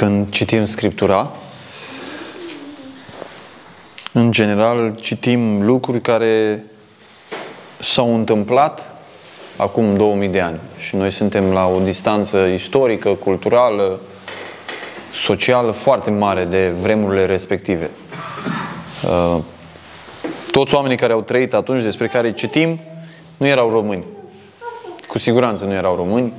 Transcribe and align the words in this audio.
când 0.00 0.30
citim 0.30 0.64
Scriptura, 0.64 1.30
în 4.12 4.32
general 4.32 4.94
citim 5.00 5.66
lucruri 5.66 6.00
care 6.00 6.64
s-au 7.78 8.14
întâmplat 8.14 8.94
acum 9.56 9.94
2000 9.94 10.28
de 10.28 10.40
ani 10.40 10.60
și 10.78 10.96
noi 10.96 11.10
suntem 11.10 11.52
la 11.52 11.66
o 11.66 11.80
distanță 11.80 12.38
istorică, 12.38 13.10
culturală, 13.10 14.00
socială 15.12 15.70
foarte 15.70 16.10
mare 16.10 16.44
de 16.44 16.72
vremurile 16.80 17.26
respective. 17.26 17.90
Uh, 19.04 19.38
toți 20.50 20.74
oamenii 20.74 20.96
care 20.96 21.12
au 21.12 21.22
trăit 21.22 21.54
atunci, 21.54 21.82
despre 21.82 22.06
care 22.06 22.32
citim, 22.32 22.80
nu 23.36 23.46
erau 23.46 23.70
români. 23.70 24.04
Cu 25.08 25.18
siguranță 25.18 25.64
nu 25.64 25.72
erau 25.72 25.94
români. 25.94 26.32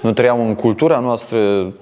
Nu 0.00 0.12
trăiau 0.12 0.46
în 0.46 0.54
cultura 0.54 0.98
noastră, 0.98 1.72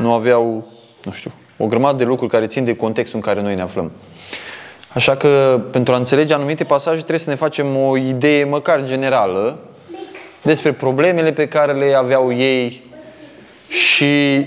nu 0.00 0.12
aveau, 0.12 0.66
nu 1.04 1.12
știu, 1.12 1.32
o 1.56 1.66
grămadă 1.66 1.96
de 1.96 2.04
lucruri 2.04 2.30
care 2.30 2.46
țin 2.46 2.64
de 2.64 2.76
contextul 2.76 3.16
în 3.16 3.24
care 3.24 3.40
noi 3.42 3.54
ne 3.54 3.62
aflăm. 3.62 3.92
Așa 4.94 5.16
că, 5.16 5.60
pentru 5.70 5.94
a 5.94 5.96
înțelege 5.96 6.34
anumite 6.34 6.64
pasaje, 6.64 6.96
trebuie 6.96 7.18
să 7.18 7.30
ne 7.30 7.36
facem 7.36 7.76
o 7.76 7.96
idee 7.96 8.44
măcar 8.44 8.84
generală 8.84 9.58
despre 10.42 10.72
problemele 10.72 11.32
pe 11.32 11.48
care 11.48 11.72
le 11.72 11.94
aveau 11.94 12.32
ei 12.32 12.82
și, 13.68 14.46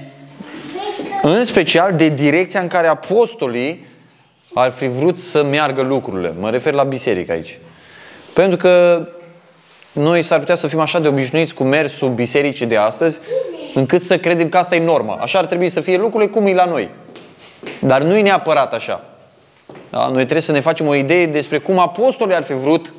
în 1.22 1.46
special, 1.46 1.94
de 1.96 2.10
direcția 2.10 2.60
în 2.60 2.68
care 2.68 2.88
apostolii 2.88 3.86
ar 4.54 4.72
fi 4.72 4.88
vrut 4.88 5.20
să 5.20 5.44
meargă 5.44 5.82
lucrurile. 5.82 6.34
Mă 6.40 6.50
refer 6.50 6.74
la 6.74 6.84
biserică 6.84 7.32
aici. 7.32 7.60
Pentru 8.34 8.58
că 8.58 9.08
noi 9.92 10.22
s-ar 10.22 10.40
putea 10.40 10.56
să 10.56 10.68
fim 10.68 10.80
așa 10.80 11.00
de 11.00 11.08
obișnuiți 11.08 11.54
cu 11.54 11.64
mersul 11.64 12.10
bisericii 12.10 12.66
de 12.66 12.78
astăzi, 12.78 13.20
încât 13.74 14.02
să 14.02 14.18
credem 14.18 14.50
că 14.50 14.58
asta 14.58 14.76
e 14.76 14.84
norma. 14.84 15.14
Așa 15.14 15.40
ar 15.40 15.46
trebui 15.46 15.70
să 15.70 15.82
fie 15.82 15.98
lucrurile 15.98 16.32
cum 16.32 16.46
e 16.46 16.54
la 16.54 16.66
noi. 16.66 16.90
Dar 17.80 18.04
nu 18.04 18.16
e 18.16 18.22
neapărat 18.22 18.74
așa. 18.74 19.04
Da? 19.90 20.06
Noi 20.06 20.22
trebuie 20.22 20.42
să 20.42 20.52
ne 20.52 20.60
facem 20.60 20.88
o 20.88 20.96
idee 20.96 21.26
despre 21.26 21.58
cum 21.58 21.80
apostolii 21.80 22.36
ar 22.36 22.44
fi 22.44 22.54
vrut, 22.54 22.94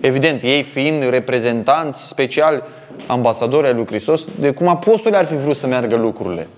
evident, 0.00 0.42
ei 0.42 0.62
fiind 0.62 1.08
reprezentanți 1.08 2.08
speciali, 2.08 2.62
ambasadori 3.06 3.66
ai 3.66 3.74
lui 3.74 3.86
Hristos, 3.86 4.26
de 4.38 4.50
cum 4.50 4.68
apostolii 4.68 5.18
ar 5.18 5.24
fi 5.24 5.34
vrut 5.34 5.56
să 5.56 5.66
meargă 5.66 5.96
lucrurile. 5.96 6.48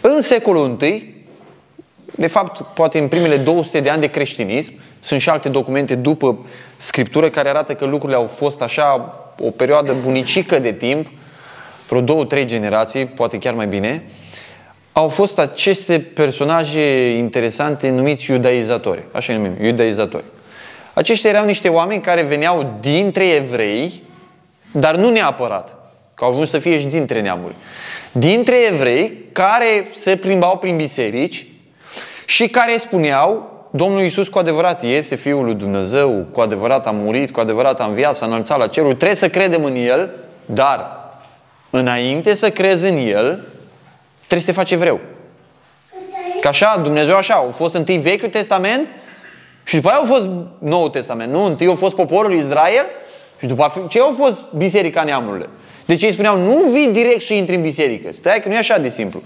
În 0.00 0.22
secolul 0.22 0.76
I, 0.80 1.13
de 2.16 2.26
fapt, 2.26 2.60
poate 2.74 2.98
în 2.98 3.08
primele 3.08 3.36
200 3.36 3.80
de 3.80 3.90
ani 3.90 4.00
de 4.00 4.06
creștinism, 4.06 4.72
sunt 5.00 5.20
și 5.20 5.28
alte 5.28 5.48
documente 5.48 5.94
după 5.94 6.38
Scriptură 6.76 7.30
care 7.30 7.48
arată 7.48 7.74
că 7.74 7.84
lucrurile 7.84 8.18
au 8.18 8.26
fost 8.26 8.62
așa 8.62 9.14
o 9.38 9.50
perioadă 9.50 9.94
bunicică 10.02 10.58
de 10.58 10.72
timp, 10.72 11.06
vreo 11.88 12.00
două, 12.00 12.24
trei 12.24 12.44
generații, 12.44 13.06
poate 13.06 13.38
chiar 13.38 13.54
mai 13.54 13.66
bine, 13.66 14.04
au 14.92 15.08
fost 15.08 15.38
aceste 15.38 16.00
personaje 16.00 17.10
interesante 17.10 17.90
numiți 17.90 18.30
iudaizatori. 18.30 19.02
Așa 19.12 19.32
îi 19.32 19.38
numim, 19.38 19.64
iudaizatori. 19.64 20.24
Aceștia 20.92 21.30
erau 21.30 21.44
niște 21.44 21.68
oameni 21.68 22.00
care 22.00 22.22
veneau 22.22 22.76
dintre 22.80 23.26
evrei, 23.26 24.02
dar 24.72 24.96
nu 24.96 25.10
neapărat, 25.10 25.76
că 26.14 26.24
au 26.24 26.30
ajuns 26.30 26.50
să 26.50 26.58
fie 26.58 26.78
și 26.78 26.86
dintre 26.86 27.20
neamuri. 27.20 27.54
Dintre 28.12 28.56
evrei 28.72 29.12
care 29.32 29.86
se 29.96 30.16
plimbau 30.16 30.56
prin 30.56 30.76
biserici 30.76 31.46
și 32.26 32.48
care 32.48 32.76
spuneau 32.76 33.52
Domnul 33.70 34.02
Iisus 34.02 34.28
cu 34.28 34.38
adevărat 34.38 34.82
este 34.82 35.14
Fiul 35.14 35.44
lui 35.44 35.54
Dumnezeu, 35.54 36.26
cu 36.32 36.40
adevărat 36.40 36.86
a 36.86 36.90
murit, 36.90 37.30
cu 37.30 37.40
adevărat 37.40 37.80
a 37.80 37.84
înviat, 37.84 38.14
s-a 38.14 38.26
înălțat 38.26 38.58
la 38.58 38.66
cerul, 38.66 38.94
trebuie 38.94 39.14
să 39.14 39.28
credem 39.28 39.64
în 39.64 39.76
El, 39.76 40.10
dar 40.46 41.10
înainte 41.70 42.34
să 42.34 42.50
crezi 42.50 42.86
în 42.86 42.96
El, 42.96 43.44
trebuie 44.16 44.40
să 44.40 44.46
te 44.46 44.52
faci 44.52 44.70
evreu. 44.70 45.00
Că 46.40 46.48
așa, 46.48 46.80
Dumnezeu 46.82 47.16
așa, 47.16 47.34
au 47.34 47.50
fost 47.50 47.74
întâi 47.74 47.98
Vechiul 47.98 48.28
Testament 48.28 48.94
și 49.64 49.74
după 49.74 49.88
aia 49.88 49.96
au 49.96 50.04
fost 50.04 50.28
Noul 50.58 50.88
Testament. 50.88 51.32
Nu, 51.32 51.44
întâi 51.44 51.66
au 51.66 51.74
fost 51.74 51.94
poporul 51.94 52.32
Israel 52.32 52.84
și 53.40 53.46
după 53.46 53.86
ce 53.88 54.00
au 54.00 54.14
fost 54.18 54.38
Biserica 54.56 55.02
Neamurile. 55.02 55.48
Deci 55.84 56.02
ei 56.02 56.12
spuneau, 56.12 56.38
nu 56.38 56.70
vii 56.72 56.88
direct 56.88 57.20
și 57.20 57.36
intri 57.36 57.54
în 57.54 57.62
biserică. 57.62 58.12
Stai 58.12 58.40
că 58.40 58.48
nu 58.48 58.54
e 58.54 58.58
așa 58.58 58.78
de 58.78 58.88
simplu. 58.88 59.22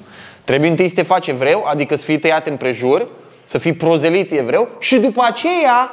Trebuie 0.49 0.71
întâi 0.71 0.89
să 0.89 0.95
te 0.95 1.03
faci 1.03 1.27
evreu, 1.27 1.65
adică 1.65 1.97
să 1.97 2.05
fii 2.05 2.19
tăiat 2.19 2.47
în 2.47 2.57
prejur, 2.57 3.09
să 3.45 3.59
fii 3.59 3.73
prozelit 3.73 4.33
evreu 4.33 4.69
și 4.79 4.99
după 4.99 5.23
aceea 5.25 5.91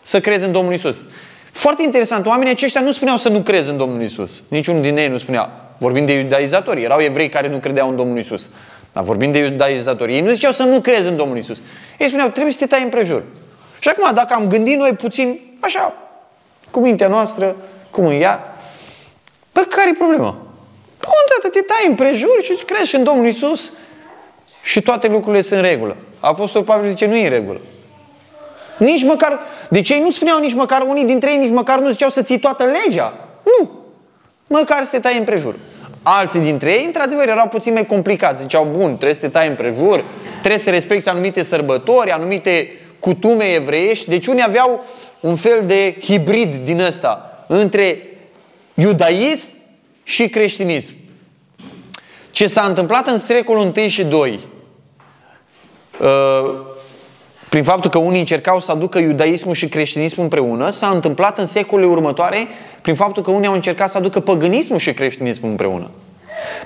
să 0.00 0.20
crezi 0.20 0.44
în 0.44 0.52
Domnul 0.52 0.72
Isus. 0.72 1.06
Foarte 1.52 1.82
interesant, 1.82 2.26
oamenii 2.26 2.52
aceștia 2.52 2.80
nu 2.80 2.92
spuneau 2.92 3.16
să 3.16 3.28
nu 3.28 3.40
crezi 3.40 3.70
în 3.70 3.76
Domnul 3.76 4.02
Isus. 4.02 4.42
Niciunul 4.48 4.82
din 4.82 4.96
ei 4.96 5.08
nu 5.08 5.18
spunea. 5.18 5.50
Vorbim 5.78 6.06
de 6.06 6.12
iudaizatori. 6.12 6.82
Erau 6.82 7.00
evrei 7.00 7.28
care 7.28 7.48
nu 7.48 7.58
credeau 7.58 7.88
în 7.88 7.96
Domnul 7.96 8.18
Isus. 8.18 8.48
Dar 8.92 9.02
vorbim 9.02 9.32
de 9.32 9.38
iudaizatori. 9.38 10.14
Ei 10.14 10.20
nu 10.20 10.32
ziceau 10.32 10.52
să 10.52 10.62
nu 10.62 10.80
crezi 10.80 11.08
în 11.08 11.16
Domnul 11.16 11.36
Isus. 11.36 11.58
Ei 11.98 12.06
spuneau, 12.06 12.28
trebuie 12.28 12.52
să 12.52 12.58
te 12.58 12.66
tai 12.66 12.82
împrejur. 12.82 13.22
Și 13.78 13.88
acum, 13.88 14.14
dacă 14.14 14.34
am 14.34 14.48
gândit 14.48 14.78
noi 14.78 14.92
puțin, 14.92 15.40
așa, 15.60 15.94
cu 16.70 16.80
mintea 16.80 17.08
noastră, 17.08 17.56
cum 17.90 18.06
în 18.06 18.20
ea, 18.20 18.56
pe 19.52 19.66
care 19.68 19.90
e 19.90 19.94
problema? 19.98 20.30
Bun, 21.00 21.24
tată, 21.28 21.48
te 21.48 21.60
tai 21.60 21.84
împrejur 21.88 22.38
și 22.42 22.52
crezi 22.64 22.96
în 22.96 23.04
Domnul 23.04 23.26
Isus 23.26 23.72
și 24.62 24.82
toate 24.82 25.08
lucrurile 25.08 25.42
sunt 25.42 25.60
în 25.60 25.66
regulă. 25.66 25.96
Apostolul 26.20 26.66
Pavel 26.66 26.88
zice, 26.88 27.06
nu 27.06 27.16
e 27.16 27.24
în 27.24 27.30
regulă. 27.30 27.60
Nici 28.78 29.04
măcar, 29.04 29.40
deci 29.70 29.90
ei 29.90 30.00
nu 30.00 30.10
spuneau 30.10 30.38
nici 30.38 30.54
măcar, 30.54 30.82
unii 30.86 31.04
dintre 31.04 31.30
ei 31.32 31.38
nici 31.38 31.50
măcar 31.50 31.80
nu 31.80 31.90
ziceau 31.90 32.10
să 32.10 32.22
ții 32.22 32.38
toată 32.38 32.64
legea. 32.64 33.14
Nu. 33.42 33.70
Măcar 34.46 34.84
să 34.84 34.90
te 34.90 34.98
tai 34.98 35.18
împrejur. 35.18 35.54
Alții 36.02 36.40
dintre 36.40 36.70
ei, 36.72 36.84
într-adevăr, 36.84 37.28
erau 37.28 37.48
puțin 37.48 37.72
mai 37.72 37.86
complicați. 37.86 38.40
Ziceau, 38.40 38.64
bun, 38.64 38.86
trebuie 38.86 39.14
să 39.14 39.20
te 39.20 39.28
tai 39.28 39.48
împrejur, 39.48 40.04
trebuie 40.38 40.60
să 40.60 40.70
respecti 40.70 41.08
anumite 41.08 41.42
sărbători, 41.42 42.10
anumite 42.10 42.68
cutume 43.00 43.44
evreiești. 43.44 44.08
Deci 44.08 44.26
unii 44.26 44.42
aveau 44.46 44.84
un 45.20 45.34
fel 45.34 45.62
de 45.66 45.96
hibrid 46.00 46.54
din 46.54 46.80
ăsta 46.80 47.44
între 47.46 47.98
iudaism 48.74 49.46
și 50.02 50.28
creștinism. 50.28 50.94
Ce 52.30 52.46
s-a 52.46 52.62
întâmplat 52.62 53.06
în 53.06 53.18
secolul 53.18 53.72
1 53.76 53.88
și 53.88 54.04
2, 54.04 54.30
uh, 54.30 54.40
prin 57.48 57.62
faptul 57.62 57.90
că 57.90 57.98
unii 57.98 58.18
încercau 58.18 58.58
să 58.58 58.70
aducă 58.70 58.98
iudaismul 58.98 59.54
și 59.54 59.68
creștinismul 59.68 60.24
împreună, 60.24 60.70
s-a 60.70 60.88
întâmplat 60.88 61.38
în 61.38 61.46
secolele 61.46 61.90
următoare 61.90 62.46
prin 62.82 62.94
faptul 62.94 63.22
că 63.22 63.30
unii 63.30 63.48
au 63.48 63.54
încercat 63.54 63.90
să 63.90 63.96
aducă 63.96 64.20
păgânismul 64.20 64.78
și 64.78 64.92
creștinismul 64.92 65.50
împreună. 65.50 65.90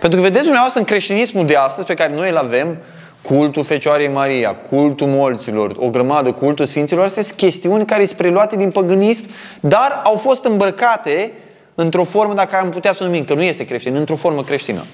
Pentru 0.00 0.18
că 0.18 0.24
vedeți 0.24 0.42
dumneavoastră 0.42 0.80
în 0.80 0.86
creștinismul 0.86 1.46
de 1.46 1.54
astăzi 1.54 1.86
pe 1.86 1.94
care 1.94 2.14
noi 2.14 2.30
îl 2.30 2.36
avem, 2.36 2.76
cultul 3.22 3.64
Fecioarei 3.64 4.08
Maria, 4.08 4.54
cultul 4.54 5.06
molților, 5.06 5.74
o 5.78 5.88
grămadă, 5.88 6.32
cultul 6.32 6.64
Sfinților, 6.64 7.04
astea 7.04 7.22
sunt 7.22 7.36
chestiuni 7.36 7.84
care 7.84 8.04
sunt 8.04 8.18
preluate 8.18 8.56
din 8.56 8.70
păgânism, 8.70 9.24
dar 9.60 10.00
au 10.04 10.14
fost 10.14 10.44
îmbrăcate 10.44 11.32
într-o 11.74 12.04
formă, 12.04 12.34
dacă 12.34 12.56
am 12.56 12.68
putea 12.68 12.92
să 12.92 13.04
numim, 13.04 13.24
că 13.24 13.34
nu 13.34 13.42
este 13.42 13.64
creștin, 13.64 13.94
într-o 13.94 14.16
formă 14.16 14.42
creștină. 14.42 14.84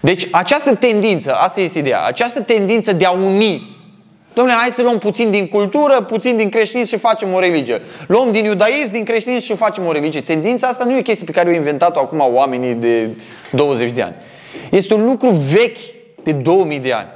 Deci 0.00 0.28
această 0.30 0.74
tendință, 0.74 1.34
asta 1.34 1.60
este 1.60 1.78
ideea, 1.78 2.04
această 2.04 2.40
tendință 2.40 2.92
de 2.92 3.04
a 3.04 3.10
uni 3.10 3.76
Domnule, 4.38 4.58
hai 4.58 4.70
să 4.70 4.82
luăm 4.82 4.98
puțin 4.98 5.30
din 5.30 5.48
cultură, 5.48 6.02
puțin 6.02 6.36
din 6.36 6.48
creștinism 6.48 6.94
și 6.94 7.00
facem 7.00 7.32
o 7.34 7.40
religie. 7.40 7.82
Luăm 8.06 8.32
din 8.32 8.44
iudaism, 8.44 8.90
din 8.90 9.04
creștinism 9.04 9.46
și 9.46 9.56
facem 9.56 9.86
o 9.86 9.92
religie. 9.92 10.20
Tendința 10.20 10.66
asta 10.68 10.84
nu 10.84 10.94
e 10.94 10.98
o 10.98 11.02
chestie 11.02 11.24
pe 11.24 11.32
care 11.32 11.48
au 11.48 11.54
inventat-o 11.54 12.00
acum 12.00 12.24
oamenii 12.32 12.74
de 12.74 13.10
20 13.50 13.90
de 13.90 14.02
ani. 14.02 14.14
Este 14.70 14.94
un 14.94 15.04
lucru 15.04 15.28
vechi 15.28 15.78
de 16.22 16.32
2000 16.32 16.78
de 16.78 16.92
ani. 16.92 17.08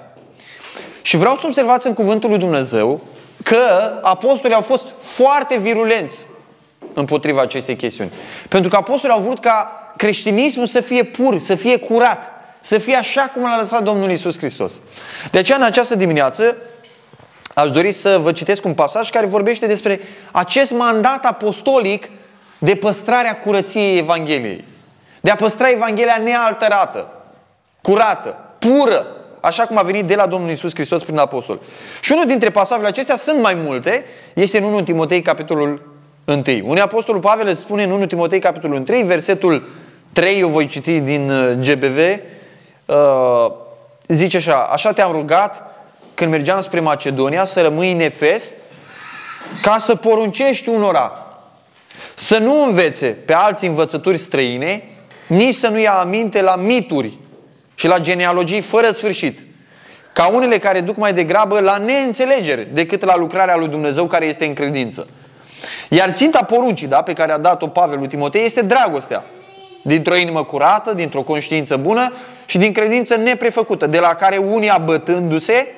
Și 1.02 1.16
vreau 1.16 1.36
să 1.36 1.42
observați 1.46 1.86
în 1.86 1.94
cuvântul 1.94 2.28
lui 2.28 2.38
Dumnezeu 2.38 3.00
că 3.42 3.58
apostolii 4.02 4.56
au 4.56 4.62
fost 4.62 4.84
foarte 4.96 5.58
virulenți 5.58 6.26
împotriva 6.94 7.40
acestei 7.40 7.76
chestiuni. 7.76 8.12
Pentru 8.48 8.70
că 8.70 8.76
apostolii 8.76 9.16
au 9.16 9.22
vrut 9.22 9.38
ca 9.38 9.81
creștinismul 10.02 10.66
să 10.66 10.80
fie 10.80 11.02
pur, 11.02 11.38
să 11.38 11.54
fie 11.54 11.76
curat, 11.76 12.30
să 12.60 12.78
fie 12.78 12.94
așa 12.94 13.30
cum 13.34 13.42
l-a 13.42 13.58
lăsat 13.58 13.82
Domnul 13.82 14.10
Isus 14.10 14.38
Hristos. 14.38 14.72
De 15.30 15.38
aceea, 15.38 15.58
în 15.58 15.64
această 15.64 15.94
dimineață, 15.94 16.56
Aș 17.54 17.70
dori 17.70 17.92
să 17.92 18.18
vă 18.22 18.32
citesc 18.32 18.64
un 18.64 18.74
pasaj 18.74 19.10
care 19.10 19.26
vorbește 19.26 19.66
despre 19.66 20.00
acest 20.30 20.72
mandat 20.72 21.24
apostolic 21.24 22.10
de 22.58 22.74
păstrarea 22.74 23.38
curăției 23.38 23.98
Evangheliei. 23.98 24.64
De 25.20 25.30
a 25.30 25.34
păstra 25.34 25.70
Evanghelia 25.70 26.20
nealterată, 26.24 27.08
curată, 27.82 28.38
pură, 28.58 29.06
așa 29.40 29.66
cum 29.66 29.78
a 29.78 29.82
venit 29.82 30.04
de 30.04 30.14
la 30.14 30.26
Domnul 30.26 30.50
Isus 30.50 30.74
Hristos 30.74 31.02
prin 31.02 31.18
apostol. 31.18 31.60
Și 32.00 32.12
unul 32.12 32.26
dintre 32.26 32.50
pasajele 32.50 32.88
acestea, 32.88 33.16
sunt 33.16 33.40
mai 33.40 33.54
multe, 33.54 34.04
este 34.34 34.58
în 34.58 34.64
1 34.64 34.82
Timotei, 34.82 35.22
capitolul 35.22 35.92
1. 36.24 36.42
Unii 36.62 36.82
apostolul 36.82 37.20
Pavel 37.20 37.46
îți 37.46 37.60
spune 37.60 37.82
în 37.82 37.90
1 37.90 38.06
Timotei, 38.06 38.38
capitolul 38.38 38.84
1, 38.88 39.06
versetul 39.06 39.68
3, 40.12 40.38
eu 40.38 40.48
voi 40.48 40.66
citi 40.66 41.00
din 41.00 41.30
uh, 41.30 41.52
GBV, 41.60 41.98
uh, 42.86 43.52
zice 44.08 44.36
așa, 44.36 44.56
așa 44.56 44.92
te-am 44.92 45.12
rugat 45.12 45.62
când 46.14 46.30
mergeam 46.30 46.60
spre 46.60 46.80
Macedonia, 46.80 47.44
să 47.44 47.60
rămâi 47.60 47.92
în 47.92 48.00
Efes, 48.00 48.52
ca 49.62 49.78
să 49.78 49.94
poruncești 49.94 50.68
unora 50.68 51.26
să 52.14 52.38
nu 52.38 52.64
învețe 52.64 53.06
pe 53.06 53.32
alții 53.32 53.68
învățături 53.68 54.18
străine, 54.18 54.84
nici 55.26 55.54
să 55.54 55.68
nu 55.68 55.78
ia 55.78 55.92
aminte 55.92 56.42
la 56.42 56.56
mituri 56.56 57.18
și 57.74 57.86
la 57.86 57.98
genealogii 57.98 58.60
fără 58.60 58.86
sfârșit, 58.86 59.40
ca 60.12 60.26
unele 60.26 60.58
care 60.58 60.80
duc 60.80 60.96
mai 60.96 61.12
degrabă 61.12 61.60
la 61.60 61.76
neînțelegere 61.76 62.68
decât 62.72 63.04
la 63.04 63.16
lucrarea 63.16 63.56
lui 63.56 63.68
Dumnezeu 63.68 64.06
care 64.06 64.26
este 64.26 64.46
în 64.46 64.54
credință. 64.54 65.06
Iar 65.88 66.10
ținta 66.10 66.44
poruncii 66.44 66.86
da, 66.86 67.02
pe 67.02 67.12
care 67.12 67.32
a 67.32 67.38
dat-o 67.38 67.66
Pavel 67.66 67.98
lui 67.98 68.08
Timotei 68.08 68.44
este 68.44 68.62
dragostea. 68.62 69.24
Dintr-o 69.82 70.16
inimă 70.16 70.44
curată, 70.44 70.94
dintr-o 70.94 71.22
conștiință 71.22 71.76
bună 71.76 72.12
și 72.46 72.58
din 72.58 72.72
credință 72.72 73.16
neprefăcută, 73.16 73.86
de 73.86 73.98
la 73.98 74.14
care 74.14 74.36
unii 74.36 74.68
abătându-se 74.68 75.68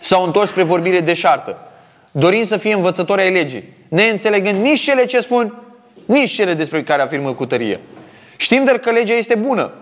s-au 0.00 0.24
întors 0.24 0.48
spre 0.48 0.62
vorbire 0.62 1.00
deșartă, 1.00 1.58
dorind 2.10 2.46
să 2.46 2.56
fie 2.56 2.74
învățători 2.74 3.20
ai 3.20 3.30
legii, 3.30 3.76
neînțelegând 3.88 4.62
nici 4.62 4.80
cele 4.80 5.04
ce 5.04 5.20
spun, 5.20 5.62
nici 6.04 6.30
cele 6.30 6.54
despre 6.54 6.82
care 6.82 7.02
afirmă 7.02 7.34
cu 7.34 7.46
tărie. 7.46 7.80
Știm 8.36 8.64
dar 8.64 8.78
că 8.78 8.90
legea 8.90 9.14
este 9.14 9.34
bună, 9.34 9.72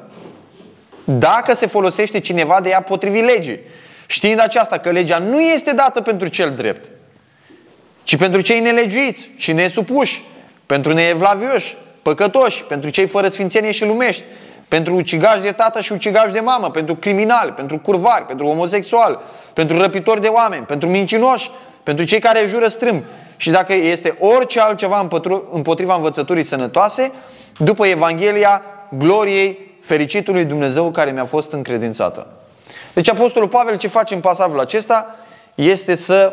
dacă 1.04 1.54
se 1.54 1.66
folosește 1.66 2.20
cineva 2.20 2.60
de 2.60 2.68
ea 2.68 2.82
potrivit 2.82 3.24
legii. 3.24 3.60
Știind 4.06 4.40
aceasta 4.40 4.78
că 4.78 4.90
legea 4.90 5.18
nu 5.18 5.40
este 5.40 5.72
dată 5.72 6.00
pentru 6.00 6.28
cel 6.28 6.50
drept, 6.50 6.90
ci 8.04 8.16
pentru 8.16 8.40
cei 8.40 8.60
nelegiuiți 8.60 9.30
și 9.36 9.52
nesupuși, 9.52 10.24
pentru 10.66 10.92
neevlavioși, 10.92 11.76
păcătoși, 12.08 12.64
pentru 12.64 12.90
cei 12.90 13.06
fără 13.06 13.28
sfințenie 13.28 13.70
și 13.70 13.84
lumești, 13.84 14.24
pentru 14.68 14.94
ucigași 14.94 15.40
de 15.40 15.52
tată 15.52 15.80
și 15.80 15.92
ucigași 15.92 16.32
de 16.32 16.40
mamă, 16.40 16.70
pentru 16.70 16.96
criminali, 16.96 17.50
pentru 17.50 17.78
curvari, 17.78 18.24
pentru 18.24 18.46
homosexuali, 18.46 19.18
pentru 19.52 19.78
răpitori 19.78 20.20
de 20.20 20.28
oameni, 20.28 20.64
pentru 20.64 20.88
mincinoși, 20.88 21.50
pentru 21.82 22.04
cei 22.04 22.20
care 22.20 22.44
jură 22.46 22.68
strâmb. 22.68 23.02
Și 23.36 23.50
dacă 23.50 23.74
este 23.74 24.16
orice 24.20 24.60
altceva 24.60 25.08
împotriva 25.52 25.94
învățăturii 25.94 26.44
sănătoase, 26.44 27.12
după 27.58 27.86
Evanghelia 27.86 28.62
gloriei 28.98 29.76
fericitului 29.82 30.44
Dumnezeu 30.44 30.90
care 30.90 31.10
mi-a 31.10 31.26
fost 31.26 31.52
încredințată. 31.52 32.26
Deci 32.94 33.10
Apostolul 33.10 33.48
Pavel 33.48 33.76
ce 33.76 33.88
face 33.88 34.14
în 34.14 34.20
pasajul 34.20 34.60
acesta 34.60 35.16
este 35.54 35.94
să 35.94 36.32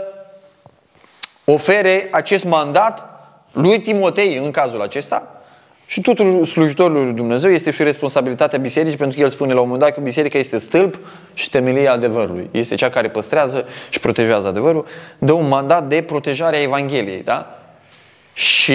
ofere 1.46 2.08
acest 2.12 2.46
mandat 2.46 3.10
lui 3.52 3.82
Timotei 3.82 4.38
în 4.38 4.52
cazul 4.52 4.82
acesta 4.82 5.35
și 5.86 6.02
tuturor 6.02 6.48
slujitorilor 6.48 7.04
lui 7.04 7.14
Dumnezeu 7.14 7.52
este 7.52 7.72
și 7.72 7.84
responsabilitatea 7.84 8.60
bisericii 8.60 8.98
pentru 8.98 9.18
că 9.18 9.24
el 9.24 9.30
spune 9.30 9.54
la 9.54 9.60
un 9.60 9.66
moment 9.66 9.84
dat 9.84 9.94
că 9.94 10.02
biserica 10.02 10.38
este 10.38 10.58
stâlp 10.58 11.00
și 11.34 11.50
temelia 11.50 11.92
adevărului. 11.92 12.50
Este 12.52 12.76
cea 12.76 12.90
care 12.90 13.10
păstrează 13.10 13.66
și 13.90 14.00
protejează 14.00 14.48
adevărul. 14.48 14.86
Dă 15.18 15.32
un 15.32 15.48
mandat 15.48 15.88
de 15.88 16.02
protejare 16.02 16.56
a 16.56 16.62
Evangheliei. 16.62 17.24
Da? 17.24 17.60
Și 18.34 18.74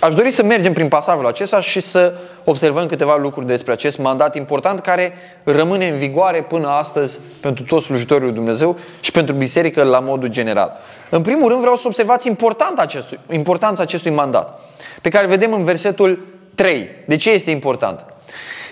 Aș 0.00 0.14
dori 0.14 0.30
să 0.30 0.42
mergem 0.42 0.72
prin 0.72 0.88
pasajul 0.88 1.26
acesta 1.26 1.60
și 1.60 1.80
să 1.80 2.14
observăm 2.50 2.86
câteva 2.86 3.16
lucruri 3.16 3.46
despre 3.46 3.72
acest 3.72 3.98
mandat 3.98 4.36
important 4.36 4.80
care 4.80 5.12
rămâne 5.42 5.88
în 5.88 5.96
vigoare 5.96 6.42
până 6.42 6.68
astăzi 6.68 7.18
pentru 7.40 7.62
toți 7.64 7.86
slujitorii 7.86 8.24
lui 8.24 8.34
Dumnezeu 8.34 8.78
și 9.00 9.10
pentru 9.10 9.34
biserică 9.34 9.82
la 9.82 10.00
modul 10.00 10.28
general. 10.28 10.72
În 11.10 11.22
primul 11.22 11.48
rând 11.48 11.60
vreau 11.60 11.76
să 11.76 11.82
observați 11.86 12.32
acestui, 12.76 13.18
importanța 13.30 13.82
acestui 13.82 14.10
mandat, 14.10 14.60
pe 15.02 15.08
care 15.08 15.26
vedem 15.26 15.52
în 15.52 15.64
versetul 15.64 16.26
3. 16.54 16.88
De 17.06 17.16
ce 17.16 17.30
este 17.30 17.50
important? 17.50 18.04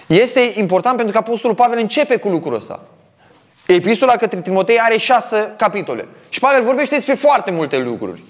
Este 0.07 0.53
important 0.55 0.97
pentru 0.97 1.13
că 1.13 1.19
Apostolul 1.19 1.57
Pavel 1.57 1.79
începe 1.79 2.17
cu 2.17 2.29
lucrul 2.29 2.55
ăsta. 2.55 2.81
Epistola 3.67 4.17
către 4.17 4.41
Timotei 4.41 4.79
are 4.79 4.97
șase 4.97 5.55
capitole. 5.57 6.07
Și 6.29 6.41
Pavel 6.41 6.63
vorbește 6.63 6.95
despre 6.95 7.15
foarte 7.15 7.51
multe 7.51 7.79
lucruri. 7.79 8.23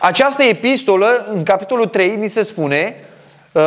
Această 0.00 0.42
epistolă, 0.42 1.26
în 1.30 1.42
capitolul 1.42 1.86
3, 1.86 2.16
ni 2.16 2.28
se 2.28 2.42
spune 2.42 2.96
uh, 3.52 3.62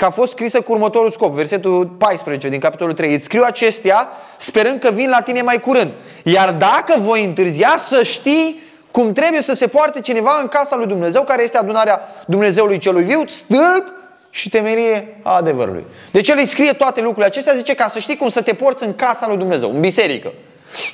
că 0.00 0.06
a 0.06 0.10
fost 0.10 0.30
scrisă 0.30 0.60
cu 0.60 0.72
următorul 0.72 1.10
scop, 1.10 1.32
versetul 1.32 1.86
14 1.86 2.48
din 2.48 2.58
capitolul 2.58 2.94
3. 2.94 3.14
Îți 3.14 3.24
scriu 3.24 3.42
acestea 3.44 4.08
sperând 4.38 4.80
că 4.80 4.90
vin 4.90 5.08
la 5.08 5.20
tine 5.20 5.42
mai 5.42 5.60
curând. 5.60 5.90
Iar 6.22 6.52
dacă 6.52 6.94
voi 6.98 7.24
întârzia, 7.24 7.74
să 7.78 8.02
știi 8.02 8.62
cum 8.90 9.12
trebuie 9.12 9.42
să 9.42 9.52
se 9.52 9.66
poarte 9.66 10.00
cineva 10.00 10.38
în 10.40 10.48
casa 10.48 10.76
lui 10.76 10.86
Dumnezeu, 10.86 11.22
care 11.22 11.42
este 11.42 11.56
adunarea 11.56 12.00
Dumnezeului 12.26 12.78
celui 12.78 13.02
viu, 13.02 13.22
stâlp 13.26 13.86
și 14.30 14.48
temerie 14.48 15.18
a 15.22 15.36
adevărului. 15.36 15.84
Deci 16.10 16.28
el 16.28 16.36
îi 16.38 16.46
scrie 16.46 16.72
toate 16.72 17.00
lucrurile 17.00 17.26
acestea, 17.26 17.54
zice 17.54 17.74
ca 17.74 17.88
să 17.88 17.98
știi 17.98 18.16
cum 18.16 18.28
să 18.28 18.42
te 18.42 18.54
porți 18.54 18.84
în 18.84 18.94
casa 18.94 19.26
lui 19.26 19.36
Dumnezeu, 19.36 19.70
în 19.70 19.80
biserică. 19.80 20.32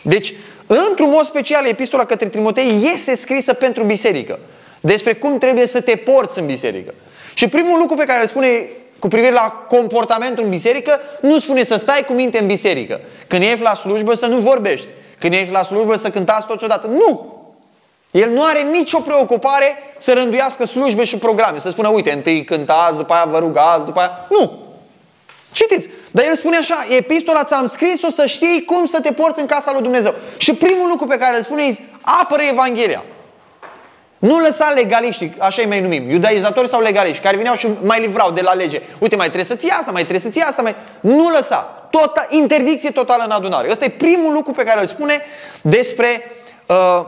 Deci, 0.02 0.34
într-un 0.66 1.08
mod 1.08 1.24
special, 1.24 1.66
epistola 1.66 2.04
către 2.04 2.28
Timotei 2.28 2.90
este 2.92 3.14
scrisă 3.14 3.52
pentru 3.52 3.84
biserică. 3.84 4.38
Despre 4.80 5.14
cum 5.14 5.38
trebuie 5.38 5.66
să 5.66 5.80
te 5.80 5.96
porți 5.96 6.38
în 6.38 6.46
biserică. 6.46 6.94
Și 7.34 7.48
primul 7.48 7.78
lucru 7.78 7.96
pe 7.96 8.04
care 8.04 8.20
îl 8.20 8.26
spune 8.26 8.68
cu 8.98 9.08
privire 9.08 9.32
la 9.32 9.64
comportamentul 9.68 10.44
în 10.44 10.50
biserică, 10.50 11.00
nu 11.20 11.38
spune 11.38 11.62
să 11.62 11.76
stai 11.76 12.04
cu 12.06 12.12
minte 12.12 12.38
în 12.38 12.46
biserică. 12.46 13.00
Când 13.26 13.42
ești 13.42 13.62
la 13.62 13.74
slujbă 13.74 14.14
să 14.14 14.26
nu 14.26 14.36
vorbești. 14.36 14.86
Când 15.18 15.32
ești 15.32 15.52
la 15.52 15.62
slujbă 15.62 15.96
să 15.96 16.10
cântați 16.10 16.46
toți 16.46 16.64
odată. 16.64 16.86
Nu! 16.86 17.34
El 18.10 18.30
nu 18.30 18.44
are 18.44 18.62
nicio 18.62 19.00
preocupare 19.00 19.78
să 19.96 20.12
rânduiască 20.12 20.66
slujbe 20.66 21.04
și 21.04 21.18
programe. 21.18 21.58
Să 21.58 21.70
spună, 21.70 21.88
uite, 21.88 22.12
întâi 22.12 22.44
cântați, 22.44 22.96
după 22.96 23.12
aia 23.12 23.24
vă 23.24 23.38
rugați, 23.38 23.84
după 23.84 23.98
aia... 23.98 24.26
Nu! 24.30 24.64
Citiți! 25.52 25.88
Dar 26.10 26.24
el 26.24 26.36
spune 26.36 26.56
așa, 26.56 26.76
epistola 26.96 27.44
ți-am 27.44 27.66
scris-o 27.66 28.10
să 28.10 28.26
știi 28.26 28.64
cum 28.64 28.86
să 28.86 29.00
te 29.00 29.12
porți 29.12 29.40
în 29.40 29.46
casa 29.46 29.72
lui 29.72 29.82
Dumnezeu. 29.82 30.14
Și 30.36 30.54
primul 30.54 30.88
lucru 30.88 31.06
pe 31.06 31.18
care 31.18 31.36
îl 31.36 31.42
spune 31.42 31.62
e 31.62 31.76
apără 32.00 32.42
Evanghelia. 32.42 33.04
Nu 34.26 34.38
lăsa 34.38 34.72
legaliștii, 34.74 35.34
așa 35.38 35.62
îi 35.62 35.68
mai 35.68 35.80
numim, 35.80 36.10
iudaizatori 36.10 36.68
sau 36.68 36.80
legaliști, 36.80 37.22
care 37.22 37.36
vineau 37.36 37.54
și 37.54 37.68
mai 37.82 38.00
livrau 38.00 38.30
de 38.30 38.40
la 38.40 38.52
lege. 38.52 38.82
Uite, 39.00 39.16
mai 39.16 39.26
trebuie 39.26 39.44
să 39.44 39.54
ții 39.54 39.70
asta, 39.70 39.90
mai 39.90 40.00
trebuie 40.00 40.20
să 40.20 40.28
ții 40.28 40.40
asta, 40.40 40.62
mai... 40.62 40.74
Nu 41.00 41.28
lăsa. 41.28 41.88
Tot, 41.90 42.26
interdicție 42.28 42.90
totală 42.90 43.24
în 43.24 43.30
adunare. 43.30 43.70
Ăsta 43.70 43.84
e 43.84 43.88
primul 43.88 44.32
lucru 44.32 44.52
pe 44.52 44.62
care 44.62 44.80
îl 44.80 44.86
spune 44.86 45.20
despre 45.62 46.30
uh, 46.66 47.06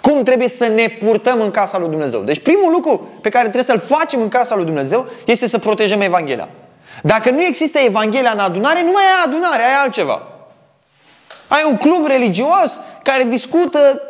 cum 0.00 0.22
trebuie 0.22 0.48
să 0.48 0.66
ne 0.66 0.88
purtăm 0.88 1.40
în 1.40 1.50
casa 1.50 1.78
lui 1.78 1.88
Dumnezeu. 1.88 2.20
Deci 2.20 2.42
primul 2.42 2.72
lucru 2.72 3.08
pe 3.20 3.28
care 3.28 3.42
trebuie 3.42 3.76
să-l 3.76 3.96
facem 3.96 4.20
în 4.20 4.28
casa 4.28 4.54
lui 4.54 4.64
Dumnezeu 4.64 5.06
este 5.24 5.46
să 5.46 5.58
protejăm 5.58 6.00
Evanghelia. 6.00 6.48
Dacă 7.02 7.30
nu 7.30 7.42
există 7.42 7.78
Evanghelia 7.78 8.30
în 8.30 8.38
adunare, 8.38 8.82
nu 8.82 8.90
mai 8.90 9.02
ai 9.02 9.22
adunare, 9.24 9.62
ai 9.62 9.82
altceva. 9.82 10.22
Ai 11.48 11.62
un 11.66 11.76
club 11.76 12.06
religios 12.06 12.80
care 13.02 13.24
discută 13.24 14.02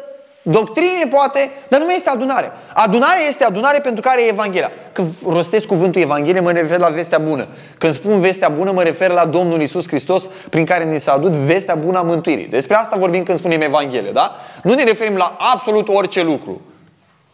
doctrine, 0.50 1.06
poate, 1.10 1.50
dar 1.68 1.80
nu 1.80 1.86
mai 1.86 1.94
este 1.94 2.10
adunare. 2.10 2.52
Adunare 2.74 3.18
este 3.28 3.44
adunare 3.44 3.80
pentru 3.80 4.00
care 4.00 4.22
e 4.22 4.28
Evanghelia. 4.28 4.70
Când 4.92 5.08
rostesc 5.28 5.66
cuvântul 5.66 6.02
Evanghelie, 6.02 6.40
mă 6.40 6.52
refer 6.52 6.78
la 6.78 6.88
vestea 6.88 7.18
bună. 7.18 7.48
Când 7.78 7.94
spun 7.94 8.20
vestea 8.20 8.48
bună, 8.48 8.72
mă 8.72 8.82
refer 8.82 9.10
la 9.10 9.24
Domnul 9.24 9.62
Isus 9.62 9.88
Hristos, 9.88 10.30
prin 10.50 10.64
care 10.64 10.84
ne 10.84 10.98
s-a 10.98 11.12
adus 11.12 11.36
vestea 11.36 11.74
bună 11.74 11.98
a 11.98 12.02
mântuirii. 12.02 12.46
Despre 12.46 12.76
asta 12.76 12.96
vorbim 12.96 13.22
când 13.22 13.38
spunem 13.38 13.60
Evanghelie, 13.60 14.10
da? 14.10 14.36
Nu 14.62 14.74
ne 14.74 14.84
referim 14.84 15.16
la 15.16 15.36
absolut 15.52 15.88
orice 15.88 16.22
lucru. 16.22 16.60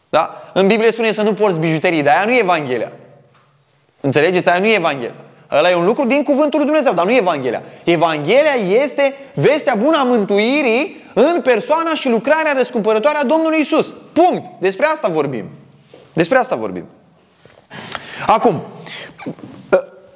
Da? 0.08 0.42
În 0.52 0.66
Biblie 0.66 0.90
spune 0.90 1.12
să 1.12 1.22
nu 1.22 1.32
porți 1.32 1.58
bijuterii, 1.58 2.02
dar 2.02 2.14
aia 2.14 2.24
nu 2.24 2.32
e 2.32 2.40
Evanghelia. 2.40 2.92
Înțelegeți? 4.00 4.48
Aia 4.48 4.58
nu 4.58 4.66
e 4.66 4.74
Evanghelia. 4.74 5.14
Ăla 5.50 5.70
e 5.70 5.74
un 5.74 5.84
lucru 5.84 6.06
din 6.06 6.22
cuvântul 6.22 6.58
lui 6.58 6.68
Dumnezeu, 6.68 6.92
dar 6.92 7.04
nu 7.04 7.16
Evanghelia. 7.16 7.62
Evanghelia 7.84 8.54
este 8.82 9.14
vestea 9.34 9.74
bună 9.74 9.96
a 9.98 10.02
mântuirii 10.02 11.04
în 11.14 11.40
persoana 11.40 11.94
și 11.94 12.08
lucrarea 12.08 12.52
răscumpărătoare 12.52 13.18
a 13.18 13.24
Domnului 13.24 13.60
Isus. 13.60 13.94
Punct. 14.12 14.46
Despre 14.58 14.86
asta 14.86 15.08
vorbim. 15.08 15.44
Despre 16.12 16.38
asta 16.38 16.56
vorbim. 16.56 16.84
Acum, 18.26 18.62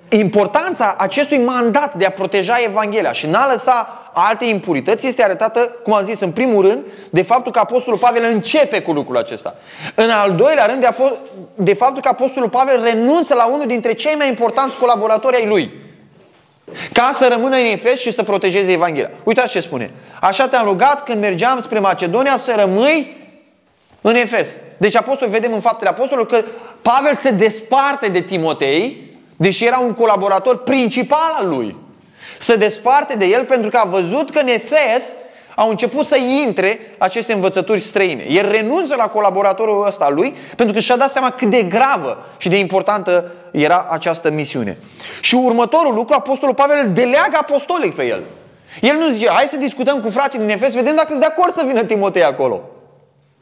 importanța 0.09 0.95
acestui 0.99 1.39
mandat 1.39 1.95
de 1.95 2.05
a 2.07 2.11
proteja 2.11 2.57
Evanghelia 2.65 3.13
și 3.13 3.27
n-a 3.27 3.51
lăsa 3.51 4.00
alte 4.13 4.45
impurități 4.45 5.07
este 5.07 5.23
arătată, 5.23 5.61
cum 5.83 5.93
am 5.93 6.05
zis, 6.05 6.21
în 6.21 6.31
primul 6.31 6.63
rând, 6.63 6.79
de 7.11 7.23
faptul 7.23 7.53
că 7.53 7.59
Apostolul 7.59 7.99
Pavel 7.99 8.25
începe 8.33 8.83
cu 8.83 8.93
lucrul 8.93 9.17
acesta. 9.17 9.55
În 9.95 10.11
al 10.11 10.35
doilea 10.35 10.67
rând, 10.67 10.81
de, 10.81 10.87
a 10.87 10.93
fost, 10.93 11.15
de 11.55 11.75
faptul 11.75 12.03
că 12.03 12.09
Apostolul 12.09 12.49
Pavel 12.49 12.83
renunță 12.83 13.35
la 13.35 13.47
unul 13.47 13.67
dintre 13.67 13.93
cei 13.93 14.15
mai 14.15 14.29
importanți 14.29 14.77
colaboratori 14.77 15.37
ai 15.37 15.47
lui. 15.47 15.75
Ca 16.93 17.11
să 17.13 17.29
rămână 17.31 17.57
în 17.57 17.65
Efes 17.65 18.01
și 18.01 18.13
să 18.13 18.23
protejeze 18.23 18.73
Evanghelia. 18.73 19.11
Uitați 19.25 19.51
ce 19.51 19.61
spune. 19.61 19.91
Așa 20.21 20.49
te-am 20.49 20.65
rugat 20.65 21.05
când 21.05 21.21
mergeam 21.21 21.61
spre 21.61 21.79
Macedonia 21.79 22.37
să 22.37 22.55
rămâi 22.57 23.17
în 24.01 24.15
Efes. 24.15 24.59
Deci 24.77 24.97
apostol, 24.97 25.29
vedem 25.29 25.53
în 25.53 25.61
faptele 25.61 25.91
apostolului 25.91 26.31
că 26.31 26.45
Pavel 26.83 27.17
se 27.17 27.31
desparte 27.31 28.09
de 28.09 28.21
Timotei, 28.21 29.09
deși 29.37 29.65
era 29.65 29.79
un 29.79 29.93
colaborator 29.93 30.63
principal 30.63 31.37
al 31.39 31.49
lui 31.49 31.80
se 32.41 32.57
desparte 32.57 33.17
de 33.17 33.27
el 33.27 33.45
pentru 33.45 33.71
că 33.71 33.77
a 33.77 33.89
văzut 33.89 34.31
că 34.31 34.39
în 34.39 34.49
Efes 34.49 35.05
au 35.55 35.69
început 35.69 36.07
să 36.07 36.17
intre 36.17 36.95
aceste 36.99 37.33
învățături 37.33 37.81
străine. 37.81 38.25
El 38.29 38.51
renunță 38.51 38.95
la 38.97 39.07
colaboratorul 39.07 39.87
ăsta 39.87 40.09
lui 40.09 40.37
pentru 40.57 40.75
că 40.75 40.81
și-a 40.81 40.97
dat 40.97 41.11
seama 41.11 41.31
cât 41.31 41.51
de 41.51 41.63
gravă 41.63 42.27
și 42.37 42.49
de 42.49 42.59
importantă 42.59 43.33
era 43.51 43.87
această 43.91 44.31
misiune. 44.31 44.79
Și 45.21 45.35
următorul 45.35 45.95
lucru, 45.95 46.15
Apostolul 46.15 46.55
Pavel 46.55 46.77
îl 46.85 46.93
deleagă 46.93 47.39
apostolic 47.41 47.95
pe 47.95 48.05
el. 48.07 48.23
El 48.81 48.97
nu 48.97 49.09
zice, 49.09 49.29
hai 49.29 49.45
să 49.45 49.57
discutăm 49.57 50.01
cu 50.01 50.09
frații 50.09 50.39
din 50.39 50.49
Efes, 50.49 50.75
vedem 50.75 50.95
dacă 50.95 51.09
sunt 51.09 51.21
de 51.21 51.27
acord 51.27 51.55
să 51.55 51.65
vină 51.67 51.83
Timotei 51.83 52.25
acolo. 52.25 52.61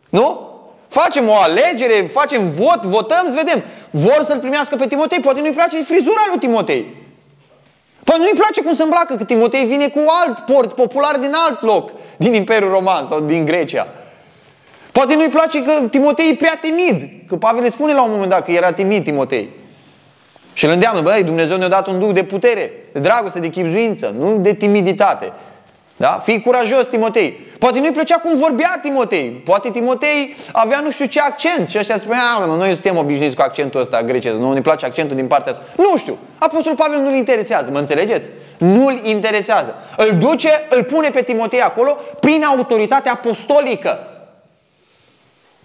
Nu? 0.09 0.51
Facem 0.89 1.29
o 1.29 1.35
alegere, 1.35 1.95
facem 1.95 2.51
vot, 2.51 2.85
votăm, 2.85 3.29
să 3.29 3.35
vedem. 3.45 3.63
Vor 3.91 4.23
să-l 4.25 4.39
primească 4.39 4.77
pe 4.77 4.87
Timotei, 4.87 5.21
poate 5.21 5.41
nu-i 5.41 5.53
place 5.53 5.83
frizura 5.83 6.25
lui 6.29 6.39
Timotei. 6.39 7.07
Poate 8.09 8.23
nu-i 8.23 8.41
place 8.41 8.63
cum 8.63 8.75
se 8.75 8.83
îmbracă, 8.83 9.15
că 9.15 9.25
Timotei 9.25 9.65
vine 9.65 9.89
cu 9.89 10.01
alt 10.25 10.39
port 10.39 10.73
popular 10.73 11.17
din 11.17 11.33
alt 11.47 11.63
loc, 11.63 11.91
din 12.17 12.35
Imperiul 12.35 12.71
Roman 12.71 13.07
sau 13.07 13.21
din 13.21 13.45
Grecia. 13.45 13.87
Poate 14.93 15.15
nu-i 15.15 15.29
place 15.29 15.63
că 15.63 15.73
Timotei 15.91 16.31
e 16.31 16.35
prea 16.35 16.59
timid, 16.61 17.11
că 17.27 17.37
Pavel 17.37 17.65
îi 17.65 17.71
spune 17.71 17.93
la 17.93 18.03
un 18.03 18.11
moment 18.11 18.31
dat 18.31 18.45
că 18.45 18.51
era 18.51 18.73
timid 18.73 19.05
Timotei. 19.05 19.49
Și 20.53 20.65
îl 20.65 20.71
îndeamnă, 20.71 21.01
băi, 21.01 21.23
Dumnezeu 21.23 21.57
ne-a 21.57 21.69
dat 21.69 21.87
un 21.87 21.99
duh 21.99 22.13
de 22.13 22.25
putere, 22.25 22.73
de 22.93 22.99
dragoste, 22.99 23.39
de 23.39 23.49
chipzuință, 23.49 24.15
nu 24.19 24.39
de 24.39 24.55
timiditate. 24.55 25.33
Da? 25.99 26.19
Fii 26.23 26.41
curajos, 26.41 26.87
Timotei. 26.87 27.47
Poate 27.59 27.79
nu-i 27.79 27.93
plăcea 27.93 28.17
cum 28.17 28.39
vorbea 28.39 28.79
Timotei. 28.83 29.31
Poate 29.31 29.71
Timotei 29.71 30.35
avea 30.53 30.81
nu 30.81 30.91
știu 30.91 31.07
ce 31.07 31.21
accent. 31.21 31.69
Și 31.69 31.79
ăștia 31.79 31.97
spunea, 31.97 32.45
noi 32.47 32.73
suntem 32.73 32.97
obișnuiți 32.97 33.37
cu 33.37 33.43
accentul 33.43 33.81
ăsta 33.81 34.03
grecesc. 34.03 34.37
Nu 34.37 34.53
ne 34.53 34.61
place 34.61 34.87
accentul 34.87 35.17
din 35.17 35.27
partea 35.27 35.53
asta. 35.53 35.65
Nu 35.77 35.97
știu. 35.97 36.19
Apostolul 36.39 36.79
Pavel 36.79 36.99
nu-l 36.99 37.15
interesează. 37.15 37.71
Mă 37.71 37.79
înțelegeți? 37.79 38.31
Nu-l 38.59 39.01
interesează. 39.03 39.75
Îl 39.97 40.17
duce, 40.19 40.51
îl 40.71 40.85
pune 40.85 41.11
pe 41.11 41.23
Timotei 41.23 41.61
acolo 41.61 41.99
prin 42.21 42.43
autoritate 42.43 43.09
apostolică. 43.09 43.99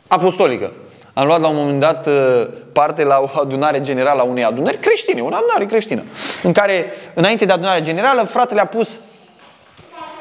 Apostolică. 0.07 0.71
Am 1.13 1.25
luat 1.25 1.41
la 1.41 1.47
un 1.47 1.55
moment 1.55 1.79
dat 1.79 2.07
uh, 2.07 2.47
parte 2.71 3.03
la 3.03 3.19
o 3.19 3.39
adunare 3.39 3.81
generală 3.81 4.21
a 4.21 4.23
unei 4.23 4.43
adunări 4.43 4.77
creștine, 4.77 5.21
o 5.21 5.25
adunare 5.25 5.65
creștină, 5.67 6.03
în 6.43 6.51
care, 6.51 6.93
înainte 7.13 7.45
de 7.45 7.51
adunarea 7.51 7.81
generală, 7.81 8.21
fratele 8.21 8.61
a 8.61 8.65
pus 8.65 8.99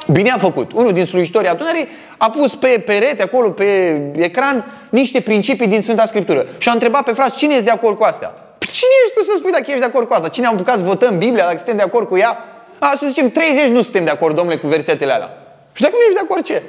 Bine 0.07 0.31
a 0.31 0.39
făcut. 0.39 0.73
Unul 0.73 0.93
din 0.93 1.05
slujitorii 1.05 1.49
adunării 1.49 1.89
a 2.17 2.31
pus 2.31 2.55
pe 2.55 2.83
perete, 2.87 3.23
acolo, 3.23 3.51
pe 3.51 4.01
ecran, 4.17 4.65
niște 4.91 5.21
principii 5.21 5.67
din 5.67 5.81
Sfânta 5.81 6.07
Scriptură. 6.07 6.47
Și 6.59 6.69
a 6.69 6.73
întrebat 6.73 7.03
pe 7.03 7.13
frați, 7.13 7.37
cine 7.37 7.53
este 7.53 7.65
de 7.65 7.71
acord 7.71 7.97
cu 7.97 8.05
astea? 8.05 8.29
Păi 8.59 8.69
cine 8.71 8.91
ești 9.05 9.17
tu 9.19 9.25
să 9.25 9.33
spui 9.37 9.51
dacă 9.51 9.65
ești 9.67 9.79
de 9.79 9.85
acord 9.85 10.07
cu 10.07 10.15
asta? 10.15 10.29
Cine 10.29 10.47
am 10.47 10.55
apucat 10.55 10.77
să 10.77 10.85
votăm 10.85 11.19
Biblia, 11.19 11.45
dacă 11.45 11.57
suntem 11.57 11.77
de 11.77 11.83
acord 11.83 12.07
cu 12.07 12.17
ea? 12.17 12.39
A, 12.79 12.95
să 12.99 13.07
zicem, 13.07 13.31
30 13.31 13.69
nu 13.69 13.83
suntem 13.83 14.05
de 14.05 14.11
acord, 14.11 14.37
domnule, 14.37 14.57
cu 14.57 14.67
versetele 14.67 15.13
alea. 15.13 15.31
Și 15.73 15.83
dacă 15.83 15.95
nu 15.95 16.01
ești 16.01 16.15
de 16.15 16.25
acord, 16.25 16.45
ce? 16.45 16.63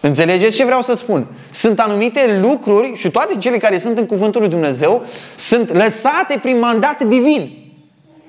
Înțelegeți 0.00 0.56
ce 0.56 0.64
vreau 0.64 0.82
să 0.82 0.94
spun? 0.94 1.26
Sunt 1.50 1.80
anumite 1.80 2.38
lucruri 2.42 2.92
și 2.96 3.10
toate 3.10 3.36
cele 3.36 3.56
care 3.56 3.78
sunt 3.78 3.98
în 3.98 4.06
Cuvântul 4.06 4.40
lui 4.40 4.50
Dumnezeu 4.50 5.04
sunt 5.36 5.72
lăsate 5.72 6.38
prin 6.42 6.58
mandat 6.58 7.02
divin. 7.02 7.50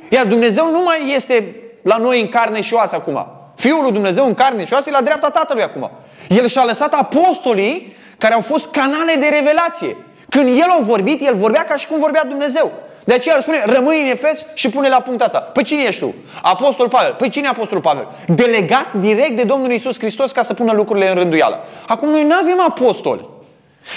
Iar 0.09 0.25
Dumnezeu 0.25 0.69
nu 0.71 0.81
mai 0.85 1.13
este 1.15 1.55
la 1.81 1.97
noi 1.97 2.21
în 2.21 2.27
carne 2.27 2.61
și 2.61 2.73
oasă 2.73 2.95
acum. 2.95 3.27
Fiul 3.55 3.81
lui 3.81 3.91
Dumnezeu 3.91 4.25
în 4.25 4.33
carne 4.33 4.65
și 4.65 4.73
oasă 4.73 4.89
la 4.91 5.01
dreapta 5.01 5.29
Tatălui 5.29 5.63
acum. 5.63 5.91
El 6.29 6.47
și-a 6.47 6.63
lăsat 6.63 6.93
apostolii 6.93 7.95
care 8.17 8.33
au 8.33 8.41
fost 8.41 8.69
canale 8.71 9.15
de 9.19 9.27
revelație. 9.27 9.97
Când 10.29 10.47
el 10.47 10.69
a 10.79 10.83
vorbit, 10.83 11.27
el 11.27 11.35
vorbea 11.35 11.63
ca 11.63 11.75
și 11.75 11.87
cum 11.87 11.99
vorbea 11.99 12.23
Dumnezeu. 12.23 12.71
De 13.05 13.13
aceea 13.13 13.35
el 13.35 13.41
spune, 13.41 13.63
rămâi 13.65 14.01
în 14.01 14.07
Efes 14.07 14.45
și 14.53 14.69
pune 14.69 14.89
la 14.89 14.99
punct 14.99 15.21
asta. 15.21 15.39
Păi 15.39 15.63
cine 15.63 15.83
ești 15.83 16.01
tu? 16.01 16.13
Apostol 16.41 16.87
Pavel. 16.87 17.13
Păi 17.13 17.29
cine 17.29 17.45
e 17.45 17.49
Apostol 17.49 17.79
Pavel? 17.79 18.07
Delegat 18.27 18.93
direct 18.93 19.35
de 19.35 19.43
Domnul 19.43 19.71
Isus 19.71 19.97
Hristos 19.97 20.31
ca 20.31 20.43
să 20.43 20.53
pună 20.53 20.71
lucrurile 20.71 21.09
în 21.09 21.15
rânduială. 21.15 21.59
Acum 21.87 22.09
noi 22.09 22.23
nu 22.23 22.35
avem 22.41 22.61
apostoli. 22.67 23.29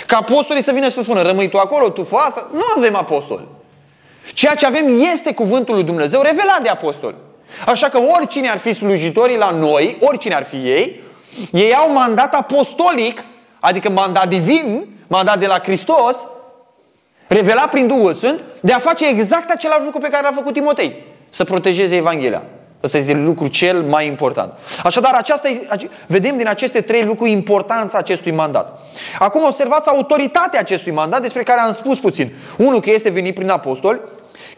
Ca 0.06 0.16
apostolii 0.16 0.62
să 0.62 0.72
vină 0.72 0.84
și 0.84 0.92
să 0.92 1.02
spună, 1.02 1.22
rămâi 1.22 1.48
tu 1.48 1.56
acolo, 1.56 1.88
tu 1.88 2.04
fă 2.04 2.16
asta. 2.16 2.50
Nu 2.52 2.64
avem 2.76 2.96
apostoli. 2.96 3.48
Ceea 4.34 4.54
ce 4.54 4.66
avem 4.66 5.00
este 5.12 5.34
cuvântul 5.34 5.74
lui 5.74 5.84
Dumnezeu 5.84 6.20
revelat 6.20 6.62
de 6.62 6.68
apostoli. 6.68 7.14
Așa 7.66 7.88
că 7.88 7.98
oricine 8.16 8.48
ar 8.48 8.58
fi 8.58 8.72
slujitorii 8.72 9.36
la 9.36 9.50
noi, 9.50 9.96
oricine 10.00 10.34
ar 10.34 10.44
fi 10.44 10.56
ei, 10.56 11.00
ei 11.52 11.74
au 11.74 11.92
mandat 11.92 12.34
apostolic, 12.34 13.24
adică 13.60 13.90
mandat 13.90 14.28
divin, 14.28 14.88
mandat 15.06 15.38
de 15.38 15.46
la 15.46 15.58
Hristos, 15.62 16.28
revelat 17.28 17.70
prin 17.70 17.86
Duhul 17.86 18.12
Sfânt, 18.12 18.44
de 18.60 18.72
a 18.72 18.78
face 18.78 19.08
exact 19.08 19.50
același 19.50 19.84
lucru 19.84 20.00
pe 20.00 20.08
care 20.08 20.22
l-a 20.22 20.34
făcut 20.34 20.52
Timotei. 20.52 21.04
Să 21.28 21.44
protejeze 21.44 21.96
Evanghelia. 21.96 22.42
Ăsta 22.82 22.98
este 22.98 23.12
lucru 23.12 23.46
cel 23.46 23.82
mai 23.82 24.06
important. 24.06 24.52
Așadar, 24.82 25.14
aceasta, 25.14 25.48
vedem 26.06 26.36
din 26.36 26.48
aceste 26.48 26.80
trei 26.80 27.04
lucruri 27.04 27.30
importanța 27.30 27.98
acestui 27.98 28.32
mandat. 28.32 28.80
Acum 29.18 29.42
observați 29.44 29.88
autoritatea 29.88 30.60
acestui 30.60 30.92
mandat 30.92 31.20
despre 31.20 31.42
care 31.42 31.60
am 31.60 31.72
spus 31.72 31.98
puțin. 31.98 32.32
Unul, 32.56 32.80
că 32.80 32.90
este 32.90 33.10
venit 33.10 33.34
prin 33.34 33.50
apostoli, 33.50 34.00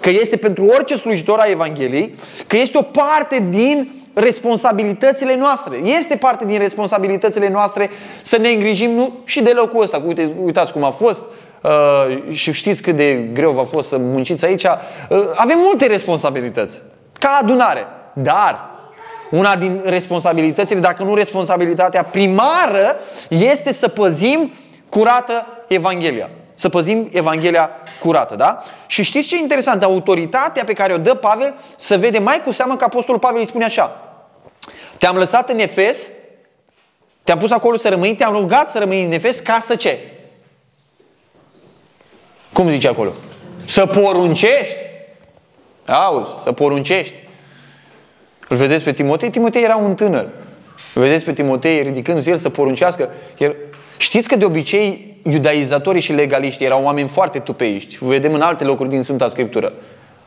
că 0.01 0.11
este 0.11 0.37
pentru 0.37 0.65
orice 0.65 0.97
slujitor 0.97 1.39
a 1.39 1.51
Evangheliei, 1.51 2.15
că 2.47 2.57
este 2.57 2.79
o 2.79 2.83
parte 2.83 3.47
din 3.51 3.99
responsabilitățile 4.15 5.37
noastre. 5.37 5.77
Este 5.77 6.17
parte 6.17 6.45
din 6.45 6.59
responsabilitățile 6.59 7.49
noastre 7.49 7.91
să 8.23 8.39
ne 8.39 8.49
îngrijim 8.49 8.91
nu 8.91 9.13
și 9.25 9.43
de 9.43 9.53
locul 9.55 9.83
ăsta. 9.83 10.03
Uite, 10.07 10.33
uitați 10.43 10.73
cum 10.73 10.85
a 10.85 10.91
fost 10.91 11.23
uh, 11.63 12.33
și 12.33 12.53
știți 12.53 12.83
cât 12.83 12.97
de 12.97 13.29
greu 13.33 13.51
v-a 13.51 13.65
fost 13.65 13.89
să 13.89 13.99
munciți 13.99 14.45
aici. 14.45 14.65
Uh, 14.65 15.19
avem 15.35 15.59
multe 15.59 15.87
responsabilități 15.87 16.83
ca 17.19 17.39
adunare, 17.43 17.87
dar 18.13 18.71
una 19.31 19.57
din 19.57 19.81
responsabilitățile, 19.85 20.81
dacă 20.81 21.03
nu 21.03 21.15
responsabilitatea 21.15 22.03
primară, 22.03 22.97
este 23.29 23.73
să 23.73 23.89
păzim 23.89 24.53
curată 24.89 25.47
Evanghelia. 25.69 26.31
Să 26.59 26.69
păzim 26.69 27.09
Evanghelia 27.13 27.71
curată, 28.01 28.35
da? 28.35 28.63
Și 28.87 29.03
știți 29.03 29.29
ce 29.29 29.37
e 29.37 29.39
interesant? 29.39 29.83
Autoritatea 29.83 30.65
pe 30.65 30.73
care 30.73 30.93
o 30.93 30.99
dă 30.99 31.15
Pavel 31.15 31.55
să 31.77 31.97
vede 31.97 32.19
mai 32.19 32.43
cu 32.45 32.53
seamă 32.53 32.77
că 32.77 32.85
Apostolul 32.85 33.21
Pavel 33.21 33.41
îi 33.41 33.47
spune 33.47 33.65
așa. 33.65 34.13
Te-am 34.99 35.17
lăsat 35.17 35.51
în 35.51 35.59
Efes, 35.59 36.11
te-am 37.25 37.39
pus 37.39 37.51
acolo 37.51 37.77
să 37.77 37.89
rămâi, 37.89 38.15
te-am 38.15 38.33
rugat 38.33 38.71
să 38.71 38.79
rămâi 38.79 39.05
în 39.05 39.13
Efes 39.13 39.41
ca 39.41 39.59
să 39.61 39.75
ce? 39.75 39.99
Cum 42.53 42.69
zice 42.69 42.89
acolo? 42.89 43.13
Să 43.65 43.87
poruncești. 43.87 44.77
Auzi, 45.87 46.31
să 46.43 46.53
poruncești. 46.53 47.23
Îl 48.49 48.57
vedeți 48.57 48.85
pe 48.85 48.93
Timotei? 48.93 49.31
Timotei 49.31 49.63
era 49.63 49.77
un 49.77 49.95
tânăr. 49.95 50.29
Îl 50.95 51.03
vedeți 51.03 51.25
pe 51.25 51.33
Timotei 51.33 51.83
ridicându-se 51.83 52.31
el 52.31 52.37
să 52.37 52.49
poruncească. 52.49 53.11
El... 53.37 53.57
Știți 53.97 54.29
că 54.29 54.37
de 54.37 54.45
obicei 54.45 55.18
iudaizatorii 55.29 56.01
și 56.01 56.13
legaliștii 56.13 56.67
erau 56.67 56.83
oameni 56.83 57.09
foarte 57.09 57.39
tupeiști. 57.39 57.99
Vedem 58.01 58.35
în 58.35 58.41
alte 58.41 58.65
locuri 58.65 58.89
din 58.89 59.03
Sfânta 59.03 59.29
Scriptură. 59.29 59.73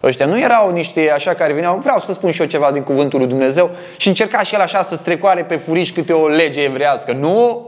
Ăștia 0.04 0.26
nu 0.26 0.40
erau 0.40 0.72
niște 0.72 1.12
așa 1.14 1.34
care 1.34 1.54
veneau, 1.54 1.80
vreau 1.84 2.00
să 2.00 2.14
spun 2.14 2.32
și 2.32 2.42
eu 2.42 2.48
ceva 2.48 2.72
din 2.72 2.82
cuvântul 2.82 3.20
lui 3.20 3.28
Dumnezeu 3.28 3.70
și 3.98 4.08
încerca 4.08 4.44
și 4.44 4.54
el 4.56 4.62
așa 4.62 4.84
să 4.84 4.96
strecoare 4.96 5.44
pe 5.44 5.56
furiș 5.56 5.92
câte 5.92 6.14
o 6.14 6.28
lege 6.28 6.62
evrească. 6.62 7.12
Nu! 7.12 7.68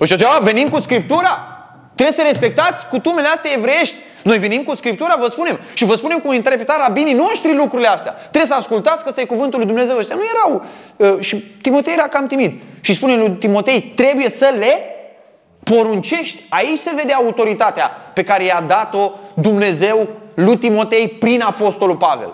Ăștia 0.00 0.16
zicea, 0.16 0.38
venim 0.42 0.68
cu 0.68 0.80
Scriptura! 0.80 1.44
Trebuie 1.94 2.14
să 2.14 2.22
respectați 2.26 2.86
cutumele 2.86 3.28
astea 3.28 3.50
evreiești. 3.56 3.94
Noi 4.22 4.38
venim 4.38 4.62
cu 4.62 4.74
Scriptura, 4.74 5.16
vă 5.20 5.28
spunem. 5.28 5.60
Și 5.74 5.84
vă 5.84 5.94
spunem 5.94 6.18
cum 6.18 6.32
interpreta 6.32 6.76
rabinii 6.86 7.12
noștri 7.12 7.54
lucrurile 7.54 7.88
astea. 7.88 8.12
Trebuie 8.12 8.46
să 8.46 8.54
ascultați 8.54 9.02
că 9.02 9.08
ăsta 9.08 9.20
e 9.20 9.24
cuvântul 9.24 9.58
lui 9.58 9.68
Dumnezeu. 9.68 9.96
Ăștia 9.96 10.16
nu 10.16 10.22
erau. 10.34 10.64
Uh, 10.96 11.20
și 11.20 11.36
Timotei 11.36 11.92
era 11.92 12.02
cam 12.02 12.26
timid. 12.26 12.52
Și 12.80 12.94
spune 12.94 13.14
lui 13.14 13.30
Timotei, 13.30 13.92
trebuie 13.96 14.28
să 14.28 14.54
le 14.58 14.84
poruncești. 15.74 16.42
Aici 16.48 16.78
se 16.78 16.92
vede 16.96 17.12
autoritatea 17.12 17.86
pe 18.14 18.22
care 18.22 18.44
i-a 18.44 18.64
dat-o 18.66 19.10
Dumnezeu 19.34 20.08
lui 20.34 20.56
Timotei 20.56 21.08
prin 21.08 21.40
Apostolul 21.40 21.96
Pavel. 21.96 22.32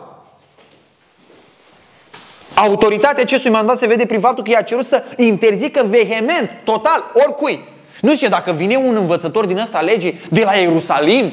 Autoritatea 2.54 3.22
acestui 3.22 3.50
mandat 3.50 3.78
se 3.78 3.86
vede 3.86 4.06
prin 4.06 4.20
faptul 4.20 4.44
că 4.44 4.50
i-a 4.50 4.62
cerut 4.62 4.86
să 4.86 5.02
interzică 5.16 5.86
vehement, 5.88 6.50
total, 6.64 7.04
oricui. 7.14 7.64
Nu 8.00 8.10
zice, 8.10 8.28
dacă 8.28 8.52
vine 8.52 8.76
un 8.76 8.96
învățător 8.96 9.46
din 9.46 9.58
ăsta 9.58 9.80
legii 9.80 10.20
de 10.30 10.42
la 10.44 10.52
Ierusalim, 10.52 11.32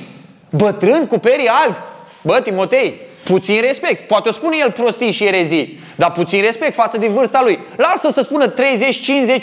bătrân 0.50 1.08
cu 1.08 1.20
perii 1.20 1.48
albi, 1.48 1.78
bă, 2.22 2.40
Timotei, 2.44 3.02
Puțin 3.24 3.62
respect. 3.62 4.08
Poate 4.08 4.30
o 4.30 4.32
spune 4.32 4.58
el 4.60 4.72
prostii 4.72 5.12
și 5.12 5.24
erezii, 5.26 5.80
dar 5.96 6.12
puțin 6.12 6.42
respect 6.42 6.74
față 6.74 6.98
de 6.98 7.08
vârsta 7.08 7.42
lui. 7.44 7.60
Lasă 7.76 8.10
să 8.10 8.22
spună 8.22 8.54
30-50 8.54 8.56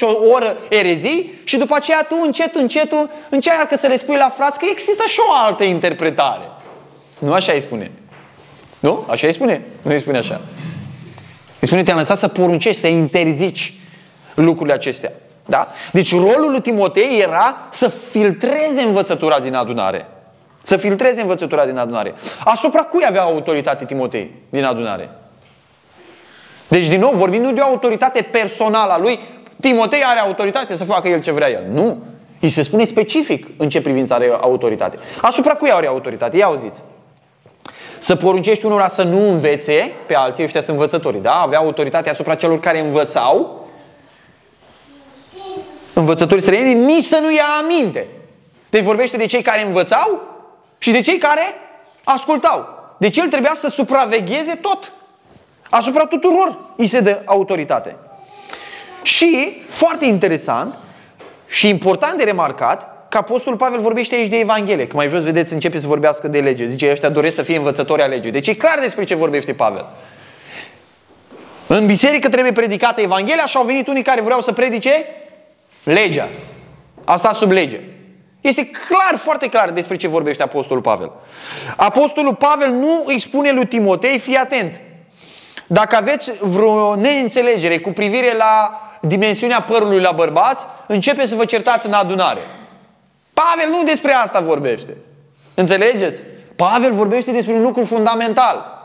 o 0.00 0.28
oră 0.34 0.56
erezii 0.68 1.40
și 1.44 1.56
după 1.56 1.74
aceea 1.74 2.06
tu 2.08 2.20
încet, 2.24 2.54
încet 2.54 2.92
încearcă 3.28 3.76
să 3.76 3.86
le 3.86 3.96
spui 3.96 4.16
la 4.16 4.28
frați 4.28 4.58
că 4.58 4.66
există 4.70 5.02
și 5.06 5.18
o 5.28 5.32
altă 5.44 5.64
interpretare. 5.64 6.50
Nu 7.18 7.32
așa 7.32 7.52
îi 7.52 7.60
spune. 7.60 7.90
Nu? 8.78 9.06
Așa 9.08 9.26
îi 9.26 9.32
spune? 9.32 9.64
Nu 9.82 9.92
îi 9.92 10.00
spune 10.00 10.18
așa. 10.18 10.40
Îi 11.60 11.66
spune, 11.66 11.82
te-am 11.82 11.98
lăsat 11.98 12.16
să 12.16 12.28
poruncești, 12.28 12.80
să 12.80 12.86
interzici 12.86 13.74
lucrurile 14.34 14.74
acestea. 14.74 15.12
Da? 15.46 15.68
Deci 15.92 16.10
rolul 16.10 16.50
lui 16.50 16.60
Timotei 16.60 17.20
era 17.20 17.56
să 17.70 17.88
filtreze 17.88 18.82
învățătura 18.82 19.40
din 19.40 19.54
adunare. 19.54 20.06
Să 20.62 20.76
filtreze 20.76 21.20
învățătura 21.20 21.66
din 21.66 21.76
adunare. 21.76 22.14
Asupra 22.44 22.82
cui 22.82 23.04
avea 23.08 23.22
autoritate 23.22 23.84
Timotei 23.84 24.34
din 24.48 24.64
adunare? 24.64 25.10
Deci, 26.68 26.88
din 26.88 27.00
nou, 27.00 27.10
vorbim 27.14 27.42
nu 27.42 27.52
de 27.52 27.60
o 27.60 27.64
autoritate 27.64 28.22
personală 28.22 28.92
a 28.92 28.98
lui. 28.98 29.20
Timotei 29.60 30.02
are 30.04 30.18
autoritate 30.18 30.76
să 30.76 30.84
facă 30.84 31.08
el 31.08 31.20
ce 31.20 31.32
vrea 31.32 31.50
el. 31.50 31.64
Nu. 31.72 31.98
Îi 32.40 32.48
se 32.48 32.62
spune 32.62 32.84
specific 32.84 33.46
în 33.56 33.68
ce 33.68 33.80
privință 33.80 34.14
are 34.14 34.38
autoritate. 34.40 34.98
Asupra 35.20 35.54
cui 35.54 35.72
are 35.72 35.86
autoritate? 35.86 36.36
Ia 36.36 36.46
auziți. 36.46 36.82
Să 37.98 38.16
poruncești 38.16 38.64
unora 38.64 38.88
să 38.88 39.02
nu 39.02 39.28
învețe 39.30 39.92
pe 40.06 40.14
alții, 40.14 40.44
ăștia 40.44 40.60
sunt 40.60 40.76
învățătorii, 40.76 41.20
da? 41.20 41.32
Avea 41.32 41.58
autoritate 41.58 42.10
asupra 42.10 42.34
celor 42.34 42.60
care 42.60 42.80
învățau, 42.80 43.68
învățătorii 45.92 46.42
străini, 46.42 46.74
nici 46.74 47.04
să 47.04 47.18
nu 47.22 47.32
ia 47.32 47.44
aminte. 47.62 48.06
Deci 48.70 48.82
vorbește 48.82 49.16
de 49.16 49.26
cei 49.26 49.42
care 49.42 49.66
învățau 49.66 50.29
și 50.80 50.90
de 50.90 51.00
cei 51.00 51.18
care 51.18 51.54
ascultau. 52.04 52.68
Deci 52.98 53.16
el 53.16 53.28
trebuia 53.28 53.52
să 53.54 53.68
supravegheze 53.68 54.54
tot 54.54 54.92
Asupra 55.70 56.04
tuturor 56.04 56.58
îi 56.76 56.86
se 56.86 57.00
dă 57.00 57.22
autoritate. 57.24 57.96
Și, 59.02 59.62
foarte 59.66 60.04
interesant 60.04 60.78
și 61.46 61.68
important 61.68 62.18
de 62.18 62.24
remarcat, 62.24 63.08
că 63.08 63.16
Apostolul 63.16 63.58
Pavel 63.58 63.80
vorbește 63.80 64.14
aici 64.14 64.28
de 64.28 64.38
Evanghelie. 64.38 64.86
Că 64.86 64.96
mai 64.96 65.08
jos, 65.08 65.22
vedeți, 65.22 65.52
începe 65.52 65.78
să 65.78 65.86
vorbească 65.86 66.28
de 66.28 66.40
lege. 66.40 66.66
Zice, 66.66 66.90
ăștia 66.90 67.08
doresc 67.08 67.34
să 67.34 67.42
fie 67.42 67.56
învățători 67.56 68.02
a 68.02 68.06
legii. 68.06 68.30
Deci 68.30 68.48
e 68.48 68.54
clar 68.54 68.78
despre 68.80 69.04
ce 69.04 69.14
vorbește 69.14 69.52
Pavel. 69.52 69.86
În 71.66 71.86
biserică 71.86 72.28
trebuie 72.28 72.52
predicată 72.52 73.00
Evanghelia 73.00 73.46
și 73.46 73.56
au 73.56 73.64
venit 73.64 73.86
unii 73.86 74.02
care 74.02 74.20
vreau 74.20 74.40
să 74.40 74.52
predice 74.52 75.04
legea. 75.82 76.28
Asta 77.04 77.32
sub 77.32 77.50
lege. 77.50 77.80
Este 78.40 78.66
clar, 78.66 79.18
foarte 79.18 79.48
clar 79.48 79.70
despre 79.70 79.96
ce 79.96 80.08
vorbește 80.08 80.42
Apostolul 80.42 80.82
Pavel. 80.82 81.12
Apostolul 81.76 82.34
Pavel 82.34 82.70
nu 82.70 83.02
îi 83.06 83.20
spune 83.20 83.50
lui 83.50 83.66
Timotei, 83.66 84.18
fii 84.18 84.36
atent, 84.36 84.80
dacă 85.66 85.96
aveți 85.96 86.32
vreo 86.40 86.94
neînțelegere 86.94 87.78
cu 87.78 87.90
privire 87.90 88.36
la 88.36 88.80
dimensiunea 89.00 89.62
părului 89.62 90.00
la 90.00 90.12
bărbați, 90.12 90.64
începe 90.86 91.26
să 91.26 91.34
vă 91.34 91.44
certați 91.44 91.86
în 91.86 91.92
adunare. 91.92 92.40
Pavel 93.32 93.70
nu 93.70 93.82
despre 93.84 94.12
asta 94.12 94.40
vorbește. 94.40 94.96
Înțelegeți? 95.54 96.22
Pavel 96.56 96.92
vorbește 96.92 97.30
despre 97.30 97.52
un 97.52 97.62
lucru 97.62 97.84
fundamental. 97.84 98.78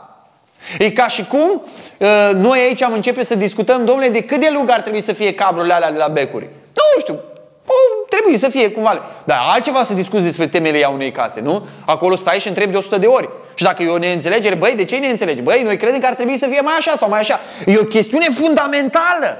E 0.78 0.90
ca 0.90 1.08
și 1.08 1.24
cum 1.24 1.62
uh, 1.98 2.30
noi 2.34 2.58
aici 2.58 2.82
am 2.82 2.92
începe 2.92 3.24
să 3.24 3.34
discutăm, 3.34 3.84
domnule, 3.84 4.08
de 4.08 4.22
cât 4.22 4.40
de 4.40 4.50
lung 4.52 4.70
ar 4.70 4.80
trebui 4.80 5.00
să 5.02 5.12
fie 5.12 5.34
cablurile 5.34 5.74
alea 5.74 5.90
de 5.90 5.98
la 5.98 6.08
becuri. 6.08 6.44
Nu 6.72 7.00
știu, 7.00 7.20
o, 8.26 8.36
trebuie 8.36 8.38
să 8.38 8.58
fie 8.58 8.70
cumva. 8.70 9.04
Dar 9.24 9.38
altceva 9.54 9.82
să 9.82 9.94
discuți 9.94 10.22
despre 10.22 10.46
temele 10.46 10.84
a 10.84 10.88
unei 10.88 11.10
case, 11.10 11.40
nu? 11.40 11.66
Acolo 11.86 12.16
stai 12.16 12.38
și 12.38 12.48
întrebi 12.48 12.72
de 12.72 12.78
100 12.78 12.98
de 12.98 13.06
ori. 13.06 13.28
Și 13.54 13.64
dacă 13.64 13.82
e 13.82 13.88
o 13.88 13.98
neînțelegere, 13.98 14.54
băi, 14.54 14.74
de 14.76 14.84
ce 14.84 14.96
ne 14.96 15.06
înțelegi? 15.06 15.42
Băi, 15.42 15.62
noi 15.64 15.76
credem 15.76 16.00
că 16.00 16.06
ar 16.06 16.14
trebui 16.14 16.36
să 16.36 16.46
fie 16.46 16.60
mai 16.60 16.74
așa 16.78 16.94
sau 16.96 17.08
mai 17.08 17.20
așa. 17.20 17.40
E 17.66 17.78
o 17.78 17.84
chestiune 17.84 18.26
fundamentală. 18.34 19.38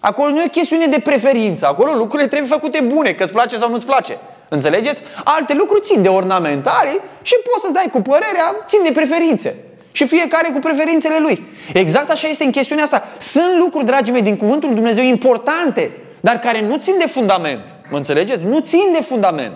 Acolo 0.00 0.30
nu 0.30 0.40
e 0.40 0.44
o 0.46 0.50
chestiune 0.50 0.86
de 0.86 1.00
preferință. 1.04 1.66
Acolo 1.66 1.92
lucrurile 1.92 2.28
trebuie 2.28 2.50
făcute 2.50 2.80
bune, 2.82 3.10
că 3.10 3.22
îți 3.22 3.32
place 3.32 3.56
sau 3.56 3.70
nu-ți 3.70 3.86
place. 3.86 4.18
Înțelegeți? 4.48 5.02
Alte 5.24 5.54
lucruri 5.54 5.82
țin 5.82 6.02
de 6.02 6.08
ornamentare 6.08 6.98
și 7.22 7.34
poți 7.50 7.60
să-ți 7.60 7.72
dai 7.72 7.88
cu 7.92 8.00
părerea, 8.00 8.56
țin 8.66 8.80
de 8.84 8.92
preferințe. 8.92 9.56
Și 9.92 10.06
fiecare 10.06 10.50
cu 10.52 10.58
preferințele 10.58 11.18
lui. 11.18 11.46
Exact 11.72 12.10
așa 12.10 12.28
este 12.28 12.44
în 12.44 12.50
chestiunea 12.50 12.84
asta. 12.84 13.08
Sunt 13.18 13.58
lucruri, 13.58 13.84
dragii 13.84 14.12
mei, 14.12 14.22
din 14.22 14.36
Cuvântul 14.36 14.68
lui 14.68 14.76
Dumnezeu 14.76 15.04
importante, 15.04 15.90
dar 16.20 16.38
care 16.38 16.60
nu 16.60 16.76
țin 16.76 16.94
de 16.98 17.06
fundament. 17.06 17.73
Mă 17.90 17.96
înțelegeți? 17.96 18.44
Nu 18.44 18.60
țin 18.60 18.92
de 18.92 19.02
fundament. 19.02 19.52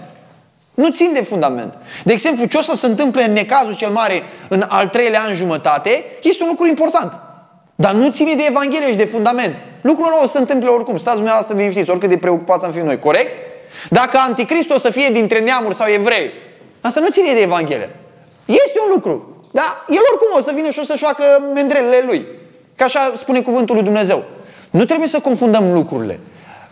Nu 0.75 0.91
țin 0.91 1.13
de 1.13 1.23
fundament. 1.23 1.75
De 2.05 2.13
exemplu, 2.13 2.45
ce 2.45 2.59
o 2.59 2.63
să 2.63 2.75
se 2.75 2.87
întâmple 2.87 3.23
în 3.23 3.33
necazul 3.33 3.77
cel 3.77 3.91
mare 3.91 4.23
în 4.49 4.65
al 4.69 4.89
treilea 4.89 5.23
an 5.23 5.35
jumătate, 5.35 6.05
este 6.23 6.43
un 6.43 6.49
lucru 6.49 6.67
important. 6.67 7.21
Dar 7.75 7.93
nu 7.93 8.11
ține 8.11 8.35
de 8.35 8.45
Evanghelie 8.49 8.91
și 8.91 8.97
de 8.97 9.05
fundament. 9.05 9.57
Lucrul 9.81 10.07
ăla 10.07 10.23
o 10.23 10.27
să 10.27 10.33
se 10.33 10.39
întâmple 10.39 10.69
oricum. 10.69 10.99
Stați 10.99 11.17
dumneavoastră 11.17 11.57
liniștiți, 11.57 11.91
oricât 11.91 12.09
de 12.09 12.17
preocupați 12.17 12.65
am 12.65 12.73
fi 12.73 12.79
noi. 12.79 12.99
Corect? 12.99 13.31
Dacă 13.91 14.19
anticrist 14.19 14.71
o 14.71 14.79
să 14.79 14.91
fie 14.91 15.09
dintre 15.13 15.41
neamuri 15.41 15.75
sau 15.75 15.87
evrei, 15.89 16.33
asta 16.81 17.01
nu 17.01 17.09
ține 17.09 17.33
de 17.33 17.41
Evanghelie. 17.41 17.97
Este 18.45 18.79
un 18.87 18.91
lucru. 18.95 19.45
Da? 19.51 19.85
El 19.89 20.01
oricum 20.13 20.29
o 20.39 20.41
să 20.41 20.53
vină 20.55 20.71
și 20.71 20.79
o 20.79 20.85
să-și 20.85 21.05
facă 21.05 21.25
mendrelele 21.55 22.03
lui. 22.07 22.27
Ca 22.77 22.85
așa 22.85 23.13
spune 23.17 23.43
cuvântul 23.43 23.75
lui 23.75 23.85
Dumnezeu. 23.85 24.25
Nu 24.71 24.85
trebuie 24.85 25.09
să 25.09 25.21
confundăm 25.21 25.73
lucrurile. 25.73 26.21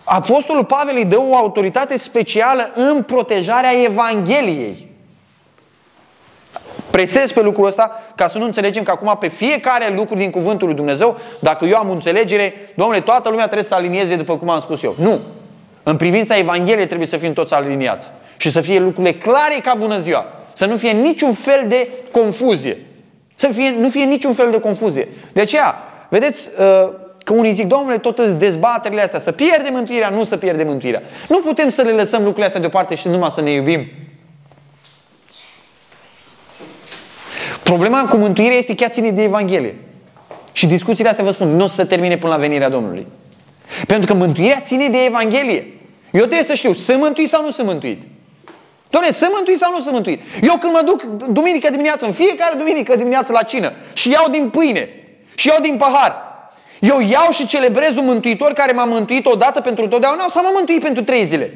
Apostolul 0.08 0.64
Pavel 0.64 0.96
îi 0.96 1.04
dă 1.04 1.18
o 1.18 1.36
autoritate 1.36 1.98
specială 1.98 2.72
în 2.75 3.02
protejarea 3.02 3.70
Evangheliei. 3.84 4.90
Presez 6.90 7.32
pe 7.32 7.42
lucrul 7.42 7.66
ăsta 7.66 8.02
ca 8.14 8.28
să 8.28 8.38
nu 8.38 8.44
înțelegem 8.44 8.82
că 8.82 8.90
acum 8.90 9.16
pe 9.20 9.28
fiecare 9.28 9.94
lucru 9.94 10.14
din 10.14 10.30
cuvântul 10.30 10.66
lui 10.66 10.76
Dumnezeu, 10.76 11.18
dacă 11.40 11.64
eu 11.64 11.76
am 11.76 11.90
înțelegere, 11.90 12.54
domnule, 12.76 13.00
toată 13.00 13.28
lumea 13.28 13.44
trebuie 13.44 13.64
să 13.64 13.75
alinieze 13.75 14.16
după 14.16 14.36
cum 14.36 14.48
am 14.48 14.60
spus 14.60 14.82
eu. 14.82 14.94
Nu. 14.98 15.21
În 15.82 15.97
privința 15.97 16.36
Evangheliei 16.36 16.86
trebuie 16.86 17.06
să 17.06 17.16
fim 17.16 17.32
toți 17.32 17.54
aliniați. 17.54 18.10
Și 18.36 18.50
să 18.50 18.60
fie 18.60 18.78
lucrurile 18.78 19.14
clare 19.14 19.60
ca 19.62 19.75
bună 19.75 19.99
ziua. 19.99 20.26
Să 20.52 20.66
nu 20.66 20.76
fie 20.76 20.90
niciun 20.90 21.32
fel 21.32 21.64
de 21.69 21.88
confuzie. 22.10 22.86
Să 23.34 23.49
fie, 23.49 23.75
nu 23.78 23.88
fie 23.88 24.04
niciun 24.04 24.32
fel 24.32 24.50
de 24.50 24.60
confuzie. 24.60 25.08
De 25.32 25.40
aceea, 25.40 25.75
vedeți, 26.08 26.50
uh, 26.58 26.92
că 27.26 27.32
unii 27.32 27.52
zic, 27.52 27.67
domnule, 27.67 27.99
tot 27.99 28.19
îți 28.19 28.36
dezbaterile 28.36 29.02
astea, 29.02 29.21
să 29.21 29.32
pierdem 29.32 29.73
mântuirea, 29.73 30.08
nu 30.08 30.25
să 30.25 30.36
pierdem 30.36 30.67
mântuirea. 30.67 31.02
Nu 31.28 31.41
putem 31.41 31.69
să 31.69 31.82
le 31.82 31.91
lăsăm 31.91 32.19
lucrurile 32.19 32.47
astea 32.47 32.60
deoparte 32.60 32.95
și 32.95 33.08
numai 33.08 33.30
să 33.30 33.41
ne 33.41 33.50
iubim. 33.50 33.86
Problema 37.62 38.06
cu 38.08 38.17
mântuirea 38.17 38.56
este 38.56 38.75
chiar 38.75 38.91
ține 38.91 39.10
de 39.10 39.23
Evanghelie. 39.23 39.75
Și 40.52 40.67
discuțiile 40.67 41.08
astea, 41.08 41.25
vă 41.25 41.30
spun, 41.30 41.56
nu 41.56 41.65
o 41.65 41.67
să 41.67 41.75
se 41.75 41.84
termine 41.84 42.17
până 42.17 42.32
la 42.32 42.39
venirea 42.39 42.69
Domnului. 42.69 43.06
Pentru 43.86 44.12
că 44.12 44.19
mântuirea 44.19 44.60
ține 44.60 44.89
de 44.89 45.04
Evanghelie. 45.04 45.80
Eu 46.12 46.21
trebuie 46.21 46.43
să 46.43 46.54
știu, 46.54 46.75
sunt 46.75 46.99
mântuit 46.99 47.28
sau 47.28 47.45
nu 47.45 47.50
sunt 47.50 47.67
mântuit. 47.67 48.02
Doamne, 48.91 49.10
să 49.10 49.28
mântui 49.34 49.56
sau 49.56 49.73
nu 49.73 49.80
să 49.80 49.91
mântui? 49.93 50.21
Eu 50.43 50.56
când 50.60 50.73
mă 50.73 50.82
duc 50.84 51.02
duminică 51.28 51.71
dimineață, 51.71 52.06
în 52.06 52.12
fiecare 52.12 52.54
duminică 52.58 52.97
dimineață 52.97 53.32
la 53.32 53.43
cină 53.43 53.73
și 53.93 54.10
iau 54.10 54.28
din 54.30 54.49
pâine 54.49 54.89
și 55.34 55.49
iau 55.49 55.60
din 55.60 55.76
pahar, 55.76 56.25
eu 56.80 57.00
iau 57.00 57.30
și 57.30 57.47
celebrez 57.47 57.97
un 57.97 58.04
mântuitor 58.04 58.52
care 58.52 58.73
m-a 58.73 58.84
mântuit 58.84 59.26
odată 59.26 59.60
pentru 59.60 59.89
totdeauna 59.89 60.26
sau 60.30 60.43
m-a 60.43 60.50
mântuit 60.54 60.82
pentru 60.82 61.02
trei 61.02 61.25
zile? 61.25 61.52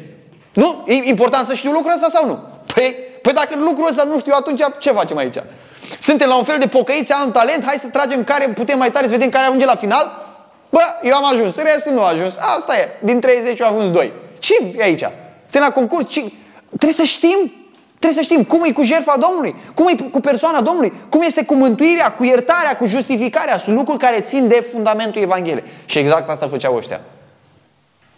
Nu? 0.52 0.85
E 0.87 0.94
important 0.94 1.46
să 1.46 1.54
știu 1.54 1.70
lucrul 1.70 1.92
ăsta 1.92 2.09
sau 2.09 2.26
nu? 2.26 2.38
Păi, 2.74 2.96
păi 3.22 3.33
dacă 3.33 3.59
lucrul 3.59 3.87
ăsta 3.88 4.04
nu 4.04 4.18
știu, 4.18 4.33
atunci 4.37 4.62
ce 4.78 4.90
facem 4.90 5.16
aici? 5.16 5.37
Suntem 5.98 6.28
la 6.28 6.37
un 6.37 6.44
fel 6.44 6.59
de 6.59 6.66
pocăiți, 6.66 7.12
am 7.12 7.30
talent, 7.30 7.64
hai 7.64 7.78
să 7.78 7.87
tragem 7.87 8.24
care 8.24 8.48
putem 8.48 8.78
mai 8.78 8.90
tare, 8.90 9.04
să 9.06 9.12
vedem 9.12 9.28
care 9.28 9.46
ajunge 9.46 9.64
la 9.64 9.74
final? 9.74 10.28
Bă, 10.70 10.80
eu 11.02 11.14
am 11.14 11.24
ajuns, 11.33 11.56
restul 11.56 11.92
nu 11.92 12.02
a 12.02 12.09
ajuns. 12.09 12.37
Asta 12.37 12.76
e. 12.76 12.88
Din 13.02 13.20
30 13.20 13.59
eu 13.59 13.66
am 13.66 13.74
ajuns 13.74 13.90
2. 13.90 14.12
Ce 14.38 14.54
e 14.76 14.83
aici? 14.83 15.04
Suntem 15.42 15.61
la 15.61 15.70
concurs? 15.70 16.09
Ce? 16.09 16.24
Trebuie 16.68 16.92
să 16.92 17.02
știm. 17.02 17.59
Trebuie 18.00 18.24
să 18.24 18.30
știm 18.30 18.44
cum 18.44 18.62
e 18.64 18.72
cu 18.72 18.82
jertfa 18.82 19.14
Domnului, 19.20 19.54
cum 19.74 19.86
e 19.88 20.08
cu 20.10 20.20
persoana 20.20 20.60
Domnului, 20.60 20.92
cum 21.08 21.20
este 21.22 21.44
cu 21.44 21.54
mântuirea, 21.54 22.12
cu 22.12 22.24
iertarea, 22.24 22.76
cu 22.76 22.84
justificarea. 22.84 23.58
Sunt 23.58 23.76
lucruri 23.76 23.98
care 23.98 24.20
țin 24.20 24.48
de 24.48 24.66
fundamentul 24.72 25.22
Evangheliei. 25.22 25.64
Și 25.84 25.98
exact 25.98 26.28
asta 26.28 26.46
făceau 26.46 26.76
ăștia. 26.76 27.00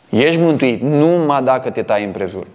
Ești 0.08 0.40
mântuit 0.40 0.82
numai 0.82 1.42
dacă 1.42 1.70
te 1.70 1.82
tai 1.82 2.04
împrejur. 2.04 2.46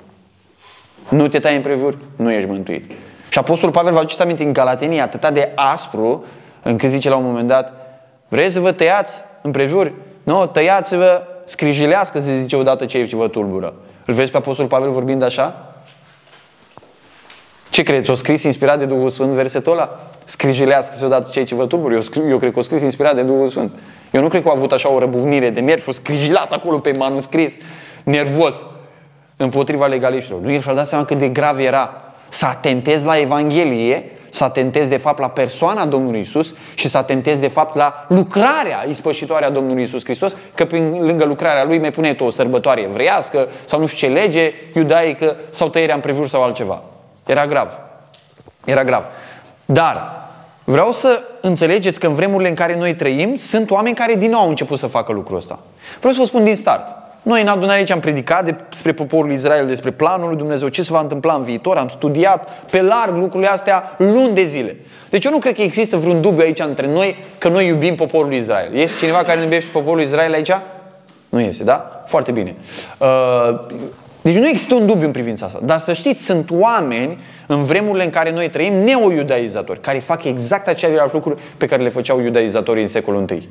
Nu 1.10 1.28
te 1.28 1.40
tai 1.40 1.56
împrejur, 1.56 1.98
nu 2.16 2.32
ești 2.32 2.50
mântuit. 2.50 2.92
Și 3.30 3.38
Apostolul 3.38 3.74
Pavel 3.74 3.92
vă 3.92 3.98
aduceți 3.98 4.22
aminte 4.22 4.44
în 4.44 4.54
Galatenia 4.54 5.04
atât 5.04 5.30
de 5.30 5.52
aspru, 5.56 6.26
încât 6.64 6.90
zice 6.90 7.10
la 7.10 7.16
un 7.16 7.24
moment 7.24 7.48
dat, 7.48 7.74
vreți 8.28 8.54
să 8.54 8.60
vă 8.60 8.72
tăiați 8.72 9.22
împrejur? 9.42 9.94
Nu, 10.24 10.46
tăiați-vă, 10.46 11.24
scrijilească, 11.44 12.20
se 12.20 12.40
zice 12.40 12.56
odată 12.56 12.86
ce 12.86 13.10
vă 13.12 13.28
tulbură. 13.28 13.74
Îl 14.06 14.14
vezi 14.14 14.32
pe 14.32 14.38
Apostolul 14.38 14.70
Pavel 14.70 14.90
vorbind 14.90 15.22
așa? 15.22 15.68
Ce 17.70 17.84
credeți? 17.84 18.10
O 18.10 18.16
scris 18.16 18.44
inspirat 18.44 18.80
de 18.80 18.86
Duhul 18.86 19.10
Sfânt 19.10 19.30
versetul 19.30 19.72
ăla? 19.72 20.00
Scrijilească-se 20.24 21.06
odată 21.06 21.30
cei 21.32 21.44
ce 21.44 21.56
vă 21.56 21.66
tulburi. 21.66 21.94
Eu, 21.94 22.02
scriu, 22.02 22.30
eu 22.30 22.38
cred 22.38 22.52
că 22.52 22.60
o 22.60 22.62
scris 22.62 22.82
inspirat 22.82 23.16
de 23.16 23.22
Duhul 23.22 23.48
Sfânt. 23.48 23.72
Eu 24.12 24.22
nu 24.22 24.28
cred 24.28 24.42
că 24.42 24.50
a 24.50 24.54
avut 24.56 24.72
așa 24.72 24.90
o 24.90 25.00
răbuvnire 25.00 25.50
de 25.50 25.60
nervi 25.60 25.82
și 25.82 25.90
o 25.90 25.92
scrijilat 25.92 26.52
acolo 26.52 26.80
pe 26.80 26.92
manuscris, 26.98 27.58
nervos, 28.04 28.66
împotriva 29.38 29.86
legaliștilor. 29.86 30.40
Nu, 30.40 30.52
el 30.52 30.62
și-a 30.62 30.74
dat 30.74 30.88
seama 30.88 31.06
cât 31.06 31.18
de 31.18 31.28
grav 31.28 31.60
era 31.60 32.02
să 32.30 32.46
atentezi 32.46 33.06
la 33.06 33.20
Evanghelie, 33.20 34.12
să 34.30 34.44
atentezi 34.44 34.90
de 34.90 34.98
fapt 34.98 35.20
la 35.20 35.30
persoana 35.30 35.86
Domnului 35.86 36.20
Isus 36.20 36.56
și 36.74 36.88
să 36.88 36.98
atentezi 36.98 37.42
de 37.42 37.48
fapt 37.48 37.76
la 37.76 38.06
lucrarea 38.08 38.86
ispășitoare 38.90 39.46
a 39.46 39.50
Domnului 39.50 39.84
Isus 39.84 40.04
Hristos, 40.04 40.36
că 40.54 40.66
prin 40.66 40.98
lângă 41.02 41.26
lucrarea 41.26 41.64
Lui 41.64 41.80
mai 41.80 41.92
pune 41.92 42.16
o 42.20 42.30
sărbătoare 42.30 42.82
evreiască 42.82 43.48
sau 43.66 43.80
nu 43.80 43.86
știu 43.86 44.08
ce 44.08 44.14
lege 44.14 44.54
iudaică 44.76 45.36
sau 45.50 45.70
tăierea 45.70 45.96
împrejur 45.96 46.28
sau 46.28 46.44
altceva. 46.44 46.84
Era 47.28 47.46
grav. 47.46 47.68
Era 48.66 48.84
grav. 48.84 49.04
Dar 49.66 50.26
vreau 50.64 50.92
să 50.92 51.24
înțelegeți 51.42 52.00
că 52.00 52.08
în 52.08 52.16
vremurile 52.16 52.50
în 52.50 52.56
care 52.56 52.78
noi 52.78 52.96
trăim, 52.96 53.36
sunt 53.36 53.72
oameni 53.72 53.96
care 53.96 54.14
din 54.14 54.30
nou 54.30 54.42
au 54.42 54.50
început 54.50 54.78
să 54.78 54.88
facă 54.88 55.12
lucrul 55.12 55.38
ăsta. 55.38 55.60
Vreau 55.98 56.14
să 56.14 56.20
vă 56.20 56.26
spun 56.26 56.44
din 56.44 56.56
start. 56.56 56.96
Noi 57.22 57.42
în 57.42 57.48
adunare 57.48 57.78
aici 57.78 57.90
am 57.90 58.00
predicat 58.00 58.68
despre 58.70 58.94
poporul 58.94 59.32
Israel, 59.32 59.68
despre 59.68 59.92
planul 59.92 60.28
lui 60.28 60.38
Dumnezeu, 60.38 60.68
ce 60.68 60.84
se 60.84 60.92
va 60.92 61.00
întâmpla 61.00 61.34
în 61.34 61.44
viitor, 61.44 61.78
am 61.78 61.88
studiat 61.88 62.50
pe 62.72 62.82
larg 62.82 63.16
lucrurile 63.16 63.50
astea 63.50 63.96
luni 63.98 64.34
de 64.34 64.44
zile. 64.44 64.76
Deci 65.10 65.26
eu 65.26 65.32
nu 65.32 65.38
cred 65.38 65.56
că 65.56 65.62
există 65.62 65.98
vreun 65.98 66.22
dubiu 66.22 66.42
aici 66.44 66.60
între 66.60 66.88
noi 66.88 67.18
că 67.38 67.50
noi 67.50 67.68
iubim 67.68 67.96
poporul 67.96 68.34
Israel. 68.34 68.76
Este 68.76 68.98
cineva 69.00 69.18
care 69.18 69.38
nu 69.38 69.44
iubește 69.44 69.70
poporul 69.72 70.02
Israel 70.02 70.34
aici? 70.34 70.52
Nu 71.30 71.40
este, 71.40 71.64
da? 71.64 72.04
Foarte 72.06 72.32
bine. 72.32 72.56
Uh, 72.98 73.60
deci 74.32 74.42
nu 74.42 74.48
există 74.48 74.76
un 74.76 74.86
dubiu 74.86 75.06
în 75.06 75.12
privința 75.12 75.46
asta. 75.46 75.60
Dar 75.64 75.80
să 75.80 75.94
știți, 75.94 76.24
sunt 76.26 76.50
oameni 76.52 77.18
în 77.48 77.64
vremurile 77.64 78.04
în 78.04 78.10
care 78.10 78.32
noi 78.32 78.50
trăim 78.50 78.74
neo-iudaizatori, 78.74 79.82
care 79.82 80.00
fac 80.00 80.24
exact 80.24 80.68
aceleași 80.68 81.14
lucruri 81.14 81.42
pe 81.58 81.66
care 81.66 81.84
le 81.84 81.90
făceau 81.90 82.22
iudaizatorii 82.22 82.84
în 82.84 82.90
secolul 82.90 83.30
I. 83.30 83.50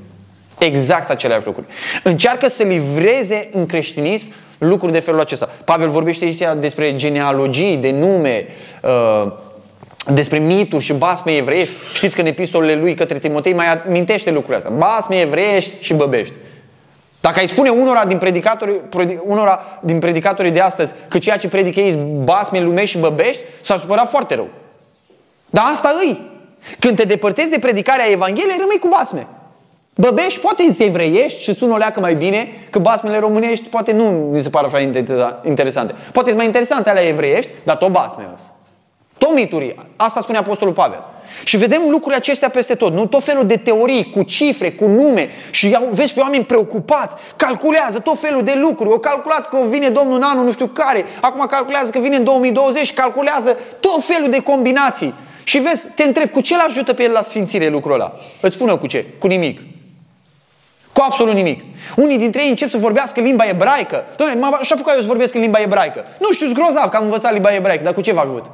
Exact 0.59 1.11
aceleași 1.11 1.47
lucruri. 1.47 1.67
Încearcă 2.03 2.49
să 2.49 2.63
livreze 2.63 3.49
în 3.53 3.67
creștinism 3.67 4.27
lucruri 4.59 4.93
de 4.93 4.99
felul 4.99 5.21
acesta. 5.21 5.49
Pavel 5.65 5.89
vorbește 5.89 6.25
aici 6.25 6.43
despre 6.59 6.97
genealogii, 6.97 7.77
de 7.77 7.91
nume, 7.91 8.47
uh, 8.83 9.33
despre 10.13 10.39
mituri 10.39 10.85
și 10.85 10.93
basme 10.93 11.37
evreiești. 11.37 11.75
Știți 11.95 12.15
că 12.15 12.21
în 12.21 12.27
epistolele 12.27 12.81
lui 12.81 12.95
către 12.95 13.19
Timotei 13.19 13.53
mai 13.53 13.67
amintește 13.67 14.31
lucrurile 14.31 14.57
astea. 14.57 14.71
Basme 14.71 15.17
evreiești 15.17 15.73
și 15.81 15.95
băbești. 15.95 16.35
Dacă 17.27 17.39
ai 17.39 17.49
spune 17.49 17.71
unora 17.71 18.05
din 18.05 18.19
predicatorii, 18.19 18.81
unora 19.25 19.61
din 19.81 19.99
predicatorii 19.99 20.51
de 20.51 20.61
astăzi 20.61 20.93
că 21.09 21.19
ceea 21.19 21.37
ce 21.37 21.49
predică 21.49 21.81
ei 21.81 21.97
basme 22.25 22.61
lumești 22.61 22.91
și 22.91 22.99
băbești, 22.99 23.43
s-ar 23.61 23.79
supăra 23.79 24.05
foarte 24.05 24.35
rău. 24.35 24.49
Dar 25.51 25.65
asta 25.73 25.93
îi. 26.05 26.31
Când 26.79 26.97
te 26.97 27.05
depărtezi 27.05 27.49
de 27.49 27.59
predicarea 27.59 28.11
Evangheliei, 28.11 28.57
rămâi 28.59 28.79
cu 28.79 28.89
basme. 28.89 29.27
Băbești, 29.95 30.41
poate 30.41 30.63
îți 30.63 30.83
evreiești 30.83 31.43
și 31.43 31.55
sună 31.55 31.73
o 31.73 31.77
leacă 31.77 32.01
mai 32.01 32.15
bine, 32.15 32.49
că 32.71 32.79
basmele 32.79 33.19
românești 33.19 33.69
poate 33.69 33.93
nu 33.93 34.05
mi 34.05 34.43
se 34.43 34.51
pare 34.51 34.67
așa 34.67 34.81
interesante. 35.45 35.95
Poate 36.13 36.29
sunt 36.29 36.37
mai 36.37 36.47
interesante 36.47 36.91
alea 36.91 37.07
evreiești, 37.07 37.51
dar 37.65 37.77
tot 37.77 37.91
basme 37.91 38.29
ăsta. 38.35 38.55
Tot 39.19 39.35
mituri. 39.35 39.75
Asta 39.97 40.21
spune 40.21 40.39
Apostolul 40.39 40.75
Pavel. 40.75 41.03
Și 41.45 41.57
vedem 41.57 41.83
lucrurile 41.89 42.17
acestea 42.17 42.49
peste 42.49 42.75
tot. 42.75 42.93
Nu 42.93 43.07
tot 43.07 43.25
felul 43.25 43.47
de 43.47 43.57
teorii 43.57 44.11
cu 44.11 44.23
cifre, 44.23 44.71
cu 44.71 44.87
nume. 44.87 45.29
Și 45.51 45.79
vezi 45.91 46.15
pe 46.15 46.21
oameni 46.21 46.45
preocupați. 46.45 47.17
Calculează 47.37 47.99
tot 47.99 48.19
felul 48.19 48.43
de 48.43 48.59
lucruri. 48.61 48.91
O 48.91 48.99
calculat 48.99 49.49
că 49.49 49.59
vine 49.69 49.89
Domnul 49.89 50.17
în 50.17 50.23
anul 50.23 50.45
nu 50.45 50.53
știu 50.53 50.67
care. 50.67 51.05
Acum 51.21 51.47
calculează 51.47 51.91
că 51.91 51.99
vine 51.99 52.17
în 52.17 52.25
2020 52.25 52.87
și 52.87 52.93
calculează 52.93 53.57
tot 53.81 54.05
felul 54.05 54.31
de 54.31 54.39
combinații. 54.39 55.15
Și 55.45 55.59
vezi, 55.59 55.87
te 55.95 56.03
întreb, 56.03 56.31
cu 56.31 56.41
ce 56.41 56.57
l 56.57 56.65
ajută 56.69 56.95
pe 56.95 57.03
el 57.03 57.13
la 57.13 57.23
sfințire 57.23 57.69
lucrul 57.69 57.95
ăla? 57.95 58.13
Îți 58.41 58.55
spune 58.55 58.77
cu 58.77 58.87
ce? 58.87 59.07
Cu 59.19 59.27
nimic. 59.27 59.61
Cu 60.93 61.03
absolut 61.05 61.35
nimic. 61.35 61.65
Unii 61.97 62.19
dintre 62.19 62.43
ei 62.43 62.49
încep 62.49 62.69
să 62.69 62.77
vorbească 62.77 63.21
limba 63.21 63.45
ebraică. 63.45 64.05
Doamne, 64.17 64.41
m-am 64.41 64.57
așa 64.61 64.75
apucat 64.75 64.95
eu 64.95 65.01
să 65.01 65.07
vorbesc 65.07 65.35
în 65.35 65.41
limba 65.41 65.59
ebraică. 65.59 66.05
Nu 66.19 66.33
știu, 66.33 66.53
grozav 66.53 66.89
că 66.91 66.97
am 66.97 67.05
învățat 67.05 67.33
limba 67.33 67.55
ebraică, 67.55 67.85
dar 67.85 67.95
cu 67.95 68.01
ce 68.01 68.13
vă 68.13 68.21
ajut? 68.21 68.45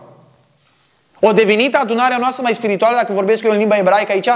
O 1.24 1.32
devenit 1.32 1.76
adunarea 1.76 2.16
noastră 2.16 2.42
mai 2.42 2.54
spirituală 2.54 2.96
dacă 2.96 3.12
vorbesc 3.12 3.42
eu 3.42 3.50
în 3.50 3.58
limba 3.58 3.76
ebraică 3.76 4.12
aici? 4.12 4.28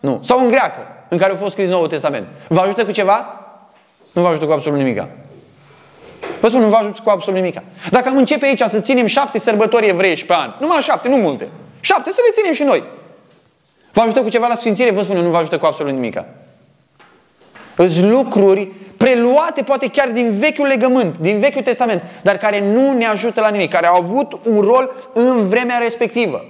Nu. 0.00 0.20
Sau 0.22 0.38
în 0.38 0.48
greacă, 0.48 0.78
în 1.08 1.18
care 1.18 1.32
a 1.32 1.34
fost 1.36 1.50
scris 1.50 1.68
Noul 1.68 1.86
Testament. 1.86 2.26
Vă 2.48 2.60
ajută 2.60 2.84
cu 2.84 2.90
ceva? 2.90 3.40
Nu 4.12 4.22
vă 4.22 4.28
ajută 4.28 4.44
cu 4.44 4.52
absolut 4.52 4.78
nimic. 4.78 5.04
Vă 6.40 6.48
spun, 6.48 6.60
nu 6.60 6.68
vă 6.68 6.76
ajută 6.76 7.00
cu 7.04 7.10
absolut 7.10 7.40
nimic. 7.40 7.60
Dacă 7.90 8.08
am 8.08 8.16
începe 8.16 8.46
aici 8.46 8.60
să 8.60 8.80
ținem 8.80 9.06
șapte 9.06 9.38
sărbători 9.38 9.88
evreiești 9.88 10.26
pe 10.26 10.34
an, 10.36 10.54
numai 10.60 10.80
șapte, 10.80 11.08
nu 11.08 11.16
multe, 11.16 11.48
șapte, 11.80 12.10
să 12.10 12.20
le 12.26 12.32
ținem 12.32 12.52
și 12.52 12.62
noi. 12.62 12.82
Vă 13.92 14.00
ajută 14.00 14.22
cu 14.22 14.28
ceva 14.28 14.46
la 14.46 14.54
sfințire? 14.54 14.90
Vă 14.90 15.02
spun, 15.02 15.16
nu 15.16 15.30
vă 15.30 15.36
ajută 15.36 15.58
cu 15.58 15.66
absolut 15.66 15.92
nimic. 15.92 16.20
Îți 17.76 18.02
lucruri 18.02 18.68
preluate 18.96 19.62
poate 19.62 19.88
chiar 19.88 20.08
din 20.08 20.30
Vechiul 20.38 20.66
Legământ, 20.66 21.18
din 21.18 21.38
Vechiul 21.38 21.62
Testament, 21.62 22.02
dar 22.22 22.36
care 22.36 22.72
nu 22.72 22.92
ne 22.92 23.06
ajută 23.06 23.40
la 23.40 23.48
nimic, 23.48 23.70
care 23.70 23.86
au 23.86 23.94
avut 23.94 24.40
un 24.44 24.60
rol 24.60 24.94
în 25.12 25.46
vremea 25.46 25.78
respectivă. 25.78 26.44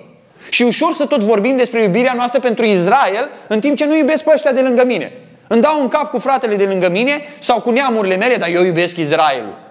Și 0.48 0.62
ușor 0.62 0.94
să 0.94 1.04
tot 1.04 1.22
vorbim 1.22 1.56
despre 1.56 1.82
iubirea 1.82 2.12
noastră 2.16 2.40
pentru 2.40 2.64
Israel, 2.64 3.30
în 3.48 3.60
timp 3.60 3.76
ce 3.76 3.86
nu 3.86 3.96
iubesc 3.96 4.24
pe 4.24 4.30
ăștia 4.34 4.52
de 4.52 4.60
lângă 4.60 4.84
mine. 4.84 5.12
Îmi 5.46 5.60
dau 5.60 5.80
un 5.80 5.88
cap 5.88 6.10
cu 6.10 6.18
fratele 6.18 6.56
de 6.56 6.64
lângă 6.64 6.90
mine 6.90 7.20
sau 7.38 7.60
cu 7.60 7.70
neamurile 7.70 8.16
mele, 8.16 8.36
dar 8.36 8.48
eu 8.48 8.64
iubesc 8.64 8.96
Israelul. 8.96 9.62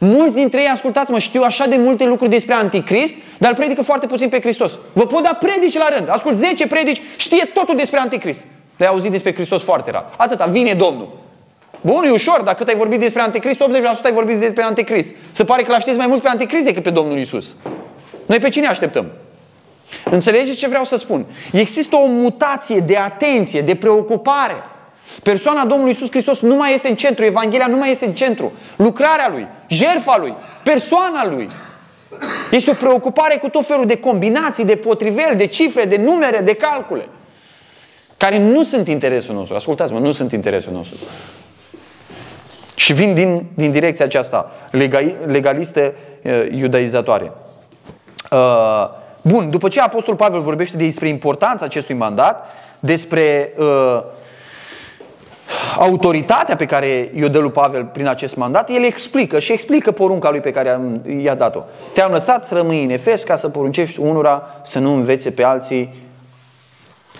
Mulți 0.00 0.34
dintre 0.34 0.60
ei, 0.60 0.68
ascultați-mă, 0.72 1.18
știu 1.18 1.42
așa 1.42 1.66
de 1.66 1.76
multe 1.76 2.04
lucruri 2.04 2.30
despre 2.30 2.54
Anticrist, 2.54 3.14
dar 3.38 3.50
îl 3.50 3.56
predică 3.56 3.82
foarte 3.82 4.06
puțin 4.06 4.28
pe 4.28 4.40
Hristos. 4.40 4.78
Vă 4.92 5.06
pot 5.06 5.22
da 5.22 5.38
predici 5.40 5.78
la 5.78 5.88
rând. 5.96 6.08
Ascult 6.10 6.36
10 6.36 6.66
predici, 6.66 7.02
știe 7.16 7.44
totul 7.44 7.76
despre 7.76 7.98
Anticrist. 7.98 8.44
Le-ai 8.80 8.92
auzit 8.92 9.10
despre 9.10 9.34
Hristos 9.34 9.62
foarte 9.62 9.90
rar. 9.90 10.12
Atâta, 10.16 10.44
vine 10.44 10.72
Domnul. 10.72 11.08
Bun, 11.80 12.04
e 12.04 12.10
ușor, 12.10 12.42
dacă 12.42 12.64
ai 12.66 12.74
vorbit 12.74 13.00
despre 13.00 13.22
Anticrist, 13.22 13.58
80% 13.58 13.62
ai 14.04 14.12
vorbit 14.12 14.36
despre 14.36 14.62
Anticrist. 14.62 15.10
Se 15.30 15.44
pare 15.44 15.62
că 15.62 15.76
l 15.92 15.96
mai 15.96 16.06
mult 16.06 16.22
pe 16.22 16.28
Anticrist 16.28 16.64
decât 16.64 16.82
pe 16.82 16.90
Domnul 16.90 17.18
Isus. 17.18 17.54
Noi 18.26 18.38
pe 18.38 18.48
cine 18.48 18.66
așteptăm? 18.66 19.06
Înțelegeți 20.04 20.56
ce 20.56 20.68
vreau 20.68 20.84
să 20.84 20.96
spun? 20.96 21.26
Există 21.52 21.96
o 21.96 22.06
mutație 22.06 22.80
de 22.80 22.96
atenție, 22.96 23.60
de 23.60 23.74
preocupare. 23.74 24.62
Persoana 25.22 25.64
Domnului 25.64 25.92
Isus 25.92 26.10
Hristos 26.10 26.40
nu 26.40 26.54
mai 26.56 26.74
este 26.74 26.88
în 26.88 26.96
centru, 26.96 27.24
Evanghelia 27.24 27.66
nu 27.66 27.76
mai 27.76 27.90
este 27.90 28.06
în 28.06 28.12
centru. 28.12 28.52
Lucrarea 28.76 29.28
Lui, 29.30 29.46
jertfa 29.68 30.16
Lui, 30.18 30.34
persoana 30.64 31.26
Lui. 31.26 31.50
Este 32.50 32.70
o 32.70 32.74
preocupare 32.74 33.36
cu 33.36 33.48
tot 33.48 33.66
felul 33.66 33.86
de 33.86 33.96
combinații, 33.96 34.64
de 34.64 34.76
potriveli, 34.76 35.36
de 35.36 35.46
cifre, 35.46 35.84
de 35.84 35.96
numere, 35.96 36.38
de 36.38 36.54
calcule. 36.54 37.08
Care 38.20 38.38
nu 38.38 38.62
sunt 38.62 38.88
interesul 38.88 39.34
nostru. 39.34 39.54
Ascultați-mă, 39.54 39.98
nu 39.98 40.10
sunt 40.10 40.32
interesul 40.32 40.72
nostru. 40.72 40.96
Și 42.74 42.92
vin 42.92 43.14
din, 43.14 43.46
din 43.54 43.70
direcția 43.70 44.04
aceasta 44.04 44.50
legalistă 45.26 45.92
iudaizatoare. 46.50 47.32
Bun, 49.22 49.50
după 49.50 49.68
ce 49.68 49.80
Apostolul 49.80 50.18
Pavel 50.18 50.40
vorbește 50.40 50.76
despre 50.76 51.08
importanța 51.08 51.64
acestui 51.64 51.94
mandat, 51.94 52.46
despre 52.78 53.52
uh, 53.58 54.02
autoritatea 55.78 56.56
pe 56.56 56.64
care 56.64 57.10
i-o 57.14 57.28
dă 57.28 57.38
lui 57.38 57.50
Pavel 57.50 57.84
prin 57.84 58.06
acest 58.06 58.36
mandat, 58.36 58.70
el 58.70 58.84
explică 58.84 59.38
și 59.38 59.52
explică 59.52 59.90
porunca 59.90 60.30
lui 60.30 60.40
pe 60.40 60.50
care 60.50 60.80
i-a 61.22 61.34
dat-o. 61.34 61.62
Te-am 61.92 62.12
lăsat 62.12 62.46
să 62.46 62.54
rămâi 62.54 62.84
în 62.84 62.90
Efes 62.90 63.22
ca 63.22 63.36
să 63.36 63.48
poruncești 63.48 64.00
unora 64.00 64.60
să 64.62 64.78
nu 64.78 64.92
învețe 64.92 65.30
pe 65.30 65.44
alții 65.44 66.08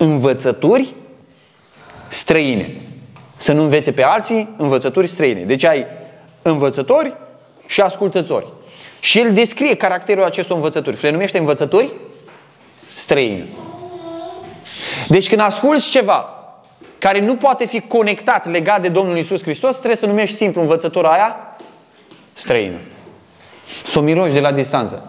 învățături 0.01 0.95
străine. 2.09 2.77
Să 3.37 3.53
nu 3.53 3.63
învețe 3.63 3.93
pe 3.93 4.03
alții 4.03 4.55
învățături 4.57 5.07
străine. 5.07 5.41
Deci 5.41 5.65
ai 5.65 5.87
învățători 6.43 7.17
și 7.67 7.81
ascultători. 7.81 8.47
Și 9.01 9.19
el 9.19 9.33
descrie 9.33 9.75
caracterul 9.75 10.25
acestor 10.25 10.57
învățături 10.57 10.97
și 10.97 11.05
le 11.05 11.11
numește 11.11 11.39
învățători 11.39 11.95
străine. 12.95 13.49
Deci 15.09 15.29
când 15.29 15.41
asculți 15.41 15.91
ceva 15.91 16.35
care 16.99 17.21
nu 17.21 17.37
poate 17.37 17.67
fi 17.67 17.81
conectat, 17.81 18.51
legat 18.51 18.83
de 18.83 18.89
Domnul 18.89 19.17
Isus 19.17 19.43
Hristos, 19.43 19.77
trebuie 19.77 19.97
să 19.97 20.07
numești 20.07 20.37
simplu 20.37 20.61
învățătura 20.61 21.09
aia 21.09 21.57
străină. 22.33 22.79
Să 23.91 23.99
o 23.99 24.03
miroși 24.03 24.33
de 24.33 24.41
la 24.41 24.53
distanță. 24.53 25.09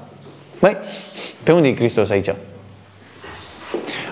Măi, 0.60 0.78
pe 1.44 1.52
unde 1.52 1.68
e 1.68 1.76
Hristos 1.76 2.10
aici? 2.10 2.30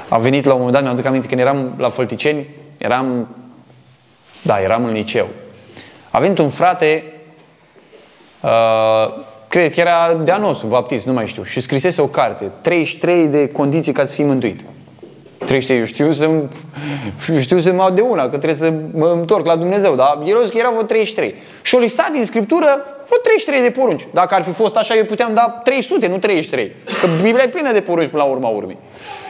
A 0.09 0.17
venit 0.17 0.45
la 0.45 0.53
un 0.53 0.57
moment 0.57 0.73
dat, 0.73 0.81
mi-am 0.81 0.93
aduc 0.93 1.05
aminte, 1.05 1.27
când 1.27 1.39
eram 1.39 1.73
la 1.77 1.89
Fălticeni, 1.89 2.47
eram, 2.77 3.27
da, 4.41 4.61
eram 4.61 4.85
în 4.85 4.91
liceu. 4.91 5.27
A 6.09 6.19
venit 6.19 6.37
un 6.37 6.49
frate, 6.49 7.03
uh, 8.41 9.13
cred 9.47 9.73
că 9.73 9.79
era 9.79 10.13
de 10.13 10.31
anul 10.31 10.47
nostru, 10.47 10.67
baptist, 10.67 11.05
nu 11.05 11.13
mai 11.13 11.27
știu, 11.27 11.43
și 11.43 11.59
scrisese 11.59 12.01
o 12.01 12.07
carte, 12.07 12.51
33 12.61 13.27
de 13.27 13.47
condiții 13.47 13.91
ca 13.91 14.05
să 14.05 14.13
fii 14.13 14.23
mântuit. 14.23 14.61
33, 15.45 15.77
eu 15.79 15.85
știu 15.85 16.13
să 16.13 16.23
eu 17.33 17.39
știu 17.39 17.59
să 17.59 17.73
mă 17.73 17.91
de 17.93 18.01
una, 18.01 18.21
că 18.21 18.37
trebuie 18.37 18.53
să 18.53 18.73
mă 18.93 19.11
întorc 19.15 19.45
la 19.45 19.55
Dumnezeu, 19.55 19.95
dar 19.95 20.19
el 20.25 20.49
că 20.49 20.57
erau 20.57 20.71
vreo 20.71 20.83
33. 20.83 21.35
Și 21.61 21.75
o 21.75 21.79
listat 21.79 22.11
din 22.11 22.25
Scriptură 22.25 22.65
vreo 23.05 23.17
33 23.23 23.61
de 23.61 23.71
porunci. 23.71 24.07
Dacă 24.13 24.35
ar 24.35 24.41
fi 24.41 24.51
fost 24.51 24.75
așa, 24.75 24.95
eu 24.95 25.05
puteam 25.05 25.33
da 25.33 25.61
300, 25.63 26.07
nu 26.07 26.17
33. 26.17 26.71
Că 27.01 27.07
Biblia 27.21 27.43
e 27.43 27.47
plină 27.47 27.71
de 27.71 27.81
porunci 27.81 28.09
până 28.09 28.23
la 28.23 28.29
urma 28.29 28.47
urmei. 28.47 28.77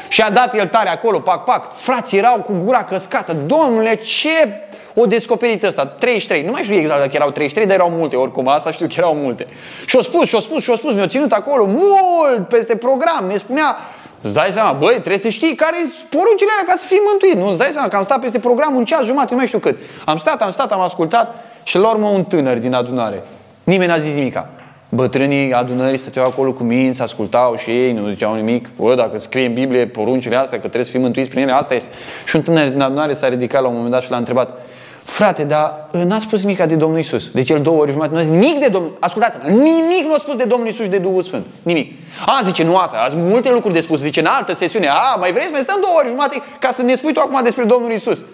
Și 0.09 0.21
a 0.21 0.29
dat 0.29 0.55
el 0.55 0.67
tare 0.67 0.89
acolo, 0.89 1.19
pac, 1.19 1.43
pac. 1.43 1.73
Frații 1.73 2.17
erau 2.17 2.37
cu 2.37 2.53
gura 2.63 2.83
căscată. 2.83 3.33
Domnule, 3.45 3.95
ce 3.95 4.61
o 4.93 5.05
descoperit 5.05 5.63
ăsta? 5.63 5.85
33. 5.85 6.41
Nu 6.41 6.51
mai 6.51 6.61
știu 6.61 6.75
exact 6.75 6.99
dacă 6.99 7.11
erau 7.13 7.31
33, 7.31 7.67
dar 7.67 7.75
erau 7.75 7.97
multe. 7.97 8.15
Oricum, 8.15 8.47
asta 8.47 8.71
știu 8.71 8.87
că 8.87 8.93
erau 8.97 9.13
multe. 9.13 9.47
Și-o 9.85 10.01
spus, 10.01 10.27
și-o 10.27 10.39
spus, 10.39 10.63
și-o 10.63 10.75
spus. 10.75 10.93
Mi-a 10.93 11.07
ținut 11.07 11.31
acolo 11.31 11.65
mult 11.65 12.47
peste 12.47 12.75
program. 12.75 13.25
Ne 13.27 13.37
spunea, 13.37 13.77
Îți 14.21 14.33
dai 14.33 14.49
seama, 14.51 14.71
băi, 14.71 14.91
trebuie 14.91 15.17
să 15.17 15.29
știi 15.29 15.55
care 15.55 15.75
sunt 15.77 16.09
poruncile 16.09 16.49
alea 16.51 16.73
ca 16.73 16.77
să 16.77 16.85
fii 16.85 17.01
mântuit. 17.09 17.35
Nu, 17.35 17.49
îți 17.49 17.57
dai 17.57 17.69
seama 17.71 17.87
că 17.87 17.95
am 17.95 18.03
stat 18.03 18.19
peste 18.19 18.39
program 18.39 18.75
un 18.75 18.85
ceas 18.85 19.05
jumate, 19.05 19.27
nu 19.29 19.37
mai 19.37 19.45
știu 19.45 19.59
cât. 19.59 19.77
Am 20.05 20.17
stat, 20.17 20.41
am 20.41 20.51
stat, 20.51 20.71
am 20.71 20.79
ascultat 20.79 21.35
și 21.63 21.77
la 21.77 21.89
urmă 21.89 22.07
un 22.07 22.23
tânăr 22.23 22.57
din 22.57 22.73
adunare. 22.73 23.23
Nimeni 23.63 23.89
n-a 23.89 23.97
zis 23.97 24.13
nimica. 24.13 24.49
Bătrânii 24.89 25.53
adunării 25.53 25.97
stăteau 25.97 26.25
acolo 26.25 26.53
cu 26.53 26.63
minți, 26.63 27.01
ascultau 27.01 27.55
și 27.55 27.69
ei, 27.69 27.91
nu 27.91 28.09
ziceau 28.09 28.35
nimic. 28.35 28.69
Bă, 28.75 28.95
dacă 28.95 29.17
scrie 29.17 29.45
în 29.45 29.53
Biblie 29.53 29.87
poruncile 29.87 30.35
astea, 30.35 30.57
că 30.57 30.59
trebuie 30.59 30.83
să 30.83 30.91
fim 30.91 31.01
mântuiți 31.01 31.29
prin 31.29 31.41
ele, 31.41 31.51
asta 31.51 31.73
este. 31.73 31.89
Și 32.25 32.35
un 32.35 32.41
tânăr 32.41 32.69
din 32.69 32.81
adunare 32.81 33.13
s-a 33.13 33.27
ridicat 33.27 33.61
la 33.61 33.67
un 33.67 33.73
moment 33.73 33.91
dat 33.91 34.01
și 34.01 34.11
l-a 34.11 34.17
întrebat, 34.17 34.61
frate, 35.03 35.43
dar 35.43 35.87
uh, 35.91 36.01
n-a 36.01 36.19
spus 36.19 36.43
nimic 36.43 36.63
de 36.63 36.75
Domnul 36.75 36.99
Isus. 36.99 37.29
Deci 37.29 37.49
el 37.49 37.61
două 37.61 37.79
ori 37.79 37.91
jumătate 37.91 38.13
nu 38.13 38.19
a 38.19 38.23
zis 38.23 38.31
nimic 38.31 38.59
de 38.59 38.67
Domnul 38.67 38.97
Ascultați-mă, 38.99 39.49
nimic 39.49 40.03
nu 40.05 40.13
a 40.13 40.17
spus 40.17 40.35
de 40.35 40.43
Domnul 40.43 40.67
Isus 40.67 40.83
și 40.83 40.89
de 40.89 40.97
Duhul 40.97 41.23
Sfânt. 41.23 41.45
Nimic. 41.63 41.93
A, 42.25 42.39
zice, 42.43 42.63
nu 42.63 42.75
asta, 42.75 42.97
azi 42.97 43.15
multe 43.17 43.51
lucruri 43.51 43.73
de 43.73 43.79
spus. 43.79 43.99
Zice, 43.99 44.19
în 44.19 44.25
altă 44.25 44.53
sesiune, 44.53 44.87
a, 44.87 45.15
mai 45.19 45.31
vreți 45.31 45.45
să 45.45 45.51
mai 45.51 45.61
stăm 45.61 45.77
două 45.81 45.95
ori 45.97 46.07
jumate 46.07 46.41
ca 46.59 46.71
să 46.71 46.81
ne 46.81 46.95
spui 46.95 47.13
tu 47.13 47.19
acum 47.19 47.39
despre 47.43 47.63
Domnul 47.63 47.91
Isus. 47.91 48.25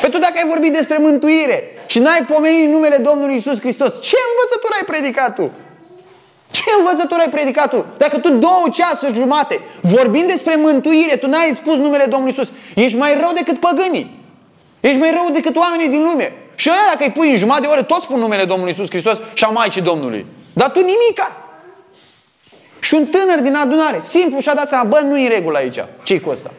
Pe 0.00 0.08
tu 0.08 0.18
dacă 0.18 0.32
ai 0.36 0.48
vorbit 0.48 0.72
despre 0.72 0.96
mântuire 1.00 1.62
și 1.86 1.98
n-ai 1.98 2.26
pomenit 2.32 2.68
numele 2.68 2.96
Domnului 2.96 3.36
Isus 3.36 3.60
Hristos, 3.60 3.90
ce 4.08 4.16
învățătură 4.30 4.74
ai 4.74 4.86
predicat 4.86 5.34
tu? 5.34 5.50
Ce 6.52 6.62
învățătură 6.78 7.20
ai 7.20 7.28
predicat 7.28 7.70
tu? 7.70 7.84
Dacă 7.96 8.18
tu 8.18 8.30
două 8.32 8.64
ceasuri 8.72 9.14
jumate 9.14 9.60
vorbind 9.80 10.26
despre 10.26 10.54
mântuire, 10.56 11.16
tu 11.16 11.28
n-ai 11.28 11.52
spus 11.54 11.74
numele 11.74 12.04
Domnului 12.04 12.32
Isus, 12.32 12.52
ești 12.74 12.96
mai 12.96 13.14
rău 13.20 13.30
decât 13.34 13.58
păgânii. 13.58 14.20
Ești 14.80 14.98
mai 14.98 15.10
rău 15.10 15.28
decât 15.32 15.56
oamenii 15.56 15.88
din 15.88 16.02
lume. 16.02 16.32
Și 16.54 16.68
aia 16.68 16.78
dacă 16.92 17.04
îi 17.04 17.10
pui 17.10 17.30
în 17.30 17.36
jumătate 17.36 17.62
de 17.62 17.68
oră, 17.72 17.82
toți 17.82 18.04
spun 18.04 18.18
numele 18.18 18.44
Domnului 18.44 18.72
Isus 18.72 18.88
Hristos 18.88 19.18
și 19.34 19.44
a 19.44 19.48
Maicii 19.48 19.80
Domnului. 19.80 20.26
Dar 20.52 20.70
tu 20.70 20.78
nimica. 20.80 21.36
Și 22.80 22.94
un 22.94 23.06
tânăr 23.06 23.40
din 23.40 23.54
adunare, 23.54 23.98
simplu, 24.02 24.40
și-a 24.40 24.54
dat 24.54 24.68
seama, 24.68 24.84
bă, 24.84 25.00
nu 25.04 25.18
e 25.18 25.28
regulă 25.28 25.58
aici. 25.58 25.78
ce 26.02 26.20
cu 26.20 26.30
ăsta? 26.30 26.50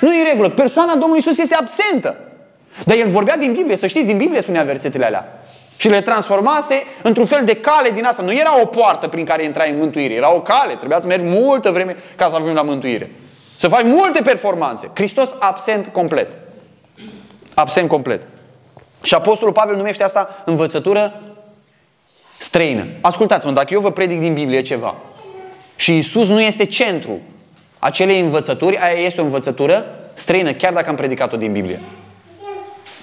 Nu 0.00 0.14
e 0.14 0.22
regulă. 0.22 0.48
Persoana 0.48 0.92
Domnului 0.92 1.18
Isus 1.18 1.38
este 1.38 1.54
absentă. 1.54 2.16
Dar 2.84 2.96
el 2.96 3.08
vorbea 3.08 3.36
din 3.36 3.52
Biblie, 3.52 3.76
să 3.76 3.86
știți, 3.86 4.06
din 4.06 4.16
Biblie 4.16 4.40
spunea 4.40 4.62
versetele 4.62 5.04
alea. 5.04 5.45
Și 5.76 5.88
le 5.88 6.00
transformase 6.00 6.82
într-un 7.02 7.26
fel 7.26 7.44
de 7.44 7.56
cale 7.56 7.90
din 7.90 8.04
asta. 8.04 8.22
Nu 8.22 8.32
era 8.32 8.60
o 8.60 8.66
poartă 8.66 9.08
prin 9.08 9.24
care 9.24 9.44
intrai 9.44 9.70
în 9.70 9.78
mântuire, 9.78 10.14
era 10.14 10.34
o 10.34 10.40
cale. 10.40 10.74
Trebuia 10.74 11.00
să 11.00 11.06
mergi 11.06 11.24
multă 11.24 11.70
vreme 11.70 11.96
ca 12.16 12.28
să 12.28 12.34
ajungi 12.34 12.54
la 12.54 12.62
mântuire. 12.62 13.10
Să 13.56 13.68
faci 13.68 13.84
multe 13.84 14.22
performanțe. 14.22 14.90
Hristos 14.94 15.34
absent 15.38 15.86
complet. 15.86 16.38
Absent 17.54 17.88
complet. 17.88 18.22
Și 19.02 19.14
Apostolul 19.14 19.52
Pavel 19.52 19.76
numește 19.76 20.02
asta 20.02 20.42
învățătură 20.44 21.22
străină. 22.38 22.86
Ascultați-mă, 23.00 23.52
dacă 23.52 23.74
eu 23.74 23.80
vă 23.80 23.90
predic 23.90 24.20
din 24.20 24.34
Biblie 24.34 24.60
ceva 24.60 24.94
și 25.76 25.96
Isus 25.96 26.28
nu 26.28 26.40
este 26.40 26.64
centru 26.64 27.20
acelei 27.78 28.20
învățături, 28.20 28.78
aia 28.78 29.04
este 29.04 29.20
o 29.20 29.24
învățătură 29.24 29.86
străină, 30.14 30.52
chiar 30.52 30.72
dacă 30.72 30.88
am 30.88 30.94
predicat-o 30.94 31.36
din 31.36 31.52
Biblie. 31.52 31.80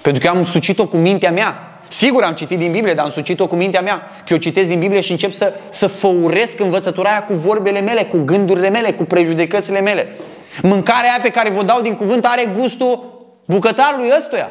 Pentru 0.02 0.22
că 0.22 0.28
am 0.28 0.44
sucit-o 0.44 0.86
cu 0.86 0.96
mintea 0.96 1.30
mea. 1.30 1.73
Sigur 1.94 2.22
am 2.22 2.34
citit 2.34 2.58
din 2.58 2.72
Biblie, 2.72 2.94
dar 2.94 3.04
am 3.04 3.10
sucit-o 3.10 3.46
cu 3.46 3.54
mintea 3.54 3.80
mea. 3.80 3.98
Că 3.98 4.32
eu 4.32 4.38
citesc 4.38 4.68
din 4.68 4.78
Biblie 4.78 5.00
și 5.00 5.10
încep 5.10 5.32
să, 5.32 5.52
să 5.68 5.86
făuresc 5.86 6.60
învățătura 6.60 7.10
aia 7.10 7.24
cu 7.24 7.32
vorbele 7.32 7.80
mele, 7.80 8.02
cu 8.02 8.18
gândurile 8.24 8.68
mele, 8.68 8.92
cu 8.92 9.04
prejudecățile 9.04 9.80
mele. 9.80 10.16
Mâncarea 10.62 11.10
aia 11.10 11.18
pe 11.22 11.30
care 11.30 11.50
vă 11.50 11.62
dau 11.62 11.80
din 11.80 11.94
cuvânt 11.94 12.26
are 12.26 12.52
gustul 12.58 13.22
bucătarului 13.44 14.10
ăstuia. 14.18 14.50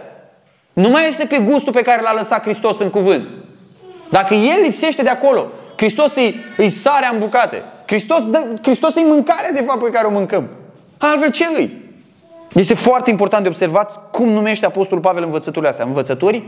Nu 0.73 0.89
mai 0.89 1.08
este 1.08 1.25
pe 1.25 1.39
gustul 1.39 1.73
pe 1.73 1.82
care 1.82 2.01
l-a 2.01 2.13
lăsat 2.13 2.43
Hristos 2.43 2.79
în 2.79 2.89
cuvânt. 2.89 3.27
Dacă 4.10 4.34
El 4.34 4.62
lipsește 4.62 5.01
de 5.01 5.10
acolo, 5.10 5.47
Hristos 5.75 6.15
îi, 6.15 6.36
îi 6.58 6.69
sare 6.69 7.10
în 7.12 7.19
bucate. 7.19 7.63
Hristos, 7.86 8.29
dă, 8.29 8.47
Hristos 8.62 8.95
îi 8.95 9.06
mâncarea 9.08 9.51
de 9.51 9.63
fapt 9.67 9.84
pe 9.84 9.89
care 9.89 10.08
o 10.08 10.12
mâncăm. 10.12 10.49
Altfel 10.97 11.32
ce 11.32 11.45
îi? 11.58 11.82
Este 12.53 12.73
foarte 12.73 13.10
important 13.10 13.43
de 13.43 13.49
observat 13.49 14.12
cum 14.12 14.29
numește 14.29 14.65
Apostolul 14.65 15.03
Pavel 15.03 15.23
învățăturile 15.23 15.69
astea. 15.69 15.86
Învățători 15.86 16.43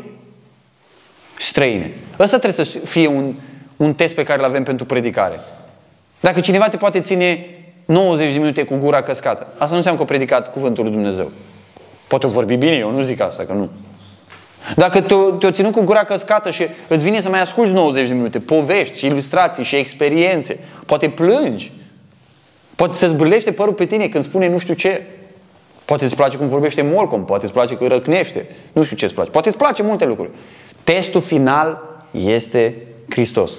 străine. 1.38 1.94
Ăsta 2.20 2.38
trebuie 2.40 2.66
să 2.66 2.80
fie 2.80 3.08
un, 3.08 3.34
un 3.76 3.94
test 3.94 4.16
pe 4.16 4.24
care 4.24 4.40
îl 4.40 4.46
avem 4.46 4.64
pentru 4.64 4.86
predicare. 4.86 5.40
Dacă 6.20 6.40
cineva 6.40 6.68
te 6.68 6.78
poate 6.78 7.00
ține 7.00 7.46
90 7.86 8.32
de 8.34 8.40
minute 8.40 8.64
cu 8.64 8.76
gura 8.76 9.02
căscată, 9.02 9.48
asta 9.54 9.70
nu 9.70 9.76
înseamnă 9.76 10.00
că 10.00 10.06
a 10.06 10.10
predicat 10.10 10.52
cuvântul 10.52 10.84
lui 10.84 10.94
Dumnezeu. 10.94 11.32
Poate 12.08 12.26
o 12.26 12.30
vorbi 12.30 12.56
bine, 12.56 12.76
eu 12.76 12.92
nu 12.92 13.02
zic 13.02 13.22
asta, 13.22 13.44
că 13.44 13.54
nu. 13.54 13.70
Dacă 14.76 15.02
te-o 15.40 15.52
ținut 15.52 15.72
cu 15.72 15.82
gura 15.82 16.04
căscată 16.04 16.50
și 16.50 16.68
îți 16.88 17.04
vine 17.04 17.22
să 17.22 17.30
mai 17.30 17.42
asculți 17.42 17.72
90 17.72 18.08
de 18.08 18.14
minute, 18.14 18.40
povești 18.40 18.98
și 18.98 19.06
ilustrații 19.06 19.64
și 19.64 19.76
experiențe, 19.76 20.60
poate 20.86 21.10
plângi, 21.10 21.72
poate 22.76 22.96
să 22.96 23.08
zbrâlește 23.08 23.52
părul 23.52 23.74
pe 23.74 23.86
tine 23.86 24.08
când 24.08 24.24
spune 24.24 24.48
nu 24.48 24.58
știu 24.58 24.74
ce, 24.74 25.06
poate 25.86 26.04
îți 26.04 26.16
place 26.16 26.38
cum 26.38 26.48
vorbește 26.48 26.82
Molcom, 26.82 27.26
poate 27.26 27.44
îți 27.44 27.54
place 27.54 27.76
că 27.76 27.88
răcnește, 27.88 28.46
nu 28.74 28.84
știu 28.84 28.96
ce 28.96 29.06
îți 29.06 29.14
place, 29.14 29.30
poate 29.30 29.48
îți 29.48 29.58
place 29.58 29.84
multe 29.84 30.06
lucruri. 30.06 30.30
Testul 30.86 31.22
final 31.22 31.98
este 32.12 32.76
Hristos. 33.10 33.54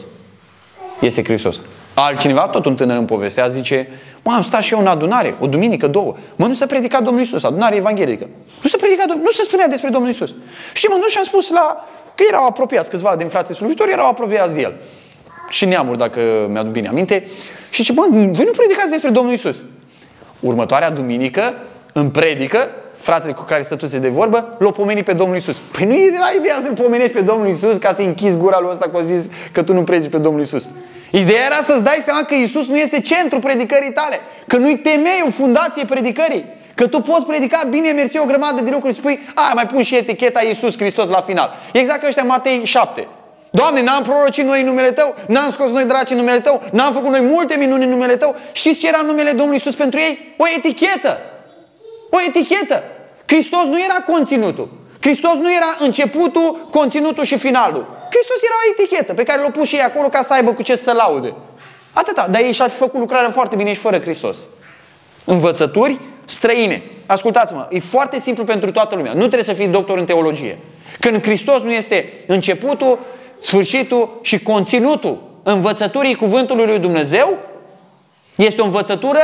Este 1.00 1.24
Hristos. 1.24 1.62
Altcineva, 1.94 2.48
tot 2.48 2.66
un 2.66 2.76
tânăr 2.76 2.96
în 2.96 3.04
povestea, 3.04 3.48
zice, 3.48 3.88
mă, 4.22 4.32
am 4.32 4.42
stat 4.42 4.62
și 4.62 4.72
eu 4.72 4.80
în 4.80 4.86
adunare, 4.86 5.34
o 5.40 5.46
duminică, 5.46 5.86
două. 5.86 6.14
Mă, 6.36 6.46
nu 6.46 6.54
se 6.54 6.66
predica 6.66 7.00
Domnul 7.00 7.22
Isus, 7.22 7.44
adunare 7.44 7.76
evanghelică. 7.76 8.28
Nu 8.62 8.68
se 8.68 8.76
predica, 8.76 9.04
nu 9.06 9.30
se 9.30 9.42
spunea 9.42 9.68
despre 9.68 9.90
Domnul 9.90 10.10
Isus. 10.10 10.34
Și 10.72 10.86
mă 10.86 10.94
duc 10.94 11.08
și 11.08 11.18
am 11.18 11.24
spus 11.24 11.50
la, 11.50 11.86
că 12.14 12.24
erau 12.28 12.46
apropiați, 12.46 12.90
câțiva 12.90 13.16
din 13.16 13.28
frații 13.28 13.54
slujitori 13.54 13.92
erau 13.92 14.08
apropiați 14.08 14.54
de 14.54 14.60
el. 14.60 14.74
Și 15.48 15.64
neamuri, 15.64 15.98
dacă 15.98 16.20
mi-aduc 16.50 16.72
bine 16.72 16.88
aminte. 16.88 17.26
Și 17.70 17.82
ce, 17.82 17.92
mă, 17.92 18.06
voi 18.10 18.44
nu 18.44 18.52
predicați 18.56 18.90
despre 18.90 19.10
Domnul 19.10 19.32
Isus. 19.32 19.64
Următoarea 20.40 20.90
duminică, 20.90 21.54
în 21.92 22.10
predică, 22.10 22.68
fratele 22.96 23.32
cu 23.32 23.42
care 23.42 23.62
stătuse 23.62 23.98
de 23.98 24.08
vorbă, 24.08 24.56
l-a 24.58 24.70
pomenit 24.70 25.04
pe 25.04 25.12
Domnul 25.12 25.36
Isus. 25.36 25.60
Păi 25.72 25.84
nu 25.84 25.94
e 25.94 26.10
la 26.18 26.30
ideea 26.38 26.56
să-l 26.60 26.74
pomenești 26.74 27.12
pe 27.12 27.20
Domnul 27.20 27.48
Isus 27.48 27.76
ca 27.76 27.92
să 27.92 28.02
închizi 28.02 28.36
gura 28.36 28.58
lui 28.60 28.70
ăsta 28.70 28.88
că 28.88 29.00
zis 29.00 29.28
că 29.52 29.62
tu 29.62 29.72
nu 29.72 29.82
predici 29.82 30.10
pe 30.10 30.18
Domnul 30.18 30.42
Isus. 30.42 30.68
Ideea 31.10 31.44
era 31.44 31.62
să-ți 31.62 31.82
dai 31.82 32.02
seama 32.04 32.22
că 32.22 32.34
Isus 32.34 32.68
nu 32.68 32.76
este 32.76 33.00
centru 33.00 33.38
predicării 33.38 33.92
tale, 33.92 34.20
că 34.46 34.56
nu-i 34.56 34.78
temeiul, 34.78 35.30
fundație 35.30 35.84
predicării. 35.84 36.44
Că 36.74 36.86
tu 36.86 37.00
poți 37.00 37.24
predica 37.24 37.60
bine, 37.70 37.90
mersi 37.90 38.18
o 38.18 38.24
grămadă 38.24 38.62
de 38.62 38.70
lucruri 38.70 38.94
și 38.94 39.00
spui, 39.00 39.20
a, 39.34 39.52
mai 39.54 39.66
pun 39.66 39.82
și 39.82 39.96
eticheta 39.96 40.42
Iisus 40.42 40.76
Hristos 40.78 41.08
la 41.08 41.20
final. 41.20 41.54
Exact 41.72 42.00
ca 42.00 42.06
ăștia 42.06 42.22
Matei 42.22 42.64
7. 42.64 43.08
Doamne, 43.50 43.82
n-am 43.82 44.02
prorocit 44.02 44.44
noi 44.44 44.60
în 44.60 44.66
numele 44.66 44.90
Tău, 44.90 45.14
n-am 45.28 45.50
scos 45.50 45.70
noi 45.70 45.84
draci 45.84 46.10
în 46.10 46.16
numele 46.16 46.40
Tău, 46.40 46.62
n-am 46.72 46.92
făcut 46.92 47.10
noi 47.10 47.20
multe 47.20 47.56
minuni 47.58 47.84
în 47.84 47.90
numele 47.90 48.16
Tău. 48.16 48.34
Știți 48.52 48.80
ce 48.80 48.88
era 48.88 49.00
numele 49.06 49.30
Domnului 49.30 49.54
Iisus 49.54 49.74
pentru 49.74 49.98
ei? 49.98 50.34
O 50.36 50.44
etichetă. 50.56 51.18
O 52.10 52.16
etichetă. 52.28 52.82
Hristos 53.26 53.62
nu 53.62 53.80
era 53.80 54.02
conținutul. 54.06 54.68
Hristos 55.00 55.34
nu 55.34 55.54
era 55.54 55.76
începutul, 55.78 56.68
conținutul 56.70 57.24
și 57.24 57.38
finalul. 57.38 57.86
Hristos 58.10 58.42
era 58.42 58.54
o 58.54 58.70
etichetă 58.70 59.14
pe 59.14 59.22
care 59.22 59.40
l-au 59.40 59.50
pus 59.50 59.68
și 59.68 59.74
ei 59.74 59.80
acolo 59.80 60.08
ca 60.08 60.22
să 60.22 60.32
aibă 60.32 60.52
cu 60.52 60.62
ce 60.62 60.74
să 60.74 60.92
laude. 60.92 61.34
Atâta. 61.92 62.28
Dar 62.30 62.40
ei 62.40 62.52
și-au 62.52 62.68
făcut 62.68 63.00
lucrarea 63.00 63.30
foarte 63.30 63.56
bine 63.56 63.72
și 63.72 63.80
fără 63.80 64.00
Hristos. 64.00 64.38
Învățături 65.24 66.00
străine. 66.24 66.82
Ascultați-mă, 67.06 67.66
e 67.70 67.78
foarte 67.78 68.20
simplu 68.20 68.44
pentru 68.44 68.70
toată 68.70 68.94
lumea. 68.94 69.12
Nu 69.12 69.18
trebuie 69.18 69.42
să 69.42 69.52
fii 69.52 69.66
doctor 69.66 69.98
în 69.98 70.04
teologie. 70.04 70.58
Când 71.00 71.22
Hristos 71.22 71.62
nu 71.62 71.72
este 71.72 72.12
începutul, 72.26 72.98
sfârșitul 73.38 74.18
și 74.22 74.42
conținutul 74.42 75.22
învățăturii 75.42 76.14
cuvântului 76.14 76.66
lui 76.66 76.78
Dumnezeu, 76.78 77.38
este 78.36 78.60
o 78.60 78.64
învățătură 78.64 79.20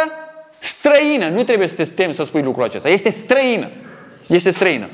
străină. 0.62 1.28
Nu 1.28 1.42
trebuie 1.42 1.68
să 1.68 1.74
te 1.74 1.84
temi 1.84 2.14
să 2.14 2.24
spui 2.24 2.42
lucrul 2.42 2.64
acesta. 2.64 2.88
Este 2.88 3.10
străină. 3.10 3.70
Este 4.26 4.50
străină. 4.50 4.88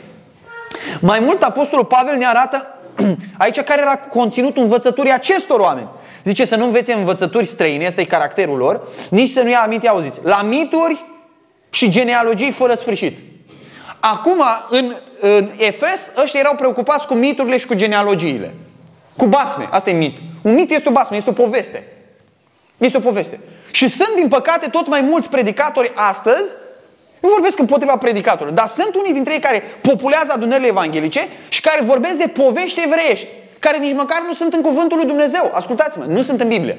Mai 1.00 1.20
mult, 1.20 1.42
Apostolul 1.42 1.84
Pavel 1.84 2.16
ne 2.16 2.26
arată 2.26 2.66
aici 3.38 3.60
care 3.60 3.80
era 3.80 3.96
conținutul 3.96 4.62
învățăturii 4.62 5.12
acestor 5.12 5.60
oameni. 5.60 5.88
Zice 6.24 6.44
să 6.44 6.56
nu 6.56 6.64
învețe 6.64 6.92
învățături 6.92 7.46
străine, 7.46 7.86
ăsta 7.86 8.00
e 8.00 8.04
caracterul 8.04 8.56
lor, 8.56 8.88
nici 9.10 9.30
să 9.30 9.42
nu 9.42 9.48
ia 9.48 9.60
aminte, 9.60 9.88
auziți, 9.88 10.20
la 10.22 10.42
mituri 10.42 11.04
și 11.70 11.90
genealogii 11.90 12.50
fără 12.50 12.74
sfârșit. 12.74 13.18
Acum, 14.00 14.42
în, 14.68 14.94
în 15.20 15.50
Efes, 15.58 16.12
ăștia 16.22 16.40
erau 16.40 16.54
preocupați 16.54 17.06
cu 17.06 17.14
miturile 17.14 17.56
și 17.56 17.66
cu 17.66 17.74
genealogiile. 17.74 18.54
Cu 19.16 19.26
basme. 19.26 19.68
Asta 19.70 19.90
e 19.90 19.92
mit. 19.92 20.18
Un 20.42 20.54
mit 20.54 20.70
este 20.70 20.88
o 20.88 20.92
basme, 20.92 21.16
este 21.16 21.30
o 21.30 21.32
poveste. 21.32 21.86
Este 22.78 22.96
o 22.96 23.00
poveste. 23.00 23.40
Și 23.70 23.88
sunt, 23.88 24.16
din 24.16 24.28
păcate, 24.28 24.68
tot 24.68 24.86
mai 24.86 25.00
mulți 25.00 25.28
predicatori 25.28 25.92
astăzi 25.94 26.54
nu 27.20 27.28
vorbesc 27.28 27.58
împotriva 27.58 27.96
predicatorilor, 27.96 28.54
dar 28.54 28.66
sunt 28.66 28.94
unii 28.94 29.12
dintre 29.12 29.32
ei 29.32 29.40
care 29.40 29.62
populează 29.80 30.32
adunările 30.32 30.66
evanghelice 30.66 31.28
și 31.48 31.60
care 31.60 31.84
vorbesc 31.84 32.18
de 32.18 32.28
povești 32.28 32.82
evreiești, 32.84 33.26
care 33.58 33.78
nici 33.78 33.94
măcar 33.94 34.22
nu 34.26 34.34
sunt 34.34 34.52
în 34.52 34.60
cuvântul 34.60 34.96
lui 34.96 35.06
Dumnezeu. 35.06 35.50
Ascultați-mă, 35.54 36.04
nu 36.04 36.22
sunt 36.22 36.40
în 36.40 36.48
Biblie. 36.48 36.78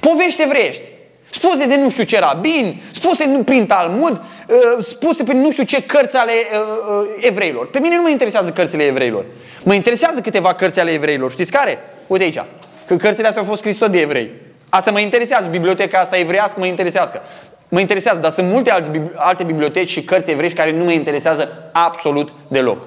Povești 0.00 0.42
evreiești. 0.42 0.82
Spuse 1.30 1.66
de 1.66 1.76
nu 1.76 1.90
știu 1.90 2.04
ce 2.04 2.18
rabin, 2.18 2.82
spuse 2.92 3.42
prin 3.44 3.66
Talmud, 3.66 4.20
uh, 4.48 4.84
spuse 4.84 5.22
prin 5.22 5.40
nu 5.40 5.50
știu 5.50 5.62
ce 5.62 5.82
cărți 5.82 6.16
ale 6.16 6.32
uh, 6.32 6.58
uh, 7.00 7.26
evreilor. 7.28 7.70
Pe 7.70 7.78
mine 7.78 7.96
nu 7.96 8.02
mă 8.02 8.08
interesează 8.08 8.50
cărțile 8.50 8.84
evreilor. 8.84 9.24
Mă 9.64 9.74
interesează 9.74 10.20
câteva 10.20 10.54
cărți 10.54 10.80
ale 10.80 10.90
evreilor. 10.90 11.30
Știți 11.30 11.52
care? 11.52 11.78
Uite 12.06 12.24
aici. 12.24 12.44
Că 12.86 12.96
cărțile 12.96 13.26
astea 13.26 13.40
au 13.42 13.48
fost 13.48 13.60
scrise 13.60 13.78
tot 13.78 13.90
de 13.90 14.00
evrei. 14.00 14.30
Asta 14.70 14.90
mă 14.90 15.00
interesează, 15.00 15.48
biblioteca 15.48 15.98
asta 15.98 16.18
evreiască 16.18 16.54
mă 16.58 16.66
interesează. 16.66 17.22
Mă 17.68 17.80
interesează, 17.80 18.20
dar 18.20 18.30
sunt 18.30 18.50
multe 18.50 18.70
alte 19.14 19.44
biblioteci 19.44 19.90
și 19.90 20.02
cărți 20.02 20.30
evrești 20.30 20.56
care 20.56 20.72
nu 20.72 20.84
mă 20.84 20.92
interesează 20.92 21.70
absolut 21.72 22.34
deloc. 22.48 22.86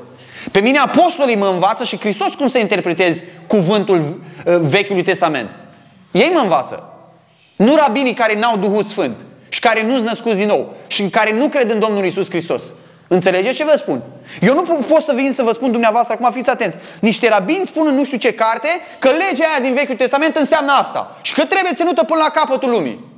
Pe 0.51 0.59
mine 0.59 0.77
apostolii 0.77 1.35
mă 1.35 1.47
învață 1.53 1.83
și 1.83 1.99
Hristos 1.99 2.33
cum 2.33 2.47
să 2.47 2.57
interpretezi 2.57 3.23
cuvântul 3.47 3.97
uh, 3.99 4.55
Vechiului 4.61 5.03
Testament. 5.03 5.57
Ei 6.11 6.29
mă 6.33 6.39
învață. 6.39 6.83
Nu 7.55 7.75
rabinii 7.75 8.13
care 8.13 8.39
n-au 8.39 8.57
Duhul 8.57 8.83
Sfânt 8.83 9.25
și 9.49 9.59
care 9.59 9.83
nu-s 9.83 10.01
născuți 10.01 10.35
din 10.35 10.47
nou 10.47 10.73
și 10.87 11.09
care 11.09 11.33
nu 11.33 11.47
cred 11.47 11.71
în 11.71 11.79
Domnul 11.79 12.05
Isus 12.05 12.29
Hristos. 12.29 12.63
Înțelegeți 13.07 13.55
ce 13.55 13.63
vă 13.63 13.73
spun? 13.75 14.01
Eu 14.41 14.53
nu 14.53 14.61
pot 14.61 15.01
să 15.01 15.13
vin 15.15 15.31
să 15.31 15.43
vă 15.43 15.51
spun 15.51 15.71
dumneavoastră, 15.71 16.13
acum 16.13 16.31
fiți 16.31 16.49
atenți. 16.49 16.77
Niște 16.99 17.29
rabini 17.29 17.65
spun 17.65 17.87
în 17.87 17.95
nu 17.95 18.03
știu 18.03 18.17
ce 18.17 18.33
carte 18.33 18.67
că 18.99 19.09
legea 19.09 19.45
aia 19.49 19.59
din 19.61 19.73
Vechiul 19.73 19.95
Testament 19.95 20.35
înseamnă 20.35 20.71
asta 20.71 21.17
și 21.21 21.33
că 21.33 21.45
trebuie 21.45 21.73
ținută 21.75 22.03
până 22.03 22.19
la 22.23 22.39
capătul 22.39 22.69
lumii. 22.69 23.11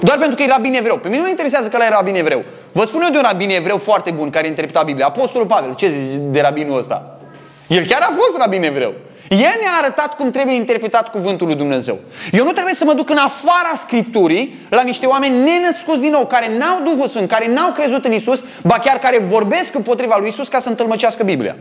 Doar 0.00 0.18
pentru 0.18 0.36
că 0.36 0.42
e 0.42 0.46
rabin 0.46 0.74
evreu. 0.74 0.96
Pe 0.96 1.08
mine 1.08 1.18
nu 1.18 1.24
mă 1.24 1.30
interesează 1.30 1.68
că 1.68 1.76
ăla 1.76 1.84
e 1.84 1.88
rabin 1.88 2.14
evreu. 2.14 2.44
Vă 2.72 2.84
spun 2.84 3.00
eu 3.02 3.10
de 3.10 3.16
un 3.16 3.22
rabin 3.22 3.50
evreu 3.50 3.76
foarte 3.76 4.10
bun 4.10 4.30
care 4.30 4.46
interpreta 4.46 4.82
Biblia. 4.82 5.06
Apostolul 5.06 5.46
Pavel. 5.46 5.74
Ce 5.74 5.88
zici 5.88 6.18
de 6.20 6.40
rabinul 6.40 6.78
ăsta? 6.78 7.18
El 7.66 7.86
chiar 7.86 8.00
a 8.00 8.12
fost 8.14 8.36
rabin 8.38 8.62
evreu. 8.62 8.94
El 9.30 9.38
ne-a 9.38 9.72
arătat 9.82 10.16
cum 10.16 10.30
trebuie 10.30 10.54
interpretat 10.54 11.10
cuvântul 11.10 11.46
lui 11.46 11.56
Dumnezeu. 11.56 11.98
Eu 12.32 12.44
nu 12.44 12.50
trebuie 12.50 12.74
să 12.74 12.84
mă 12.84 12.92
duc 12.92 13.10
în 13.10 13.16
afara 13.16 13.72
Scripturii 13.76 14.54
la 14.68 14.82
niște 14.82 15.06
oameni 15.06 15.42
nenăscuți 15.42 16.00
din 16.00 16.10
nou, 16.10 16.26
care 16.26 16.56
n-au 16.58 16.82
Duhul 16.82 17.08
Sfânt, 17.08 17.28
care 17.28 17.52
n-au 17.52 17.72
crezut 17.72 18.04
în 18.04 18.12
Isus, 18.12 18.44
ba 18.62 18.78
chiar 18.78 18.98
care 18.98 19.18
vorbesc 19.18 19.74
împotriva 19.74 20.16
lui 20.18 20.28
Isus 20.28 20.48
ca 20.48 20.58
să 20.58 20.68
întâlmăcească 20.68 21.24
Biblia. 21.24 21.56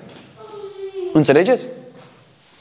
Înțelegeți? 1.14 1.66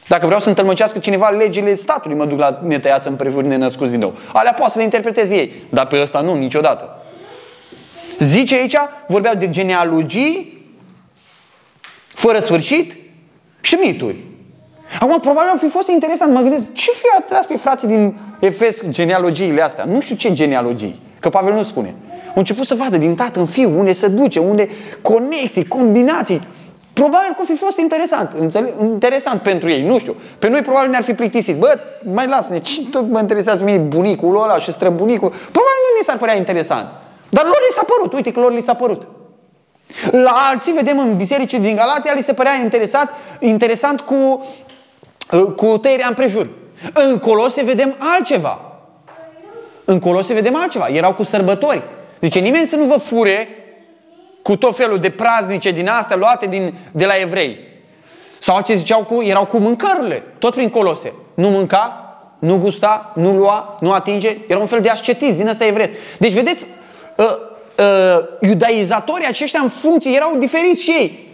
Dacă 0.09 0.27
vreau 0.27 0.41
să 0.41 0.49
întâlmăcească 0.49 0.99
cineva 0.99 1.29
legile 1.29 1.75
statului, 1.75 2.17
mă 2.17 2.25
duc 2.25 2.39
la 2.39 2.61
netăiață 2.63 3.09
împrejur 3.09 3.43
nenăscuți 3.43 3.91
din 3.91 4.01
nou. 4.01 4.17
Alea 4.33 4.53
poate 4.53 4.73
să 4.73 4.79
le 4.79 4.85
interpreteze 4.85 5.37
ei, 5.37 5.53
dar 5.71 5.87
pe 5.87 6.01
ăsta 6.01 6.21
nu, 6.21 6.35
niciodată. 6.35 7.03
Zice 8.19 8.55
aici, 8.55 8.77
vorbeau 9.07 9.35
de 9.35 9.51
genealogii, 9.51 10.67
fără 12.15 12.41
sfârșit 12.41 12.97
și 13.61 13.75
mituri. 13.75 14.17
Acum, 15.01 15.21
probabil 15.21 15.51
ar 15.51 15.59
fi 15.59 15.69
fost 15.69 15.89
interesant, 15.89 16.33
mă 16.33 16.41
gândesc, 16.41 16.65
ce 16.73 16.91
fi 16.91 17.05
atras 17.19 17.47
pe 17.47 17.57
frații 17.57 17.89
din 17.89 18.19
Efes 18.41 18.83
genealogiile 18.89 19.63
astea? 19.63 19.85
Nu 19.85 20.01
știu 20.01 20.17
ce 20.17 20.33
genealogii, 20.33 21.01
că 21.21 21.29
Pavel 21.29 21.53
nu 21.53 21.63
spune. 21.63 21.95
Au 22.29 22.35
început 22.35 22.67
să 22.67 22.75
vadă 22.75 22.97
din 22.97 23.15
tată 23.15 23.41
în 23.41 23.47
fiu, 23.47 23.79
unde 23.79 23.93
se 23.93 24.09
duce, 24.09 24.39
unde 24.39 24.69
conexii, 25.03 25.67
combinații. 25.67 26.41
Probabil 26.93 27.29
că 27.29 27.37
ar 27.39 27.47
fi 27.47 27.57
fost 27.57 27.79
interesant, 27.79 28.33
înțeleg? 28.39 28.75
interesant 28.81 29.41
pentru 29.41 29.71
ei, 29.71 29.83
nu 29.83 29.99
știu. 29.99 30.17
Pe 30.39 30.49
noi 30.49 30.63
probabil 30.63 30.91
ne-ar 30.91 31.03
fi 31.03 31.15
plictisit. 31.15 31.57
Bă, 31.57 31.79
mai 32.13 32.27
lasă-ne, 32.27 32.59
ce 32.59 32.87
tot 32.91 33.11
mă 33.11 33.19
interesează 33.19 33.65
mie 33.65 33.79
bunicul 33.79 34.43
ăla 34.43 34.59
și 34.59 34.73
străbunicul. 34.73 35.29
Probabil 35.29 35.79
nu 35.85 35.97
ne 35.99 36.03
s-ar 36.03 36.17
părea 36.17 36.37
interesant. 36.37 36.87
Dar 37.29 37.45
lor 37.45 37.59
li 37.69 37.75
s-a 37.75 37.83
părut, 37.87 38.13
uite 38.13 38.31
că 38.31 38.41
lor 38.41 38.53
li 38.53 38.63
s-a 38.63 38.75
părut. 38.75 39.07
La 40.11 40.35
alții, 40.51 40.73
vedem 40.73 40.99
în 40.99 41.17
bisericii 41.17 41.59
din 41.59 41.77
Galatia, 41.77 42.13
li 42.15 42.23
se 42.23 42.33
părea 42.33 42.55
interesat, 42.63 43.09
interesant 43.41 44.01
cu, 44.01 44.47
cu 45.57 45.79
tăierea 45.79 46.09
împrejur. 46.09 46.49
În 46.93 47.19
Colose 47.19 47.63
vedem 47.63 47.97
altceva. 47.99 48.61
În 49.85 49.99
Colose 49.99 50.35
vedem 50.35 50.57
altceva. 50.57 50.87
Erau 50.89 51.15
cu 51.15 51.23
sărbători. 51.23 51.83
Deci 52.19 52.39
nimeni 52.39 52.67
să 52.67 52.77
nu 52.77 52.85
vă 52.85 52.97
fure 52.97 53.49
cu 54.43 54.57
tot 54.57 54.77
felul 54.77 54.99
de 54.99 55.11
praznice 55.11 55.71
din 55.71 55.89
astea 55.89 56.17
luate 56.17 56.47
din, 56.47 56.75
de 56.93 57.07
la 57.07 57.15
evrei. 57.21 57.59
Sau 58.39 58.61
ce 58.61 58.75
ziceau 58.75 59.05
cu, 59.05 59.23
erau 59.23 59.47
cu 59.47 59.59
mâncărurile, 59.59 60.23
tot 60.39 60.55
prin 60.55 60.69
colose. 60.69 61.13
Nu 61.35 61.49
mânca, 61.49 62.09
nu 62.39 62.57
gusta, 62.57 63.13
nu 63.15 63.37
lua, 63.37 63.77
nu 63.81 63.93
atinge. 63.93 64.37
Era 64.47 64.59
un 64.59 64.67
fel 64.67 64.81
de 64.81 64.89
ascetism 64.89 65.37
din 65.37 65.49
ăsta 65.49 65.65
evresc. 65.65 65.93
Deci, 66.19 66.33
vedeți, 66.33 66.67
uh, 67.17 67.27
uh, 67.79 68.25
iudaizatorii 68.41 69.27
aceștia 69.27 69.61
în 69.63 69.69
funcție 69.69 70.15
erau 70.15 70.37
diferiți 70.39 70.83
și 70.83 70.91
ei. 70.91 71.28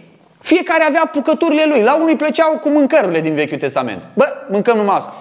Fiecare 0.45 0.83
avea 0.83 1.09
pucăturile 1.11 1.65
lui. 1.67 1.81
La 1.81 1.95
unii 1.95 2.15
plăceau 2.15 2.57
cu 2.61 2.69
mâncărurile 2.69 3.19
din 3.19 3.33
Vechiul 3.33 3.57
Testament. 3.57 4.03
Bă, 4.13 4.25
mâncăm 4.49 4.77
numai 4.77 4.95
asta. 4.95 5.13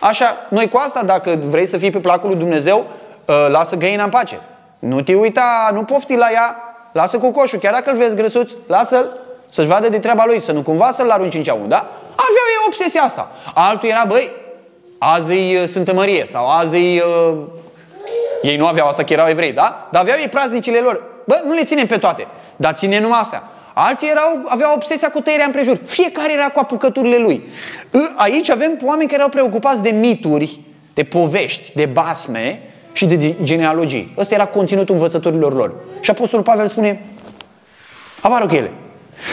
Așa, 0.00 0.36
noi 0.48 0.68
cu 0.68 0.76
asta, 0.76 1.02
dacă 1.02 1.38
vrei 1.42 1.66
să 1.66 1.78
fii 1.78 1.90
pe 1.90 1.98
placul 1.98 2.28
lui 2.28 2.38
Dumnezeu, 2.38 2.86
uh, 3.24 3.46
lasă 3.48 3.76
găina 3.76 4.04
în 4.04 4.10
pace. 4.10 4.40
Nu 4.78 5.00
te 5.00 5.14
uita, 5.14 5.70
nu 5.72 5.82
pofti 5.82 6.14
la 6.14 6.28
ea, 6.32 6.56
lasă 6.92 7.18
cu 7.18 7.30
coșul, 7.30 7.58
chiar 7.58 7.72
dacă 7.72 7.90
îl 7.90 7.96
vezi 7.96 8.14
grăsuț, 8.14 8.52
lasă-l 8.66 9.10
să-și 9.50 9.68
vadă 9.68 9.88
de 9.88 9.98
treaba 9.98 10.24
lui, 10.26 10.40
să 10.40 10.52
nu 10.52 10.62
cumva 10.62 10.90
să-l 10.90 11.10
arunci 11.10 11.34
în 11.34 11.42
ceaun, 11.42 11.68
da? 11.68 11.76
Aveau 12.10 12.46
ei 12.48 12.66
obsesia 12.66 13.02
asta. 13.02 13.30
Altul 13.54 13.88
era, 13.88 14.04
băi, 14.06 14.30
azi 14.98 15.52
e 15.52 15.60
uh, 15.62 15.68
Sfântă 15.68 15.94
Mărie 15.94 16.26
sau 16.26 16.48
azi 16.48 16.96
e... 16.96 17.02
Uh... 17.02 17.36
Ei 18.42 18.56
nu 18.56 18.66
aveau 18.66 18.88
asta, 18.88 19.04
că 19.04 19.12
erau 19.12 19.28
evrei, 19.28 19.52
da? 19.52 19.88
Dar 19.90 20.02
aveau 20.02 20.18
ei 20.18 20.28
praznicile 20.28 20.78
lor. 20.78 21.02
Bă, 21.24 21.40
nu 21.44 21.54
le 21.54 21.64
ținem 21.64 21.86
pe 21.86 21.96
toate, 21.96 22.26
dar 22.56 22.72
ținem 22.72 23.02
numai 23.02 23.18
astea. 23.20 23.42
Alții 23.80 24.08
erau, 24.08 24.42
aveau 24.46 24.72
obsesia 24.74 25.08
cu 25.08 25.20
tăierea 25.20 25.44
împrejur. 25.44 25.80
Fiecare 25.84 26.32
era 26.32 26.48
cu 26.48 26.58
apucăturile 26.58 27.16
lui. 27.16 27.42
Aici 28.16 28.50
avem 28.50 28.78
oameni 28.84 29.08
care 29.08 29.18
erau 29.18 29.28
preocupați 29.28 29.82
de 29.82 29.90
mituri, 29.90 30.60
de 30.94 31.04
povești, 31.04 31.72
de 31.74 31.86
basme, 31.86 32.62
și 32.92 33.06
de 33.06 33.34
genealogii. 33.42 34.14
Ăsta 34.16 34.34
era 34.34 34.46
conținutul 34.46 34.94
învățăturilor 34.94 35.54
lor. 35.54 35.74
Și 36.00 36.10
Apostolul 36.10 36.44
Pavel 36.44 36.66
spune, 36.66 37.02
apară 38.20 38.46
cu 38.46 38.54
ele. 38.54 38.72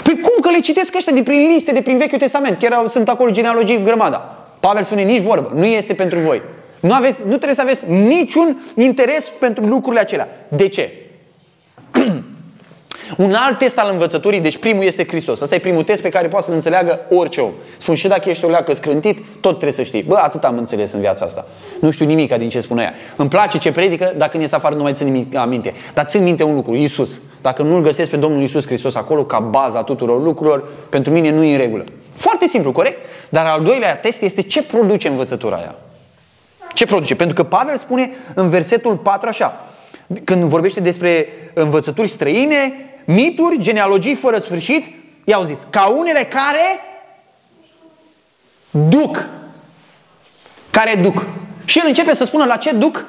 Păi 0.04 0.14
cum 0.14 0.42
că 0.42 0.52
le 0.52 0.60
citesc 0.60 0.96
ăștia 0.96 1.14
de 1.14 1.24
prin 1.24 1.48
liste, 1.48 1.72
de 1.72 1.82
prin 1.82 1.98
Vechiul 1.98 2.18
Testament? 2.18 2.58
Chiar 2.58 2.88
sunt 2.88 3.10
acolo 3.10 3.32
genealogii 3.32 3.82
grămada. 3.82 4.18
Pavel 4.60 4.84
spune, 4.84 5.02
nici 5.02 5.22
vorbă, 5.22 5.52
nu 5.56 5.66
este 5.66 5.94
pentru 5.94 6.20
voi. 6.20 6.42
Nu, 6.80 6.94
aveți, 6.94 7.20
nu 7.22 7.28
trebuie 7.28 7.54
să 7.54 7.62
aveți 7.62 7.90
niciun 7.90 8.58
interes 8.76 9.32
pentru 9.40 9.66
lucrurile 9.66 10.02
acelea. 10.02 10.28
De 10.50 10.68
ce? 10.68 10.92
Un 13.18 13.34
alt 13.34 13.58
test 13.58 13.80
al 13.80 13.90
învățăturii, 13.92 14.40
deci 14.40 14.58
primul 14.58 14.84
este 14.84 15.08
Hristos. 15.08 15.42
Asta 15.42 15.56
e 15.56 15.60
primul 15.60 15.84
test 15.84 16.02
pe 16.02 16.10
care 16.10 16.28
poate 16.28 16.46
să-l 16.46 16.54
înțeleagă 16.54 17.00
orice 17.10 17.42
om. 17.42 17.52
Spun 17.78 17.96
și 17.96 18.08
dacă 18.08 18.30
ești 18.30 18.46
o 18.46 18.50
leacă 18.50 18.74
scrântit, 18.74 19.18
tot 19.18 19.52
trebuie 19.52 19.72
să 19.72 19.84
știi. 19.84 20.04
Bă, 20.04 20.16
atât 20.16 20.44
am 20.44 20.58
înțeles 20.58 20.92
în 20.92 21.00
viața 21.00 21.26
asta. 21.26 21.46
Nu 21.82 21.92
știu 21.92 22.06
nimic 22.06 22.34
din 22.34 22.50
ce 22.50 22.60
spune 22.60 22.82
ea. 22.82 22.94
Îmi 23.16 23.30
place 23.30 23.58
ce 23.58 23.72
predică, 23.72 24.14
dacă 24.18 24.38
ne 24.38 24.46
afară 24.52 24.76
nu 24.76 24.82
mai 24.82 24.94
țin 24.94 25.06
nimic 25.06 25.36
aminte. 25.36 25.74
Dar 25.94 26.06
țin 26.06 26.24
minte 26.24 26.44
un 26.44 26.56
lucru, 26.56 26.76
Isus. 26.76 27.22
Dacă 27.42 27.62
nu-L 27.62 27.82
găsesc 27.82 28.10
pe 28.10 28.18
Domnul 28.18 28.42
Isus 28.42 28.66
Hristos 28.66 28.96
acolo 28.96 29.26
ca 29.26 29.40
baza 29.40 29.84
tuturor 29.84 30.22
lucrurilor, 30.22 30.68
pentru 30.90 31.12
mine 31.12 31.32
nu 31.32 31.44
e 31.44 31.52
în 31.52 31.58
regulă. 31.58 31.84
Foarte 32.14 32.48
simplu, 32.48 32.72
corect? 32.72 33.06
Dar 33.30 33.46
al 33.46 33.64
doilea 33.64 33.96
test 33.96 34.22
este 34.22 34.42
ce 34.42 34.64
produce 34.64 35.08
învățătura 35.08 35.56
aia. 35.56 35.76
Ce 36.74 36.86
produce? 36.86 37.16
Pentru 37.16 37.36
că 37.36 37.44
Pavel 37.44 37.78
spune 37.78 38.10
în 38.34 38.50
versetul 38.50 38.96
4 38.96 39.28
așa, 39.28 39.66
când 40.24 40.44
vorbește 40.44 40.80
despre 40.80 41.28
învățături 41.54 42.08
străine, 42.08 42.74
mituri, 43.06 43.60
genealogii 43.60 44.16
fără 44.16 44.40
sfârșit, 44.40 44.86
i-au 45.24 45.44
zis, 45.44 45.58
ca 45.70 45.86
unele 45.86 46.24
care 46.24 46.80
duc. 48.70 49.28
Care 50.70 50.96
duc. 50.96 51.26
Și 51.66 51.80
el 51.80 51.86
începe 51.88 52.14
să 52.14 52.24
spună 52.24 52.46
la 52.46 52.56
ce 52.56 52.72
duc 52.72 53.06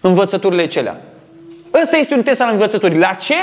învățăturile 0.00 0.66
celea. 0.66 1.00
Ăsta 1.82 1.96
este 1.96 2.14
un 2.14 2.22
test 2.22 2.40
al 2.40 2.48
învățăturii. 2.52 2.98
La 2.98 3.12
ce 3.12 3.34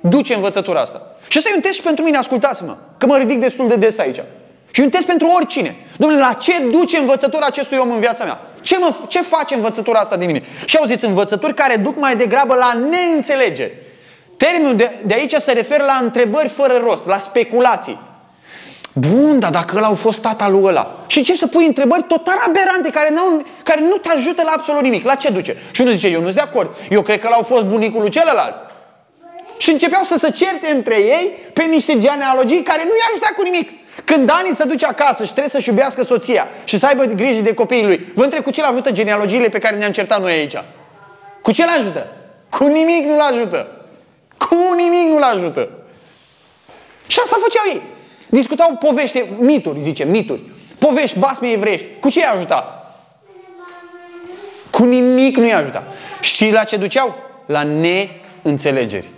duce 0.00 0.34
învățătura 0.34 0.80
asta? 0.80 1.02
Și 1.28 1.38
ăsta 1.38 1.50
e 1.52 1.56
un 1.56 1.60
test 1.60 1.74
și 1.74 1.82
pentru 1.82 2.04
mine, 2.04 2.16
ascultați-mă, 2.16 2.76
că 2.98 3.06
mă 3.06 3.16
ridic 3.16 3.40
destul 3.40 3.68
de 3.68 3.76
des 3.76 3.98
aici. 3.98 4.22
Și 4.70 4.80
un 4.80 4.88
test 4.90 5.06
pentru 5.06 5.26
oricine. 5.36 5.76
Domnule, 5.96 6.20
la 6.20 6.32
ce 6.32 6.52
duce 6.70 6.98
învățătura 6.98 7.46
acestui 7.46 7.78
om 7.78 7.90
în 7.90 7.98
viața 7.98 8.24
mea? 8.24 8.40
Ce, 8.60 8.78
mă, 8.78 8.94
ce 9.08 9.22
face 9.22 9.54
învățătura 9.54 9.98
asta 9.98 10.16
de 10.16 10.24
mine? 10.24 10.42
Și 10.64 10.76
auziți, 10.76 11.04
învățături 11.04 11.54
care 11.54 11.76
duc 11.76 11.96
mai 11.96 12.16
degrabă 12.16 12.54
la 12.54 12.72
neînțelegeri. 12.72 13.72
Termenul 14.38 14.76
de, 14.76 15.02
de 15.04 15.14
aici 15.14 15.34
se 15.34 15.52
referă 15.52 15.84
la 15.84 15.98
întrebări 16.02 16.48
fără 16.48 16.82
rost, 16.84 17.06
la 17.06 17.18
speculații. 17.18 17.98
Bun, 18.92 19.38
dar 19.38 19.50
dacă 19.50 19.76
ăla 19.76 19.86
au 19.86 19.94
fost 19.94 20.18
tata 20.18 20.48
lui 20.48 20.62
ăla 20.64 21.04
și 21.06 21.18
începi 21.18 21.38
să 21.38 21.46
pui 21.46 21.66
întrebări 21.66 22.02
total 22.02 22.38
aberante 22.46 22.90
care, 22.90 23.10
n-au, 23.14 23.46
care 23.62 23.80
nu 23.80 23.96
te 23.96 24.08
ajută 24.08 24.42
la 24.44 24.52
absolut 24.54 24.82
nimic. 24.82 25.04
La 25.04 25.14
ce 25.14 25.30
duce? 25.30 25.56
Și 25.70 25.80
unul 25.80 25.92
zice, 25.92 26.08
eu 26.08 26.18
nu 26.18 26.24
sunt 26.24 26.36
de 26.36 26.40
acord. 26.40 26.70
Eu 26.90 27.02
cred 27.02 27.20
că 27.20 27.26
ăla 27.26 27.36
au 27.36 27.42
fost 27.42 27.62
bunicul 27.62 28.00
lui 28.00 28.10
celălalt. 28.10 28.54
Și 29.56 29.70
începeau 29.70 30.02
să 30.02 30.18
se 30.18 30.30
certe 30.30 30.70
între 30.74 30.94
ei 30.94 31.38
pe 31.52 31.64
niște 31.64 31.98
genealogii 31.98 32.62
care 32.62 32.82
nu 32.84 32.90
i-a 32.90 33.08
ajutat 33.10 33.30
cu 33.30 33.42
nimic. 33.42 33.70
Când 34.04 34.26
Dani 34.26 34.54
se 34.54 34.64
duce 34.64 34.86
acasă 34.86 35.24
și 35.24 35.30
trebuie 35.30 35.52
să-și 35.52 35.68
iubească 35.68 36.04
soția 36.04 36.48
și 36.64 36.78
să 36.78 36.86
aibă 36.86 37.04
grijă 37.04 37.40
de 37.40 37.54
copiii 37.54 37.84
lui, 37.84 38.12
vă 38.14 38.24
întreb 38.24 38.42
cu 38.42 38.50
ce 38.50 38.60
l-ajută 38.60 38.90
genealogiile 38.90 39.48
pe 39.48 39.58
care 39.58 39.76
ne-am 39.76 39.92
certat 39.92 40.20
noi 40.20 40.32
aici? 40.32 40.54
Cu 41.42 41.52
ce 41.52 41.64
l-ajută? 41.64 42.06
Cu 42.50 42.64
nimic 42.64 43.06
nu 43.06 43.16
l-ajută. 43.16 43.77
Cu 44.38 44.74
nimic 44.76 45.08
nu-l 45.08 45.22
ajută. 45.22 45.68
Și 47.06 47.18
asta 47.22 47.36
făceau 47.40 47.64
ei. 47.68 47.82
Discutau 48.28 48.76
povești, 48.76 49.24
mituri, 49.38 49.80
zice, 49.80 50.04
mituri. 50.04 50.40
Povești, 50.78 51.18
basme 51.18 51.50
evrești. 51.50 51.86
Cu 52.00 52.10
ce 52.10 52.20
i-a 52.20 52.30
ajutat? 52.30 52.96
Cu 54.70 54.84
nimic 54.84 55.36
nu 55.36 55.46
i-a 55.46 55.56
ajutat. 55.56 55.94
Și 56.20 56.50
la 56.50 56.64
ce 56.64 56.76
duceau? 56.76 57.14
La 57.46 57.62
neînțelegeri. 57.62 59.08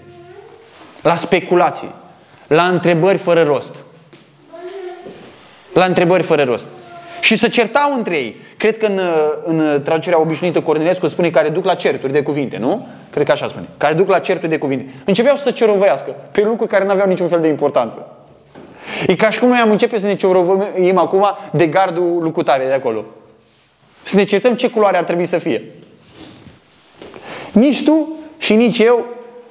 La 1.03 1.17
speculații. 1.17 1.95
La 2.47 2.69
întrebări 2.69 3.19
fără 3.19 3.43
rost. 3.43 3.75
La 5.73 5.85
întrebări 5.85 6.23
fără 6.23 6.45
rost. 6.45 6.67
Și 7.21 7.37
să 7.37 7.49
certau 7.49 7.95
între 7.97 8.17
ei. 8.17 8.37
Cred 8.57 8.77
că 8.77 8.87
în, 8.87 9.01
în 9.45 9.83
traducerea 9.85 10.21
obișnuită 10.21 10.61
Cornelescu 10.61 11.09
spune 11.09 11.31
care 11.31 11.49
duc 11.49 11.65
la 11.65 11.75
certuri 11.75 12.13
de 12.13 12.23
cuvinte, 12.23 12.57
nu? 12.57 12.87
Cred 13.11 13.27
că 13.27 13.33
așa 13.33 13.49
spune. 13.49 13.69
Care 13.77 13.95
duc 13.95 14.09
la 14.09 14.19
certuri 14.19 14.51
de 14.51 14.59
cuvinte. 14.59 14.95
Începeau 15.05 15.37
să 15.37 15.51
cerovăiască 15.51 16.15
pe 16.31 16.43
lucruri 16.43 16.71
care 16.71 16.85
nu 16.85 16.91
aveau 16.91 17.09
niciun 17.09 17.29
fel 17.29 17.41
de 17.41 17.49
importanță. 17.49 18.17
E 19.07 19.15
ca 19.15 19.31
și 19.31 19.39
cum 19.39 19.49
noi 19.49 19.59
am 19.59 19.71
începe 19.71 19.99
să 19.99 20.07
ne 20.07 20.15
cerovăim 20.15 20.99
acum 20.99 21.27
de 21.53 21.67
gardul 21.67 22.19
lucutare 22.21 22.65
de 22.67 22.73
acolo. 22.73 23.05
Să 24.03 24.17
ne 24.17 24.25
certăm 24.25 24.55
ce 24.55 24.71
culoare 24.71 24.97
ar 24.97 25.05
trebui 25.05 25.27
să 25.27 25.39
fie. 25.39 25.65
Nici 27.53 27.85
tu 27.85 28.19
și 28.39 28.55
nici 28.55 28.79
eu 28.79 29.05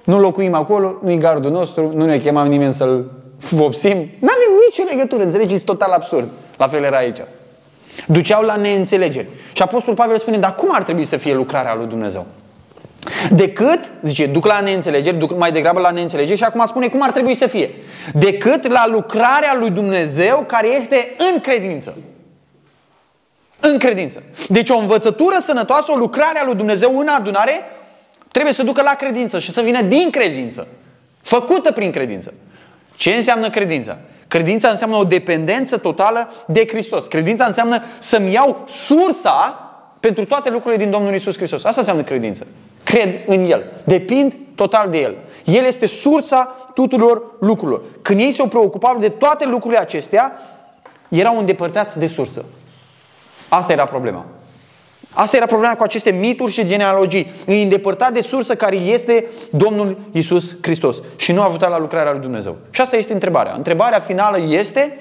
nu 0.03 0.19
locuim 0.19 0.53
acolo, 0.53 0.95
nu 1.03 1.11
e 1.11 1.15
gardul 1.15 1.51
nostru, 1.51 1.91
nu 1.95 2.05
ne 2.05 2.17
chemam 2.17 2.47
nimeni 2.47 2.73
să-l 2.73 3.11
vopsim. 3.49 3.97
Nu 3.97 4.27
avem 4.29 4.51
nicio 4.67 4.83
legătură, 4.89 5.23
înțelegeți? 5.23 5.61
Total 5.61 5.91
absurd. 5.91 6.29
La 6.57 6.67
fel 6.67 6.83
era 6.83 6.97
aici. 6.97 7.17
Duceau 8.07 8.41
la 8.43 8.55
neînțelegeri. 8.55 9.27
Și 9.53 9.61
Apostol 9.61 9.93
Pavel 9.93 10.17
spune, 10.17 10.37
dar 10.37 10.55
cum 10.55 10.69
ar 10.71 10.83
trebui 10.83 11.05
să 11.05 11.17
fie 11.17 11.33
lucrarea 11.33 11.75
lui 11.75 11.85
Dumnezeu? 11.85 12.25
Decât, 13.31 13.79
zice, 14.01 14.25
duc 14.25 14.45
la 14.45 14.59
neînțelegeri, 14.59 15.17
duc 15.17 15.37
mai 15.37 15.51
degrabă 15.51 15.79
la 15.79 15.91
neînțelegeri 15.91 16.37
și 16.37 16.43
acum 16.43 16.65
spune 16.65 16.87
cum 16.87 17.03
ar 17.03 17.11
trebui 17.11 17.35
să 17.35 17.47
fie. 17.47 17.73
Decât 18.13 18.67
la 18.67 18.87
lucrarea 18.87 19.55
lui 19.59 19.69
Dumnezeu 19.69 20.43
care 20.47 20.67
este 20.67 21.15
în 21.33 21.39
credință. 21.39 21.97
În 23.59 23.77
credință. 23.77 24.23
Deci 24.47 24.69
o 24.69 24.77
învățătură 24.77 25.35
sănătoasă, 25.39 25.91
o 25.91 25.97
lucrare 25.97 26.39
a 26.39 26.45
lui 26.45 26.55
Dumnezeu 26.55 26.97
în 26.97 27.07
adunare 27.07 27.63
trebuie 28.31 28.53
să 28.53 28.63
ducă 28.63 28.81
la 28.81 28.93
credință 28.93 29.39
și 29.39 29.51
să 29.51 29.61
vină 29.61 29.81
din 29.81 30.09
credință. 30.09 30.67
Făcută 31.21 31.71
prin 31.71 31.91
credință. 31.91 32.33
Ce 32.95 33.11
înseamnă 33.11 33.49
credința? 33.49 33.97
Credința 34.29 34.69
înseamnă 34.69 34.95
o 34.95 35.03
dependență 35.03 35.77
totală 35.77 36.31
de 36.47 36.67
Hristos. 36.67 37.07
Credința 37.07 37.45
înseamnă 37.45 37.83
să-mi 37.99 38.31
iau 38.31 38.63
sursa 38.67 39.69
pentru 39.99 40.25
toate 40.25 40.49
lucrurile 40.49 40.83
din 40.83 40.91
Domnul 40.91 41.13
Isus 41.13 41.37
Hristos. 41.37 41.63
Asta 41.63 41.79
înseamnă 41.79 42.03
credință. 42.03 42.47
Cred 42.83 43.21
în 43.25 43.51
El. 43.51 43.63
Depind 43.83 44.37
total 44.55 44.89
de 44.89 44.97
El. 44.97 45.15
El 45.43 45.65
este 45.65 45.87
sursa 45.87 46.55
tuturor 46.73 47.21
lucrurilor. 47.39 47.81
Când 48.01 48.19
ei 48.19 48.31
se-au 48.31 48.47
preocupat 48.47 48.99
de 48.99 49.09
toate 49.09 49.45
lucrurile 49.45 49.79
acestea, 49.79 50.39
erau 51.07 51.37
îndepărtați 51.37 51.99
de 51.99 52.07
sursă. 52.07 52.45
Asta 53.49 53.71
era 53.71 53.83
problema. 53.83 54.25
Asta 55.13 55.37
era 55.37 55.45
problema 55.45 55.75
cu 55.75 55.83
aceste 55.83 56.11
mituri 56.11 56.51
și 56.51 56.65
genealogii. 56.65 57.31
Îi 57.45 57.63
îndepărtat 57.63 58.13
de 58.13 58.21
sursă 58.21 58.55
care 58.55 58.75
este 58.75 59.25
Domnul 59.49 59.97
Isus 60.11 60.55
Hristos. 60.61 61.01
Și 61.15 61.31
nu 61.31 61.41
a 61.41 61.47
ajutat 61.47 61.69
la 61.69 61.79
lucrarea 61.79 62.11
lui 62.11 62.21
Dumnezeu. 62.21 62.57
Și 62.69 62.81
asta 62.81 62.95
este 62.95 63.13
întrebarea. 63.13 63.53
Întrebarea 63.53 63.99
finală 63.99 64.37
este 64.49 64.99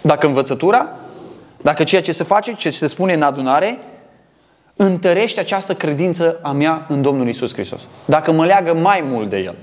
dacă 0.00 0.26
învățătura, 0.26 0.88
dacă 1.62 1.84
ceea 1.84 2.02
ce 2.02 2.12
se 2.12 2.24
face, 2.24 2.54
ce 2.54 2.70
se 2.70 2.86
spune 2.86 3.12
în 3.12 3.22
adunare, 3.22 3.78
întărește 4.76 5.40
această 5.40 5.74
credință 5.74 6.38
a 6.42 6.52
mea 6.52 6.86
în 6.88 7.02
Domnul 7.02 7.28
Isus 7.28 7.52
Hristos. 7.52 7.88
Dacă 8.04 8.32
mă 8.32 8.44
leagă 8.44 8.74
mai 8.74 9.04
mult 9.04 9.30
de 9.30 9.36
El. 9.36 9.54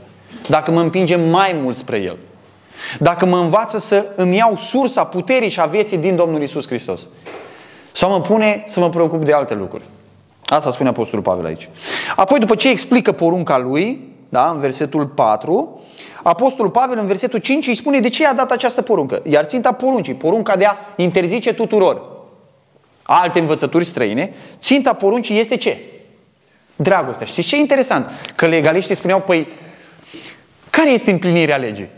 Dacă 0.48 0.72
mă 0.72 0.80
împinge 0.80 1.16
mai 1.16 1.56
mult 1.62 1.76
spre 1.76 1.98
El. 1.98 2.18
Dacă 3.00 3.26
mă 3.26 3.38
învață 3.38 3.78
să 3.78 4.06
îmi 4.16 4.36
iau 4.36 4.56
sursa 4.56 5.04
puterii 5.04 5.50
și 5.50 5.60
a 5.60 5.66
vieții 5.66 5.98
din 5.98 6.16
Domnul 6.16 6.42
Isus 6.42 6.68
Hristos. 6.68 7.10
Sau 7.94 8.10
mă 8.10 8.22
pune 8.22 8.64
să 8.66 8.80
mă 8.80 8.90
preocup 8.90 9.26
de 9.26 9.34
alte 9.34 9.54
lucruri. 9.54 9.84
Asta 10.46 10.72
spune 10.72 10.90
Apostolul 10.90 11.24
Pavel 11.24 11.46
aici. 11.46 11.70
Apoi, 12.16 12.40
după 12.40 12.56
ce 12.56 12.70
explică 12.70 13.12
porunca 13.12 13.58
lui, 13.58 14.12
da, 14.30 14.50
în 14.50 14.60
versetul 14.60 15.06
4, 15.06 15.82
Apostolul 16.24 16.72
Pavel 16.72 16.98
în 16.98 17.08
versetul 17.08 17.40
5 17.40 17.68
îi 17.68 17.76
spune 17.76 18.00
de 18.00 18.10
ce 18.10 18.22
i-a 18.22 18.34
dat 18.34 18.52
această 18.52 18.82
poruncă. 18.82 19.22
Iar 19.24 19.44
ținta 19.44 19.72
poruncii, 19.72 20.14
porunca 20.14 20.56
de 20.56 20.66
a 20.66 20.76
interzice 20.96 21.54
tuturor 21.54 22.12
alte 23.04 23.40
învățături 23.40 23.86
străine, 23.86 24.34
ținta 24.60 24.94
poruncii 24.94 25.40
este 25.40 25.58
ce? 25.58 25.78
Dragostea. 26.76 27.26
Știți 27.26 27.48
ce 27.48 27.56
e 27.56 27.60
interesant? 27.60 28.10
Că 28.36 28.48
legaliștii 28.48 28.96
spuneau, 28.96 29.20
păi, 29.20 29.48
care 30.70 30.90
este 30.90 31.12
împlinirea 31.12 31.58
legii? 31.58 31.90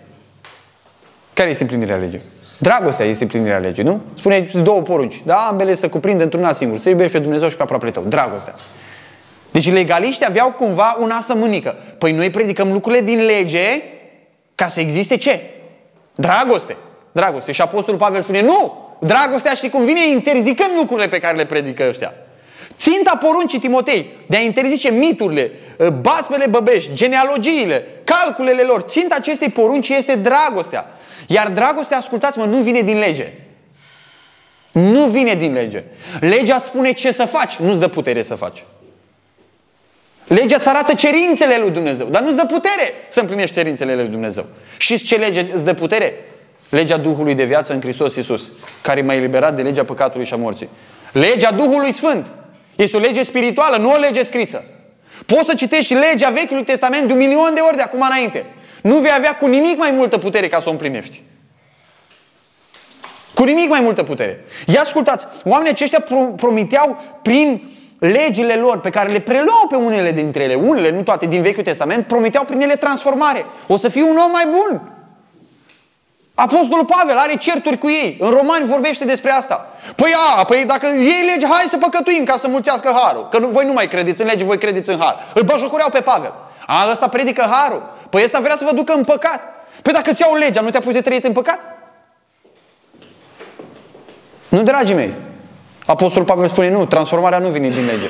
Care 1.33 1.49
este 1.49 1.61
împlinirea 1.61 1.95
legii? 1.95 2.21
Dragostea 2.57 3.05
este 3.05 3.23
împlinirea 3.23 3.57
legii, 3.57 3.83
nu? 3.83 4.01
Spune 4.17 4.49
două 4.63 4.81
porunci. 4.81 5.21
Da, 5.25 5.35
ambele 5.35 5.73
să 5.73 5.89
cuprind 5.89 6.21
într-una 6.21 6.53
singur. 6.53 6.77
Să 6.77 6.89
iubești 6.89 7.11
pe 7.11 7.19
Dumnezeu 7.19 7.49
și 7.49 7.55
pe 7.55 7.61
aproapele 7.61 7.91
tău. 7.91 8.03
Dragostea. 8.03 8.53
Deci 9.51 9.71
legaliștii 9.71 10.25
aveau 10.25 10.51
cumva 10.51 10.97
un 10.99 11.09
asă 11.09 11.35
mânică. 11.35 11.75
Păi 11.97 12.11
noi 12.11 12.29
predicăm 12.29 12.71
lucrurile 12.71 13.01
din 13.03 13.25
lege 13.25 13.81
ca 14.55 14.67
să 14.67 14.79
existe 14.79 15.17
ce? 15.17 15.41
Dragoste. 16.15 16.77
Dragoste. 17.11 17.51
Și 17.51 17.61
Apostolul 17.61 17.99
Pavel 17.99 18.21
spune, 18.21 18.41
nu! 18.41 18.83
Dragostea 18.99 19.53
știi 19.53 19.69
cum 19.69 19.85
vine 19.85 20.07
interzicând 20.07 20.69
lucrurile 20.77 21.07
pe 21.07 21.17
care 21.17 21.35
le 21.35 21.45
predică 21.45 21.85
ăștia. 21.89 22.13
Ținta 22.77 23.19
poruncii 23.21 23.59
Timotei 23.59 24.09
de 24.27 24.37
a 24.37 24.39
interzice 24.39 24.91
miturile, 24.91 25.51
basmele 26.01 26.47
băbești, 26.47 26.93
genealogiile, 26.93 27.87
calculele 28.03 28.61
lor. 28.61 28.81
Ținta 28.81 29.15
acestei 29.15 29.49
porunci 29.49 29.89
este 29.89 30.15
dragostea. 30.15 30.85
Iar 31.27 31.49
dragostea, 31.49 31.97
ascultați-mă, 31.97 32.45
nu 32.45 32.57
vine 32.57 32.81
din 32.81 32.97
lege. 32.97 33.33
Nu 34.71 35.05
vine 35.05 35.33
din 35.33 35.53
lege. 35.53 35.83
Legea 36.19 36.55
îți 36.55 36.67
spune 36.67 36.91
ce 36.91 37.11
să 37.11 37.25
faci, 37.25 37.55
nu-ți 37.55 37.79
dă 37.79 37.87
putere 37.87 38.21
să 38.21 38.35
faci. 38.35 38.63
Legea 40.27 40.55
îți 40.55 40.69
arată 40.69 40.93
cerințele 40.93 41.57
lui 41.57 41.69
Dumnezeu, 41.69 42.07
dar 42.07 42.21
nu-ți 42.21 42.35
dă 42.35 42.45
putere 42.45 42.93
să 43.07 43.19
împlinești 43.19 43.55
cerințele 43.55 43.95
lui 43.95 44.07
Dumnezeu. 44.07 44.45
Și 44.77 44.97
ce 44.97 45.15
lege 45.15 45.47
îți 45.53 45.65
dă 45.65 45.73
putere? 45.73 46.13
Legea 46.69 46.97
Duhului 46.97 47.33
de 47.33 47.43
viață 47.43 47.73
în 47.73 47.81
Hristos 47.81 48.15
Iisus, 48.15 48.51
care 48.81 49.01
m-a 49.01 49.13
eliberat 49.13 49.55
de 49.55 49.61
legea 49.61 49.83
păcatului 49.83 50.25
și 50.25 50.33
a 50.33 50.37
morții. 50.37 50.69
Legea 51.11 51.51
Duhului 51.51 51.91
Sfânt 51.91 52.31
este 52.75 52.97
o 52.97 52.99
lege 52.99 53.23
spirituală, 53.23 53.77
nu 53.77 53.91
o 53.91 53.97
lege 53.97 54.23
scrisă. 54.23 54.63
Poți 55.25 55.45
să 55.45 55.53
citești 55.55 55.93
legea 55.93 56.29
Vechiului 56.29 56.63
Testament 56.63 57.07
de 57.07 57.13
un 57.13 57.19
milion 57.19 57.51
de 57.53 57.61
ori 57.61 57.75
de 57.75 57.81
acum 57.81 58.01
înainte. 58.01 58.45
Nu 58.85 58.95
vei 58.95 59.11
avea 59.15 59.35
cu 59.35 59.47
nimic 59.47 59.77
mai 59.77 59.91
multă 59.91 60.17
putere 60.17 60.47
ca 60.47 60.59
să 60.59 60.67
o 60.67 60.71
împlinești. 60.71 61.23
Cu 63.33 63.43
nimic 63.43 63.69
mai 63.69 63.79
multă 63.79 64.03
putere. 64.03 64.45
Ia 64.65 64.81
ascultați, 64.81 65.25
oamenii 65.43 65.71
aceștia 65.71 66.05
promiteau 66.35 66.97
prin 67.21 67.69
legile 67.99 68.55
lor 68.55 68.79
pe 68.79 68.89
care 68.89 69.11
le 69.11 69.19
preluau 69.19 69.67
pe 69.69 69.75
unele 69.75 70.11
dintre 70.11 70.43
ele, 70.43 70.55
unele, 70.55 70.91
nu 70.91 71.01
toate, 71.01 71.25
din 71.25 71.41
Vechiul 71.41 71.63
Testament, 71.63 72.07
promiteau 72.07 72.43
prin 72.43 72.61
ele 72.61 72.75
transformare. 72.75 73.45
O 73.67 73.77
să 73.77 73.89
fiu 73.89 74.09
un 74.09 74.17
om 74.25 74.31
mai 74.31 74.47
bun. 74.51 74.93
Apostolul 76.33 76.85
Pavel 76.85 77.17
are 77.17 77.35
certuri 77.35 77.77
cu 77.77 77.89
ei. 77.89 78.17
În 78.19 78.29
Romani 78.29 78.65
vorbește 78.65 79.05
despre 79.05 79.31
asta. 79.31 79.67
Păi 79.95 80.13
a, 80.37 80.43
păi 80.43 80.65
dacă 80.65 80.85
ei 80.87 81.29
lege, 81.33 81.45
hai 81.45 81.63
să 81.67 81.77
păcătuim 81.77 82.23
ca 82.23 82.37
să 82.37 82.47
mulțească 82.47 82.91
harul. 83.01 83.27
Că 83.27 83.39
nu, 83.39 83.47
voi 83.47 83.65
nu 83.65 83.73
mai 83.73 83.87
credeți 83.87 84.21
în 84.21 84.27
lege, 84.27 84.43
voi 84.43 84.57
credeți 84.57 84.89
în 84.89 84.99
har. 84.99 85.31
Îl 85.33 85.43
băjocoreau 85.43 85.89
pe 85.89 86.01
Pavel. 86.01 86.33
A, 86.65 86.87
ăsta 86.91 87.07
predică 87.07 87.45
harul. 87.49 87.93
Păi 88.09 88.23
ăsta 88.23 88.39
vrea 88.39 88.55
să 88.55 88.65
vă 88.65 88.75
ducă 88.75 88.93
în 88.93 89.03
păcat. 89.03 89.41
Păi 89.81 89.93
dacă 89.93 90.11
ți 90.11 90.21
iau 90.21 90.35
legea, 90.35 90.61
nu 90.61 90.69
te-a 90.69 90.79
pus 90.79 90.93
de 90.93 91.01
trăit 91.01 91.25
în 91.25 91.31
păcat? 91.31 91.59
Nu, 94.49 94.63
dragii 94.63 94.95
mei. 94.95 95.13
Apostolul 95.85 96.27
Pavel 96.27 96.47
spune, 96.47 96.69
nu, 96.69 96.85
transformarea 96.85 97.39
nu 97.39 97.47
vine 97.47 97.69
din 97.69 97.85
lege. 97.85 98.07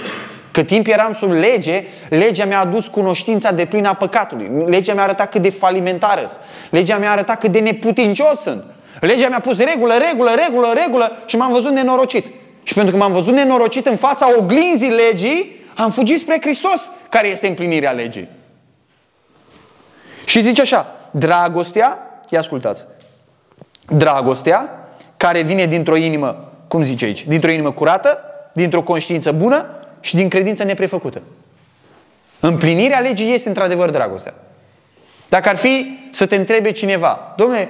Cât 0.52 0.68
timp 0.68 0.88
eram 0.88 1.14
sub 1.14 1.32
lege, 1.32 1.84
legea 2.10 2.46
mi-a 2.46 2.60
adus 2.60 2.88
cunoștința 2.88 3.52
de 3.52 3.66
plină 3.66 3.90
a 3.90 3.94
păcatului. 3.94 4.64
Legea 4.66 4.94
mi-a 4.94 5.04
arătat 5.04 5.30
cât 5.30 5.42
de 5.42 5.50
falimentară 5.50 6.24
sunt. 6.28 6.40
Legea 6.70 6.98
mi-a 6.98 7.12
arătat 7.12 7.40
cât 7.40 7.52
de 7.52 7.60
neputincios 7.60 8.40
sunt. 8.40 8.64
Legea 9.00 9.28
mi-a 9.28 9.40
pus 9.40 9.60
regulă, 9.60 9.94
regulă, 10.10 10.32
regulă, 10.46 10.74
regulă 10.74 11.12
și 11.26 11.38
m-am 11.38 11.52
văzut 11.52 11.72
nenorocit. 11.72 12.26
Și 12.64 12.74
pentru 12.74 12.92
că 12.92 13.00
m-am 13.00 13.12
văzut 13.12 13.34
nenorocit 13.34 13.88
în 13.88 13.96
fața 13.96 14.28
oglinzii 14.38 14.90
legii, 14.90 15.64
am 15.76 15.90
fugit 15.90 16.20
spre 16.20 16.38
Hristos, 16.42 16.92
care 17.10 17.28
este 17.28 17.48
împlinirea 17.48 17.92
legii. 17.92 18.30
Și 20.26 20.42
zice 20.42 20.62
așa, 20.62 20.96
dragostea, 21.12 22.00
ia 22.30 22.40
ascultați, 22.40 22.86
dragostea 23.90 24.90
care 25.18 25.42
vine 25.42 25.66
dintr-o 25.66 25.96
inimă, 25.96 26.52
cum 26.68 26.84
zice 26.84 27.06
aici, 27.06 27.26
dintr-o 27.28 27.52
inimă 27.52 27.72
curată, 27.72 28.20
dintr-o 28.54 28.82
conștiință 28.82 29.32
bună 29.32 29.66
și 30.00 30.16
din 30.16 30.30
credință 30.30 30.64
neprefăcută. 30.64 31.22
Împlinirea 32.40 33.00
legii 33.00 33.34
este 33.34 33.48
într-adevăr 33.48 33.90
dragostea. 33.90 34.34
Dacă 35.30 35.50
ar 35.50 35.56
fi 35.56 36.00
să 36.12 36.26
te 36.26 36.36
întrebe 36.36 36.72
cineva, 36.72 37.34
domnule, 37.38 37.70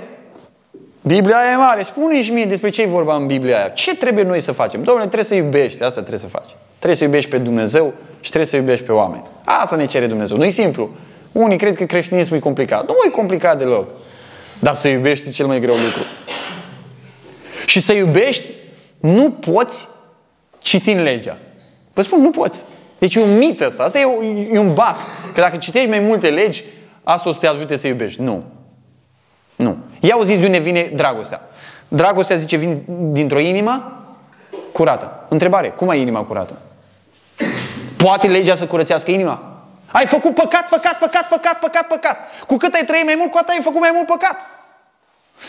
Biblia 1.01 1.37
e 1.53 1.55
mare, 1.55 1.83
spune 1.83 2.21
și 2.21 2.31
mie 2.31 2.45
despre 2.45 2.69
ce 2.69 2.81
e 2.81 2.85
vorba 2.85 3.15
în 3.15 3.27
Biblia 3.27 3.57
aia. 3.57 3.67
Ce 3.67 3.95
trebuie 3.95 4.23
noi 4.23 4.39
să 4.39 4.51
facem? 4.51 4.83
Domnule, 4.83 5.05
trebuie 5.05 5.25
să 5.25 5.35
iubești, 5.35 5.83
asta 5.83 5.99
trebuie 5.99 6.19
să 6.19 6.27
faci. 6.27 6.55
Trebuie 6.75 6.95
să 6.95 7.03
iubești 7.03 7.29
pe 7.29 7.37
Dumnezeu 7.37 7.93
și 8.19 8.29
trebuie 8.29 8.49
să 8.49 8.55
iubești 8.55 8.85
pe 8.85 8.91
oameni. 8.91 9.23
Asta 9.43 9.75
ne 9.75 9.85
cere 9.85 10.07
Dumnezeu. 10.07 10.37
Nu 10.37 10.45
e 10.45 10.49
simplu. 10.49 10.89
Unii 11.35 11.57
cred 11.57 11.75
că 11.75 11.83
creștinismul 11.83 12.37
e 12.37 12.41
complicat. 12.41 12.87
Nu 12.87 12.93
e 13.07 13.09
complicat 13.09 13.57
deloc. 13.57 13.89
Dar 14.59 14.73
să 14.73 14.87
iubești 14.87 15.27
e 15.27 15.31
cel 15.31 15.45
mai 15.45 15.59
greu 15.59 15.73
lucru. 15.73 16.01
Și 17.65 17.79
să 17.79 17.93
iubești 17.93 18.51
nu 18.99 19.31
poți 19.31 19.87
citind 20.59 20.99
legea. 20.99 21.37
Vă 21.93 22.01
spun, 22.01 22.21
nu 22.21 22.29
poți. 22.29 22.65
Deci 22.97 23.15
e 23.15 23.21
un 23.21 23.37
mit 23.37 23.61
ăsta. 23.61 23.83
Asta 23.83 23.99
e, 23.99 24.07
e 24.51 24.59
un 24.59 24.73
bas. 24.73 25.01
Că 25.33 25.41
dacă 25.41 25.57
citești 25.57 25.89
mai 25.89 25.99
multe 25.99 26.29
legi, 26.29 26.63
asta 27.03 27.29
o 27.29 27.31
să 27.31 27.39
te 27.39 27.47
ajute 27.47 27.75
să 27.75 27.87
iubești. 27.87 28.21
Nu. 28.21 28.43
Nu. 29.55 29.77
Ia 29.99 30.17
zis 30.23 30.39
de 30.39 30.45
unde 30.45 30.59
vine 30.59 30.91
dragostea. 30.93 31.41
Dragostea, 31.87 32.35
zice, 32.35 32.55
vine 32.57 32.81
dintr-o 32.87 33.39
inimă 33.39 34.03
curată. 34.71 35.25
Întrebare, 35.29 35.69
cum 35.69 35.89
ai 35.89 36.01
inima 36.01 36.23
curată? 36.23 36.57
Poate 37.97 38.27
legea 38.27 38.55
să 38.55 38.65
curățească 38.65 39.11
inima? 39.11 39.54
Ai 39.95 40.05
făcut 40.05 40.33
păcat, 40.33 40.67
păcat, 40.67 40.97
păcat, 40.97 41.27
păcat, 41.27 41.59
păcat, 41.59 41.87
păcat. 41.87 42.17
Cu 42.47 42.57
cât 42.57 42.73
ai 42.73 42.85
trăit 42.85 43.05
mai 43.05 43.15
mult, 43.17 43.31
cu 43.31 43.37
atât 43.37 43.49
ai 43.49 43.61
făcut 43.61 43.79
mai 43.79 43.91
mult 43.93 44.05
păcat. 44.05 44.37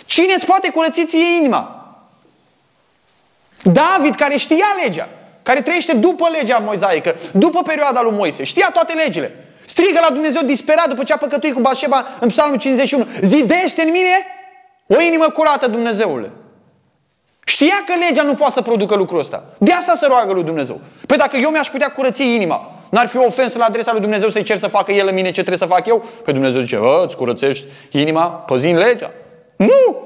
Cine 0.04 0.32
îți 0.34 0.46
poate 0.46 0.70
curăți 0.70 1.04
ție 1.04 1.36
inima? 1.36 1.94
David, 3.62 4.14
care 4.14 4.36
știa 4.36 4.66
legea, 4.82 5.08
care 5.42 5.62
trăiește 5.62 5.92
după 5.92 6.28
legea 6.28 6.58
moizaică, 6.58 7.16
după 7.32 7.62
perioada 7.62 8.00
lui 8.00 8.12
Moise, 8.16 8.44
știa 8.44 8.70
toate 8.72 8.92
legile. 8.92 9.44
Strigă 9.64 9.98
la 10.00 10.10
Dumnezeu 10.10 10.42
disperat 10.42 10.88
după 10.88 11.02
ce 11.02 11.12
a 11.12 11.16
păcătuit 11.16 11.54
cu 11.54 11.60
Bașeba 11.60 12.06
în 12.20 12.28
psalmul 12.28 12.58
51. 12.58 13.06
Zidește 13.20 13.82
în 13.82 13.90
mine 13.90 14.26
o 14.86 15.00
inimă 15.00 15.28
curată, 15.28 15.66
Dumnezeule. 15.66 16.30
Știa 17.44 17.82
că 17.86 17.94
legea 18.08 18.22
nu 18.22 18.34
poate 18.34 18.52
să 18.52 18.62
producă 18.62 18.94
lucrul 18.94 19.18
ăsta. 19.18 19.44
De 19.58 19.72
asta 19.72 19.94
se 19.94 20.06
roagă 20.06 20.32
lui 20.32 20.42
Dumnezeu. 20.42 20.80
Păi 21.06 21.16
dacă 21.16 21.36
eu 21.36 21.50
mi-aș 21.50 21.68
putea 21.68 21.88
curăți 21.88 22.22
inima, 22.22 22.75
n-ar 22.88 23.06
fi 23.06 23.16
o 23.16 23.24
ofensă 23.26 23.58
la 23.58 23.64
adresa 23.64 23.92
lui 23.92 24.00
Dumnezeu 24.00 24.28
să-i 24.28 24.42
cer 24.42 24.58
să 24.58 24.68
facă 24.68 24.92
El 24.92 25.06
în 25.08 25.14
mine 25.14 25.26
ce 25.26 25.42
trebuie 25.42 25.58
să 25.58 25.66
fac 25.66 25.86
eu? 25.86 26.04
Păi 26.24 26.32
Dumnezeu 26.32 26.60
zice, 26.60 26.78
ă, 26.82 27.04
îți 27.06 27.16
curățești 27.16 27.64
inima 27.90 28.26
păzind 28.26 28.78
legea. 28.78 29.10
Nu! 29.56 30.04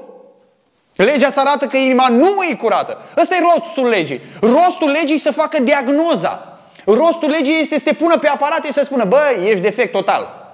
Legea 0.95 1.27
îți 1.27 1.39
arată 1.39 1.65
că 1.65 1.77
inima 1.77 2.07
nu 2.09 2.29
e 2.51 2.53
curată. 2.53 2.97
Ăsta 3.17 3.35
e 3.35 3.39
rostul 3.53 3.87
legii. 3.87 4.21
Rostul 4.41 4.89
legii 4.89 5.17
să 5.17 5.31
facă 5.31 5.61
diagnoza. 5.61 6.59
Rostul 6.85 7.29
legii 7.29 7.59
este 7.59 7.77
să 7.77 7.83
te 7.83 7.93
pună 7.93 8.17
pe 8.17 8.27
aparate 8.27 8.67
și 8.67 8.73
să 8.73 8.83
spună, 8.83 9.03
băi, 9.03 9.47
ești 9.49 9.59
defect 9.59 9.91
total. 9.91 10.53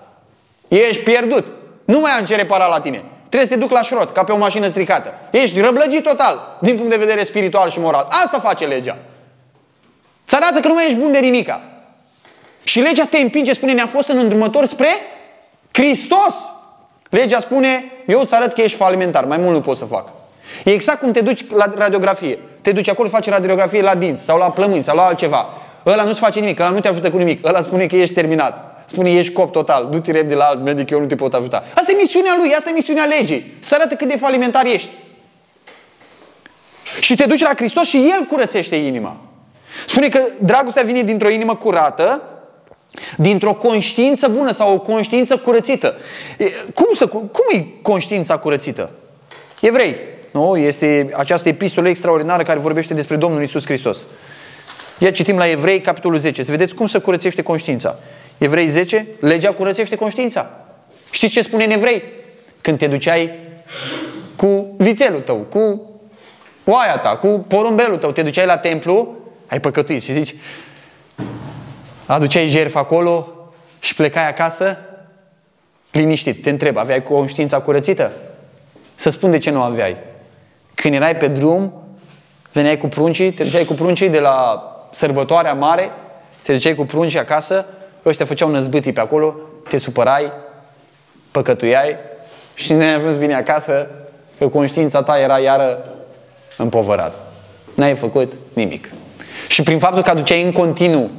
Ești 0.68 1.04
pierdut. 1.04 1.48
Nu 1.86 2.00
mai 2.00 2.12
am 2.12 2.26
ce 2.26 2.36
repara 2.36 2.66
la 2.66 2.80
tine. 2.80 3.04
Trebuie 3.18 3.50
să 3.50 3.54
te 3.54 3.60
duc 3.60 3.72
la 3.72 3.82
șrot, 3.82 4.12
ca 4.12 4.24
pe 4.24 4.32
o 4.32 4.38
mașină 4.38 4.68
stricată. 4.68 5.14
Ești 5.32 5.60
răblăgit 5.60 6.04
total, 6.04 6.58
din 6.62 6.76
punct 6.76 6.90
de 6.90 6.98
vedere 6.98 7.24
spiritual 7.24 7.70
și 7.70 7.80
moral. 7.80 8.08
Asta 8.10 8.40
face 8.40 8.66
legea. 8.66 8.98
Ți 10.28 10.36
arată 10.36 10.60
că 10.60 10.68
nu 10.68 10.74
mai 10.74 10.86
ești 10.86 10.98
bun 10.98 11.12
de 11.12 11.20
nimica. 11.20 11.62
Și 12.68 12.80
legea 12.80 13.06
te 13.06 13.18
împinge, 13.18 13.54
spune, 13.54 13.74
ne-a 13.74 13.86
fost 13.86 14.08
în 14.08 14.18
îndrumător 14.18 14.66
spre 14.66 14.88
Hristos. 15.72 16.52
Legea 17.10 17.40
spune, 17.40 17.84
eu 18.08 18.20
îți 18.20 18.34
arăt 18.34 18.54
că 18.54 18.62
ești 18.62 18.78
falimentar, 18.78 19.26
mai 19.26 19.38
mult 19.38 19.54
nu 19.54 19.62
pot 19.62 19.78
să 19.78 19.86
fac. 19.86 20.10
E 20.64 20.72
exact 20.72 21.00
cum 21.00 21.12
te 21.12 21.22
duci 21.22 21.46
la 21.50 21.66
radiografie. 21.78 22.40
Te 22.62 22.72
duci 22.72 22.90
acolo, 22.90 23.10
faci 23.10 23.30
radiografie 23.30 23.82
la 23.82 23.96
dinți 23.96 24.24
sau 24.24 24.38
la 24.38 24.52
plămâni 24.52 24.84
sau 24.84 24.96
la 24.96 25.06
altceva. 25.06 25.48
Ăla 25.86 26.04
nu-ți 26.04 26.20
face 26.20 26.40
nimic, 26.40 26.60
ăla 26.60 26.70
nu 26.70 26.80
te 26.80 26.88
ajută 26.88 27.12
cu 27.12 27.18
nimic. 27.18 27.48
Ăla 27.48 27.62
spune 27.62 27.86
că 27.86 27.96
ești 27.96 28.14
terminat. 28.14 28.84
Spune, 28.86 29.12
ești 29.12 29.34
cop 29.34 29.52
total, 29.52 29.88
du-te 29.92 30.12
repede 30.12 30.36
la 30.36 30.46
alt 30.46 30.64
medic, 30.64 30.90
eu 30.90 31.00
nu 31.00 31.06
te 31.06 31.16
pot 31.16 31.34
ajuta. 31.34 31.64
Asta 31.74 31.92
e 31.92 31.96
misiunea 31.96 32.36
lui, 32.38 32.54
asta 32.54 32.70
e 32.70 32.74
misiunea 32.74 33.06
legii. 33.06 33.54
Să 33.60 33.76
arată 33.76 33.96
cât 33.96 34.08
de 34.08 34.18
falimentar 34.18 34.66
ești. 34.66 34.90
Și 37.00 37.16
te 37.16 37.26
duci 37.26 37.42
la 37.42 37.52
Hristos 37.56 37.88
și 37.88 37.98
El 37.98 38.26
curățește 38.26 38.76
inima. 38.76 39.18
Spune 39.88 40.08
că 40.08 40.20
dragostea 40.40 40.84
vine 40.84 41.02
dintr-o 41.02 41.30
inimă 41.30 41.56
curată, 41.56 42.22
dintr-o 43.18 43.54
conștiință 43.54 44.28
bună 44.28 44.52
sau 44.52 44.74
o 44.74 44.80
conștiință 44.80 45.38
curățită. 45.38 45.96
Cum, 46.74 46.94
să, 46.94 47.08
cum 47.08 47.46
e 47.52 47.66
conștiința 47.82 48.38
curățită? 48.38 48.92
Evrei, 49.62 49.96
nu? 50.32 50.58
Este 50.58 51.10
această 51.14 51.50
epistolă 51.50 51.88
extraordinară 51.88 52.44
care 52.44 52.60
vorbește 52.60 52.94
despre 52.94 53.16
Domnul 53.16 53.44
Isus 53.44 53.66
Hristos. 53.66 53.98
Ia 54.98 55.12
citim 55.12 55.38
la 55.38 55.50
Evrei, 55.50 55.82
capitolul 55.82 56.20
10. 56.20 56.44
Să 56.44 56.52
vedeți 56.52 56.76
cum 56.76 56.88
să 56.88 57.00
curățește 57.00 57.42
conștiința. 57.42 57.96
Evrei 58.38 58.68
10, 58.68 59.08
legea 59.20 59.54
curățește 59.54 59.96
conștiința. 59.96 60.50
Știți 61.10 61.34
ce 61.34 61.42
spune 61.42 61.64
în 61.64 61.72
Evrei? 61.72 62.04
Când 62.62 62.78
te 62.78 62.88
duceai 62.88 63.32
cu 64.36 64.74
vițelul 64.78 65.20
tău, 65.20 65.36
cu 65.36 65.92
oaia 66.64 66.98
ta, 66.98 67.10
cu 67.10 67.46
porumbelul 67.48 67.98
tău, 67.98 68.12
te 68.12 68.22
duceai 68.22 68.46
la 68.46 68.58
templu, 68.58 69.16
ai 69.48 69.60
păcătuit 69.60 70.04
și 70.04 70.14
zici, 70.14 70.36
aduceai 72.14 72.48
jertfă 72.48 72.78
acolo 72.78 73.28
și 73.80 73.96
plecai 73.96 74.28
acasă, 74.28 74.78
liniștit. 75.92 76.42
Te 76.42 76.50
întreb, 76.50 76.78
aveai 76.78 77.04
conștiința 77.04 77.60
curățită? 77.60 78.12
Să 78.96 79.10
spun 79.10 79.32
de 79.32 79.38
ce 79.38 79.50
nu 79.50 79.62
aveai. 79.62 79.98
Când 80.74 80.94
erai 80.94 81.16
pe 81.16 81.28
drum, 81.28 81.74
veneai 82.52 82.78
cu 82.78 82.88
pruncii, 82.88 83.32
te 83.32 83.44
duceai 83.44 83.66
cu 83.66 83.74
pruncii 83.74 84.10
de 84.10 84.20
la 84.20 84.62
sărbătoarea 84.92 85.54
mare, 85.54 85.92
te 86.42 86.54
duceai 86.54 86.76
cu 86.76 86.86
pruncii 86.86 87.20
acasă, 87.20 87.66
ăștia 88.06 88.26
făceau 88.26 88.50
năzbâtii 88.50 88.94
pe 88.94 89.00
acolo, 89.00 89.36
te 89.68 89.78
supărai, 89.78 90.32
păcătuiai 91.32 91.96
și 92.54 92.74
ne-ai 92.74 92.94
ajuns 92.94 93.16
bine 93.16 93.36
acasă 93.36 93.88
că 94.38 94.48
conștiința 94.48 95.04
ta 95.04 95.20
era 95.20 95.40
iară 95.40 95.96
împovărată. 96.58 97.18
N-ai 97.74 97.96
făcut 97.96 98.34
nimic. 98.54 98.92
Și 99.48 99.64
prin 99.64 99.80
faptul 99.80 100.02
că 100.02 100.10
aduceai 100.10 100.44
în 100.44 100.52
continuu 100.52 101.10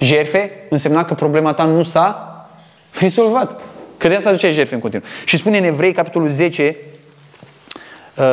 jerfe, 0.00 0.50
însemna 0.68 1.04
că 1.04 1.14
problema 1.14 1.52
ta 1.52 1.64
nu 1.64 1.82
s-a 1.82 2.30
rezolvat. 3.00 3.60
Că 3.96 4.08
de 4.08 4.14
asta 4.14 4.28
aduceai 4.28 4.52
jerfe 4.52 4.74
în 4.74 4.80
continuu. 4.80 5.06
Și 5.24 5.36
spune 5.36 5.58
în 5.58 5.64
Evrei, 5.64 5.92
capitolul 5.92 6.30
10, 6.30 6.76
uh, 8.16 8.24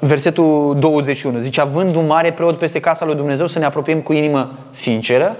versetul 0.00 0.76
21, 0.78 1.38
zice, 1.38 1.60
având 1.60 1.94
un 1.94 2.06
mare 2.06 2.32
preot 2.32 2.58
peste 2.58 2.80
casa 2.80 3.04
lui 3.04 3.14
Dumnezeu, 3.14 3.46
să 3.46 3.58
ne 3.58 3.64
apropiem 3.64 4.00
cu 4.00 4.12
inimă 4.12 4.58
sinceră, 4.70 5.36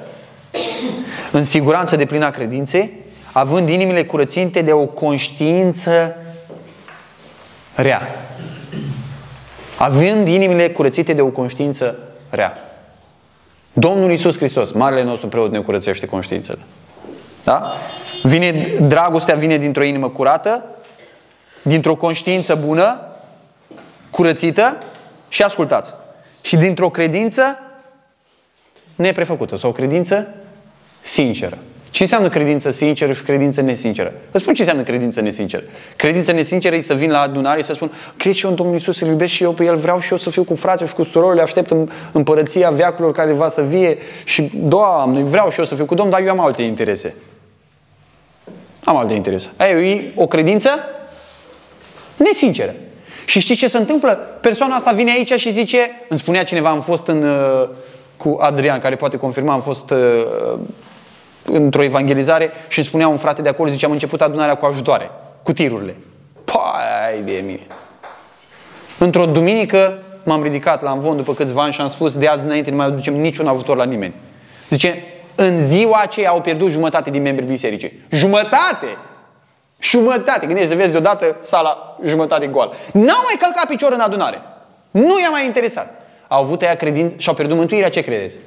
în 1.32 1.44
siguranță 1.44 1.96
de 1.96 2.04
plina 2.04 2.30
credinței, 2.30 2.92
având 3.32 3.68
inimile 3.68 4.04
curăținte 4.04 4.62
de 4.62 4.72
o 4.72 4.86
conștiință 4.86 6.16
rea. 7.74 8.08
Având 9.78 10.28
inimile 10.28 10.70
curățite 10.70 11.12
de 11.12 11.22
o 11.22 11.28
conștiință 11.28 11.98
rea. 12.30 12.69
Domnul 13.80 14.12
Isus 14.12 14.36
Hristos, 14.36 14.72
Marele 14.72 15.02
nostru 15.02 15.28
preot, 15.28 15.50
ne 15.50 15.60
curățește 15.60 16.06
conștiințele. 16.06 16.58
Da? 17.44 17.72
Vine, 18.22 18.76
dragostea 18.80 19.34
vine 19.34 19.56
dintr-o 19.56 19.82
inimă 19.82 20.08
curată, 20.08 20.64
dintr-o 21.62 21.96
conștiință 21.96 22.54
bună, 22.54 23.00
curățită 24.10 24.76
și 25.28 25.42
ascultați. 25.42 25.94
Și 26.40 26.56
dintr-o 26.56 26.90
credință 26.90 27.58
neprefăcută 28.94 29.56
sau 29.56 29.70
o 29.70 29.72
credință 29.72 30.34
sinceră. 31.00 31.58
Ce 31.90 32.02
înseamnă 32.02 32.28
credință 32.28 32.70
sinceră 32.70 33.12
și 33.12 33.22
credință 33.22 33.60
nesinceră? 33.60 34.12
Vă 34.30 34.38
spun 34.38 34.54
ce 34.54 34.60
înseamnă 34.60 34.84
credință 34.84 35.20
nesinceră. 35.20 35.62
Credință 35.96 36.32
nesinceră 36.32 36.76
e 36.76 36.80
să 36.80 36.94
vin 36.94 37.10
la 37.10 37.20
adunare 37.20 37.60
și 37.60 37.66
să 37.66 37.72
spun 37.72 37.92
cred 38.16 38.32
și 38.32 38.44
eu 38.44 38.50
în 38.50 38.56
Domnul 38.56 38.74
Iisus, 38.74 39.00
îl 39.00 39.08
iubesc 39.08 39.32
și 39.32 39.42
eu 39.42 39.52
pe 39.52 39.64
El, 39.64 39.76
vreau 39.76 40.00
și 40.00 40.12
eu 40.12 40.18
să 40.18 40.30
fiu 40.30 40.44
cu 40.44 40.54
frații 40.54 40.86
și 40.86 40.94
cu 40.94 41.02
surorile, 41.02 41.42
aștept 41.42 41.70
în 41.70 41.88
împărăția 42.12 42.70
veacurilor 42.70 43.12
care 43.12 43.32
va 43.32 43.48
să 43.48 43.62
vie 43.62 43.98
și, 44.24 44.50
Doamne, 44.54 45.22
vreau 45.22 45.50
și 45.50 45.58
eu 45.58 45.64
să 45.64 45.74
fiu 45.74 45.84
cu 45.84 45.94
Domnul, 45.94 46.14
dar 46.14 46.26
eu 46.26 46.30
am 46.30 46.40
alte 46.40 46.62
interese. 46.62 47.14
Am 48.84 48.96
alte 48.96 49.12
interese. 49.12 49.50
Aia 49.56 49.78
e 49.78 50.04
o 50.14 50.26
credință 50.26 50.70
nesinceră. 52.16 52.74
Și 53.24 53.40
știi 53.40 53.56
ce 53.56 53.66
se 53.66 53.78
întâmplă? 53.78 54.10
Persoana 54.40 54.74
asta 54.74 54.92
vine 54.92 55.10
aici 55.10 55.32
și 55.32 55.52
zice, 55.52 55.90
îmi 56.08 56.18
spunea 56.18 56.42
cineva, 56.42 56.68
am 56.68 56.80
fost 56.80 57.06
în, 57.06 57.22
uh, 57.22 57.68
cu 58.16 58.36
Adrian, 58.40 58.78
care 58.78 58.96
poate 58.96 59.16
confirma, 59.16 59.52
am 59.52 59.60
fost 59.60 59.90
uh, 59.90 60.58
într-o 61.44 61.82
evangelizare 61.82 62.50
și 62.68 62.78
îmi 62.78 62.86
spunea 62.86 63.08
un 63.08 63.16
frate 63.16 63.42
de 63.42 63.48
acolo, 63.48 63.70
zice, 63.70 63.84
am 63.84 63.92
început 63.92 64.20
adunarea 64.20 64.54
cu 64.54 64.66
ajutoare, 64.66 65.10
cu 65.42 65.52
tirurile. 65.52 65.96
Pai 66.44 67.22
de 67.24 67.42
mine! 67.44 67.66
Într-o 68.98 69.26
duminică 69.26 69.98
m-am 70.22 70.42
ridicat 70.42 70.82
la 70.82 70.90
Amvon 70.90 71.16
după 71.16 71.34
câțiva 71.34 71.62
ani 71.62 71.72
și 71.72 71.80
am 71.80 71.88
spus, 71.88 72.16
de 72.16 72.26
azi 72.26 72.46
înainte 72.46 72.70
nu 72.70 72.76
mai 72.76 72.86
aducem 72.86 73.20
niciun 73.20 73.46
ajutor 73.46 73.76
la 73.76 73.84
nimeni. 73.84 74.14
Zice, 74.68 75.04
în 75.34 75.66
ziua 75.66 76.00
aceea 76.02 76.30
au 76.30 76.40
pierdut 76.40 76.70
jumătate 76.70 77.10
din 77.10 77.22
membrii 77.22 77.48
bisericii. 77.48 78.00
Jumătate! 78.10 78.86
Jumătate! 79.80 80.46
Gândește 80.46 80.70
să 80.70 80.76
vezi 80.76 80.90
deodată 80.90 81.36
sala 81.40 81.96
jumătate 82.04 82.46
goală. 82.46 82.72
N-au 82.92 83.22
mai 83.24 83.36
călcat 83.38 83.66
picior 83.66 83.92
în 83.92 84.00
adunare. 84.00 84.42
Nu 84.90 85.20
i-a 85.22 85.30
mai 85.30 85.44
interesat. 85.44 86.02
Au 86.28 86.42
avut 86.42 86.62
aia 86.62 86.74
credință 86.74 87.14
și 87.18 87.28
au 87.28 87.34
pierdut 87.34 87.56
mântuirea, 87.56 87.88
ce 87.88 88.00
credeți? 88.00 88.38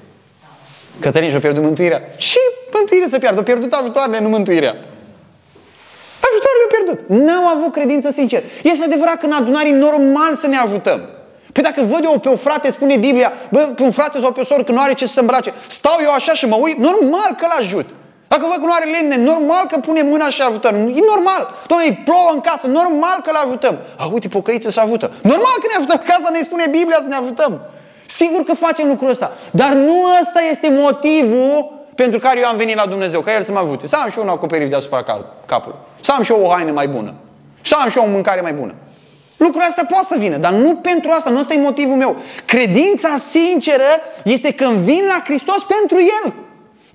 Cătălin 1.00 1.30
și-a 1.30 1.40
pierdut 1.40 1.64
mântuirea. 1.64 2.02
Și 2.18 2.40
mântuire 2.74 3.08
să 3.08 3.20
pierdă. 3.20 3.38
Au 3.38 3.44
pierdut 3.44 3.74
ajutoarele, 3.74 4.20
nu 4.20 4.30
mântuirea. 4.30 4.76
Ajutoarele 6.30 6.64
au 6.64 6.72
pierdut. 6.76 7.26
N-au 7.26 7.48
avut 7.48 7.72
credință 7.72 8.10
sincer. 8.10 8.44
Este 8.64 8.86
adevărat 8.86 9.18
că 9.20 9.26
în 9.26 9.32
adunare 9.32 9.68
e 9.68 9.72
normal 9.72 10.36
să 10.36 10.48
ne 10.48 10.58
ajutăm. 10.58 11.10
Păi 11.52 11.64
dacă 11.64 11.82
văd 11.82 12.04
eu 12.04 12.20
pe 12.20 12.30
o 12.30 12.36
frate, 12.36 12.72
spune 12.72 12.98
Biblia, 12.98 13.34
bă, 13.52 13.60
pe 13.60 13.84
un 13.84 13.92
frate 13.92 14.20
sau 14.20 14.32
pe 14.32 14.40
o 14.40 14.44
soră 14.44 14.64
că 14.64 14.72
nu 14.72 14.82
are 14.82 14.94
ce 14.94 15.08
să 15.08 15.20
îmbrace, 15.20 15.54
stau 15.68 15.98
eu 16.04 16.12
așa 16.12 16.34
și 16.34 16.46
mă 16.46 16.58
uit, 16.62 16.78
normal 16.78 17.36
că 17.38 17.48
l-ajut. 17.50 17.90
Dacă 18.28 18.42
văd 18.42 18.60
că 18.60 18.66
nu 18.66 18.74
are 18.74 18.90
lemne, 18.90 19.16
normal 19.32 19.66
că 19.72 19.78
pune 19.78 20.02
mâna 20.02 20.30
și 20.30 20.42
ajutăm. 20.42 20.76
E 20.76 21.00
normal. 21.14 21.54
Doamne, 21.68 21.86
îi 21.88 22.02
plouă 22.06 22.30
în 22.34 22.42
casă, 22.42 22.68
normal 22.68 23.18
că 23.24 23.32
l-ajutăm. 23.34 23.80
A, 23.98 24.10
uite, 24.12 24.28
pocăiță 24.28 24.70
să 24.70 24.80
ajută. 24.80 25.12
Normal 25.22 25.56
că 25.62 25.68
ne 25.72 25.76
ajutăm. 25.78 26.02
Casa 26.08 26.30
ne 26.32 26.42
spune 26.42 26.66
Biblia 26.70 26.98
să 27.02 27.08
ne 27.08 27.16
ajutăm. 27.16 27.62
Sigur 28.06 28.44
că 28.44 28.54
facem 28.54 28.88
lucrul 28.88 29.10
ăsta. 29.10 29.32
Dar 29.52 29.74
nu 29.74 29.94
ăsta 30.22 30.42
este 30.50 30.70
motivul 30.70 31.72
pentru 31.96 32.20
care 32.20 32.40
eu 32.40 32.48
am 32.48 32.56
venit 32.56 32.76
la 32.76 32.86
Dumnezeu, 32.86 33.22
ca 33.22 33.34
El 33.34 33.42
să 33.42 33.52
mă 33.52 33.60
ajute. 33.60 33.88
Să 33.88 33.96
am 33.96 34.10
și 34.10 34.18
eu 34.18 34.24
un 34.24 34.30
acoperiș 34.30 34.70
deasupra 34.70 35.04
capului. 35.46 35.78
Să 36.02 36.12
am 36.12 36.24
și 36.24 36.32
eu 36.32 36.44
o 36.44 36.50
haină 36.50 36.72
mai 36.72 36.88
bună. 36.88 37.14
Să 37.62 37.76
am 37.82 37.90
și 37.90 37.98
eu 37.98 38.04
o 38.04 38.08
mâncare 38.08 38.42
mai 38.42 38.54
bună. 38.54 38.74
Lucrul 39.38 39.64
ăsta 39.68 39.86
poate 39.90 40.06
să 40.06 40.16
vină, 40.18 40.38
dar 40.38 40.52
nu 40.52 40.76
pentru 40.76 41.12
asta, 41.12 41.30
nu 41.30 41.40
ăsta 41.40 41.54
e 41.54 41.58
motivul 41.62 41.96
meu. 41.96 42.16
Credința 42.46 43.18
sinceră 43.18 43.90
este 44.24 44.54
când 44.54 44.78
vin 44.78 45.06
la 45.08 45.22
Hristos 45.24 45.64
pentru 45.64 45.98
El. 45.98 46.34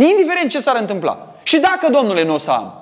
Indiferent 0.06 0.50
ce 0.50 0.60
s-ar 0.60 0.76
întâmpla. 0.76 1.34
Și 1.42 1.60
dacă, 1.60 1.90
Domnule, 1.90 2.24
nu 2.24 2.34
o 2.34 2.38
să 2.38 2.50
am. 2.50 2.72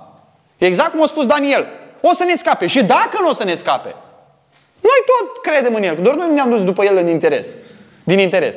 Exact 0.58 0.90
cum 0.90 1.02
a 1.02 1.06
spus 1.06 1.26
Daniel. 1.26 1.66
O 2.00 2.14
să 2.14 2.24
ne 2.24 2.34
scape. 2.34 2.66
Și 2.66 2.84
dacă 2.84 3.18
nu 3.20 3.28
o 3.28 3.32
să 3.32 3.44
ne 3.44 3.54
scape. 3.54 3.94
Noi 4.80 5.00
tot 5.06 5.42
credem 5.42 5.74
în 5.74 5.82
El. 5.82 5.98
Doar 6.02 6.16
noi 6.16 6.34
ne-am 6.34 6.50
dus 6.50 6.64
după 6.64 6.84
El 6.84 6.96
în 6.96 7.08
interes. 7.08 7.46
Din 8.06 8.18
interes. 8.18 8.56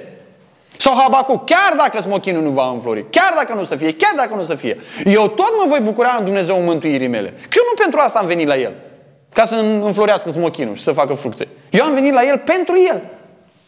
Sau 0.78 0.94
Habacu, 0.98 1.44
chiar 1.46 1.74
dacă 1.78 2.02
smochinul 2.02 2.42
nu 2.42 2.50
va 2.50 2.70
înflori, 2.72 3.06
chiar 3.10 3.34
dacă 3.36 3.54
nu 3.54 3.64
să 3.64 3.76
fie, 3.76 3.94
chiar 3.94 4.14
dacă 4.16 4.36
nu 4.36 4.44
să 4.44 4.56
fie, 4.56 4.78
eu 5.06 5.28
tot 5.28 5.54
mă 5.58 5.66
voi 5.68 5.80
bucura 5.84 6.16
în 6.20 6.26
Dumnezeu 6.26 6.62
mântuirii 6.62 7.08
mele. 7.08 7.30
Că 7.30 7.56
eu 7.56 7.64
nu 7.66 7.84
pentru 7.84 8.00
asta 8.00 8.20
am 8.20 8.26
venit 8.26 8.48
la 8.48 8.58
El. 8.58 8.74
Ca 9.34 9.46
să 9.46 9.56
înflorească 9.56 10.32
smochinul 10.32 10.76
și 10.76 10.84
să 10.84 10.92
facă 10.92 11.14
fructe. 11.14 11.48
Eu 11.70 11.86
am 11.86 11.94
venit 11.94 12.14
la 12.14 12.22
El 12.28 12.38
pentru 12.38 12.74
El. 12.90 13.02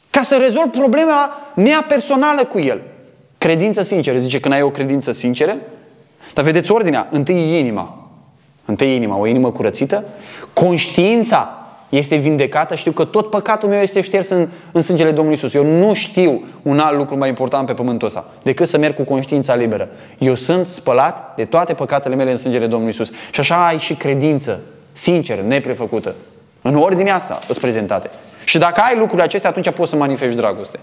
Ca 0.10 0.22
să 0.22 0.38
rezolv 0.38 0.72
problema 0.72 1.38
mea 1.56 1.86
personală 1.88 2.46
cu 2.46 2.60
El. 2.60 2.82
Credință 3.38 3.82
sinceră. 3.82 4.18
Zice, 4.18 4.40
când 4.40 4.54
ai 4.54 4.62
o 4.62 4.72
credință 4.72 5.12
sinceră, 5.12 5.58
dar 6.34 6.44
vedeți 6.44 6.72
ordinea, 6.72 7.08
întâi 7.12 7.60
inima. 7.60 8.10
Întâi 8.66 8.96
inima, 8.96 9.18
o 9.18 9.26
inimă 9.26 9.52
curățită. 9.52 10.06
Conștiința 10.54 11.61
este 11.92 12.16
vindecată, 12.16 12.76
știu 12.76 12.92
că 12.92 13.04
tot 13.04 13.30
păcatul 13.30 13.70
meu 13.70 13.82
este 13.82 14.02
șters 14.02 14.30
în, 14.30 14.48
în 14.72 14.82
sângele 14.82 15.12
Domnului 15.12 15.38
Isus. 15.38 15.54
Eu 15.54 15.66
nu 15.66 15.94
știu 15.94 16.44
un 16.62 16.80
alt 16.80 16.98
lucru 16.98 17.18
mai 17.18 17.30
important 17.30 17.66
pe 17.66 17.74
pământul 17.74 18.08
ăsta 18.08 18.26
decât 18.44 18.68
să 18.68 18.78
merg 18.78 18.96
cu 18.96 19.04
conștiința 19.04 19.56
liberă. 19.56 19.90
Eu 20.18 20.36
sunt 20.36 20.68
spălat 20.68 21.36
de 21.36 21.46
toate 21.46 21.74
păcatele 21.74 22.16
mele 22.16 22.32
în 22.32 22.38
sângele 22.38 22.68
Domnului 22.68 22.94
Isus. 22.94 23.12
Și 23.32 23.40
așa 23.40 23.68
ai 23.68 23.78
și 23.78 23.94
credință, 23.94 24.60
sinceră, 24.92 25.42
neprefăcută, 25.48 26.16
În 26.62 26.76
ordinea 26.76 27.16
asta 27.16 27.40
sunt 27.46 27.58
prezentate. 27.58 28.10
Și 28.44 28.58
dacă 28.58 28.82
ai 28.90 28.98
lucrurile 28.98 29.24
acestea, 29.24 29.50
atunci 29.50 29.70
poți 29.70 29.90
să 29.90 29.96
manifesti 29.96 30.36
dragoste. 30.36 30.80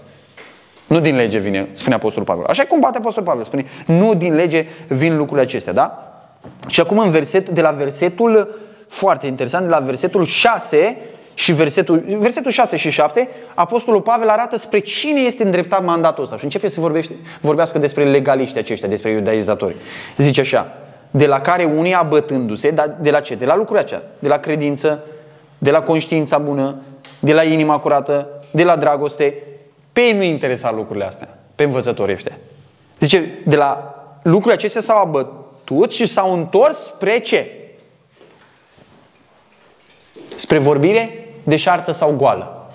Nu 0.87 0.99
din 0.99 1.15
lege 1.15 1.37
vine, 1.37 1.69
spune 1.71 1.95
Apostolul 1.95 2.25
Pavel. 2.27 2.43
Așa 2.45 2.63
cum 2.63 2.79
bate 2.79 2.97
Apostolul 2.97 3.29
Pavel, 3.29 3.43
spune, 3.43 3.65
nu 3.85 4.13
din 4.13 4.35
lege 4.35 4.65
vin 4.87 5.17
lucrurile 5.17 5.45
acestea, 5.45 5.73
da? 5.73 6.13
Și 6.67 6.79
acum 6.79 6.97
în 6.97 7.09
verset, 7.09 7.49
de 7.49 7.61
la 7.61 7.71
versetul, 7.71 8.59
foarte 8.89 9.27
interesant, 9.27 9.63
de 9.63 9.69
la 9.69 9.79
versetul 9.79 10.25
6 10.25 10.97
și 11.33 11.51
versetul, 11.51 12.03
versetul 12.17 12.51
6 12.51 12.77
și 12.77 12.89
7, 12.89 13.29
Apostolul 13.53 14.01
Pavel 14.01 14.29
arată 14.29 14.57
spre 14.57 14.79
cine 14.79 15.19
este 15.19 15.43
îndreptat 15.43 15.83
mandatul 15.83 16.23
ăsta 16.23 16.37
și 16.37 16.43
începe 16.43 16.67
să 16.67 16.79
vorbește, 16.79 17.15
vorbească 17.41 17.77
despre 17.77 18.03
legaliști 18.03 18.57
aceștia, 18.57 18.87
despre 18.87 19.11
iudaizatori. 19.11 19.75
Zice 20.17 20.41
așa, 20.41 20.73
de 21.11 21.25
la 21.25 21.41
care 21.41 21.63
unii 21.63 21.93
abătându-se, 21.93 22.69
dar 22.71 22.95
de 23.01 23.11
la 23.11 23.19
ce? 23.19 23.35
De 23.35 23.45
la 23.45 23.55
lucrurile 23.55 23.85
aceea, 23.85 24.01
de 24.19 24.27
la 24.27 24.37
credință, 24.37 25.03
de 25.57 25.71
la 25.71 25.81
conștiința 25.81 26.37
bună, 26.37 26.75
de 27.19 27.33
la 27.33 27.43
inima 27.43 27.79
curată, 27.79 28.27
de 28.51 28.63
la 28.63 28.75
dragoste. 28.75 29.33
Pe 29.93 30.01
ei 30.01 30.13
nu 30.13 30.23
interesa 30.23 30.71
lucrurile 30.71 31.05
astea, 31.05 31.37
pe 31.55 31.63
învățătorii 31.63 32.13
ăștia. 32.13 32.37
Zice, 32.99 33.39
de 33.45 33.55
la 33.55 33.95
lucrurile 34.21 34.53
acestea 34.53 34.81
s-au 34.81 35.01
abătut 35.01 35.91
și 35.91 36.05
s-au 36.05 36.33
întors 36.33 36.83
spre 36.83 37.19
ce? 37.19 37.58
Spre 40.39 40.57
vorbire 40.57 41.27
deșartă 41.43 41.91
sau 41.91 42.15
goală. 42.17 42.71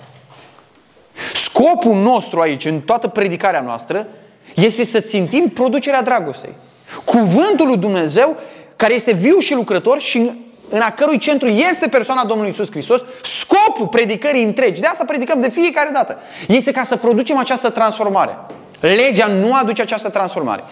Scopul 1.33 1.95
nostru 1.95 2.39
aici, 2.39 2.65
în 2.65 2.79
toată 2.81 3.07
predicarea 3.07 3.61
noastră, 3.61 4.07
este 4.55 4.85
să 4.85 4.99
țintim 4.99 5.49
producerea 5.49 6.01
dragostei. 6.01 6.53
Cuvântul 7.03 7.67
lui 7.67 7.77
Dumnezeu, 7.77 8.37
care 8.75 8.93
este 8.93 9.13
viu 9.13 9.37
și 9.37 9.53
lucrător 9.53 9.99
și 9.99 10.31
în 10.69 10.81
a 10.81 10.91
cărui 10.91 11.17
centru 11.17 11.47
este 11.47 11.87
persoana 11.87 12.25
Domnului 12.25 12.51
Isus 12.51 12.71
Hristos, 12.71 13.01
scopul 13.21 13.87
predicării 13.87 14.43
întregi, 14.43 14.81
de 14.81 14.87
asta 14.87 15.03
predicăm 15.05 15.41
de 15.41 15.49
fiecare 15.49 15.89
dată, 15.93 16.17
este 16.47 16.71
ca 16.71 16.83
să 16.83 16.95
producem 16.95 17.37
această 17.37 17.69
transformare. 17.69 18.37
Legea 18.93 19.27
nu 19.27 19.53
aduce 19.53 19.81
această 19.81 20.09
transformare. 20.09 20.63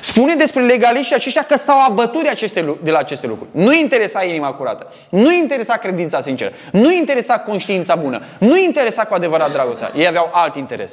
Spune 0.00 0.34
despre 0.34 0.62
legaliștii 0.62 1.14
aceștia 1.14 1.42
că 1.42 1.56
s-au 1.56 1.84
abătut 1.88 2.22
de, 2.22 2.28
aceste, 2.28 2.76
de 2.82 2.90
la 2.90 2.98
aceste 2.98 3.26
lucruri. 3.26 3.50
Nu 3.52 3.72
interesa 3.72 4.24
inima 4.24 4.52
curată, 4.52 4.92
nu 5.08 5.32
interesa 5.32 5.76
credința 5.76 6.20
sinceră, 6.20 6.52
nu 6.72 6.92
interesa 6.92 7.38
conștiința 7.38 7.94
bună, 7.94 8.22
nu 8.38 8.58
interesa 8.58 9.04
cu 9.04 9.14
adevărat 9.14 9.52
dragostea. 9.52 9.92
Ei 9.96 10.06
aveau 10.06 10.30
alt 10.32 10.56
interes. 10.56 10.92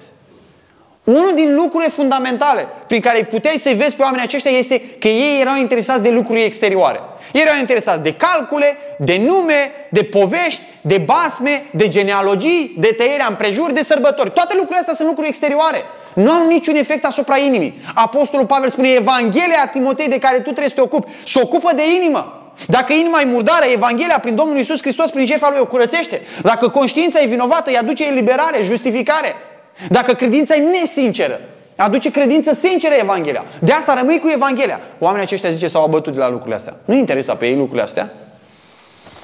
Unul 1.10 1.32
din 1.36 1.56
lucrurile 1.56 1.90
fundamentale 1.90 2.68
prin 2.88 3.02
care 3.02 3.24
puteai 3.24 3.58
să-i 3.58 3.74
vezi 3.74 3.96
pe 3.96 4.02
oamenii 4.02 4.26
aceștia 4.26 4.52
este 4.52 4.82
că 5.00 5.08
ei 5.08 5.42
erau 5.42 5.56
interesați 5.58 6.02
de 6.02 6.10
lucruri 6.10 6.44
exterioare. 6.44 7.00
Ei 7.34 7.42
erau 7.42 7.60
interesați 7.60 8.02
de 8.02 8.14
calcule, 8.14 8.78
de 8.98 9.22
nume, 9.28 9.72
de 9.90 10.04
povești, 10.04 10.62
de 10.82 10.98
basme, 10.98 11.66
de 11.72 11.88
genealogii, 11.88 12.76
de 12.78 12.88
tăierea 12.98 13.26
împrejur, 13.30 13.72
de 13.72 13.84
sărbători. 13.84 14.32
Toate 14.32 14.54
lucrurile 14.54 14.80
astea 14.80 14.94
sunt 14.94 15.08
lucruri 15.08 15.28
exterioare. 15.28 15.84
Nu 16.14 16.32
au 16.32 16.48
niciun 16.48 16.76
efect 16.76 17.06
asupra 17.06 17.38
inimii. 17.38 17.82
Apostolul 17.94 18.46
Pavel 18.46 18.70
spune, 18.70 18.90
Evanghelia 18.90 19.70
Timotei 19.72 20.08
de 20.08 20.20
care 20.20 20.36
tu 20.36 20.42
trebuie 20.42 20.68
să 20.68 20.74
te 20.74 20.82
ocupi, 20.82 21.12
se 21.24 21.40
ocupă 21.44 21.72
de 21.76 21.84
inimă. 21.96 22.52
Dacă 22.68 22.94
inima 22.94 23.22
e 23.22 23.26
murdară, 23.26 23.66
Evanghelia 23.66 24.20
prin 24.22 24.36
Domnul 24.36 24.60
Isus 24.60 24.82
Hristos, 24.82 25.10
prin 25.10 25.26
jefa 25.26 25.50
Lui 25.50 25.60
o 25.60 25.66
curățește. 25.66 26.22
Dacă 26.42 26.68
conștiința 26.68 27.22
e 27.22 27.26
vinovată, 27.26 27.70
îi 27.70 27.78
aduce 27.78 28.08
eliberare, 28.08 28.62
justificare. 28.64 29.36
Dacă 29.88 30.14
credința 30.14 30.56
e 30.56 30.80
nesinceră, 30.80 31.40
aduce 31.76 32.12
credință 32.12 32.54
sinceră 32.54 32.94
Evanghelia. 32.94 33.46
De 33.60 33.72
asta 33.72 33.94
rămâi 33.94 34.20
cu 34.20 34.30
Evanghelia. 34.34 34.80
Oamenii 35.00 35.26
aceștia 35.26 35.50
zice 35.50 35.68
s-au 35.68 35.84
abătut 35.84 36.14
de 36.14 36.20
la 36.20 36.30
lucrurile 36.30 36.56
astea. 36.56 36.76
Nu 36.86 36.96
interesa 36.96 37.36
pe 37.36 37.48
ei 37.48 37.56
lucrurile 37.56 37.84
astea. 37.84 38.14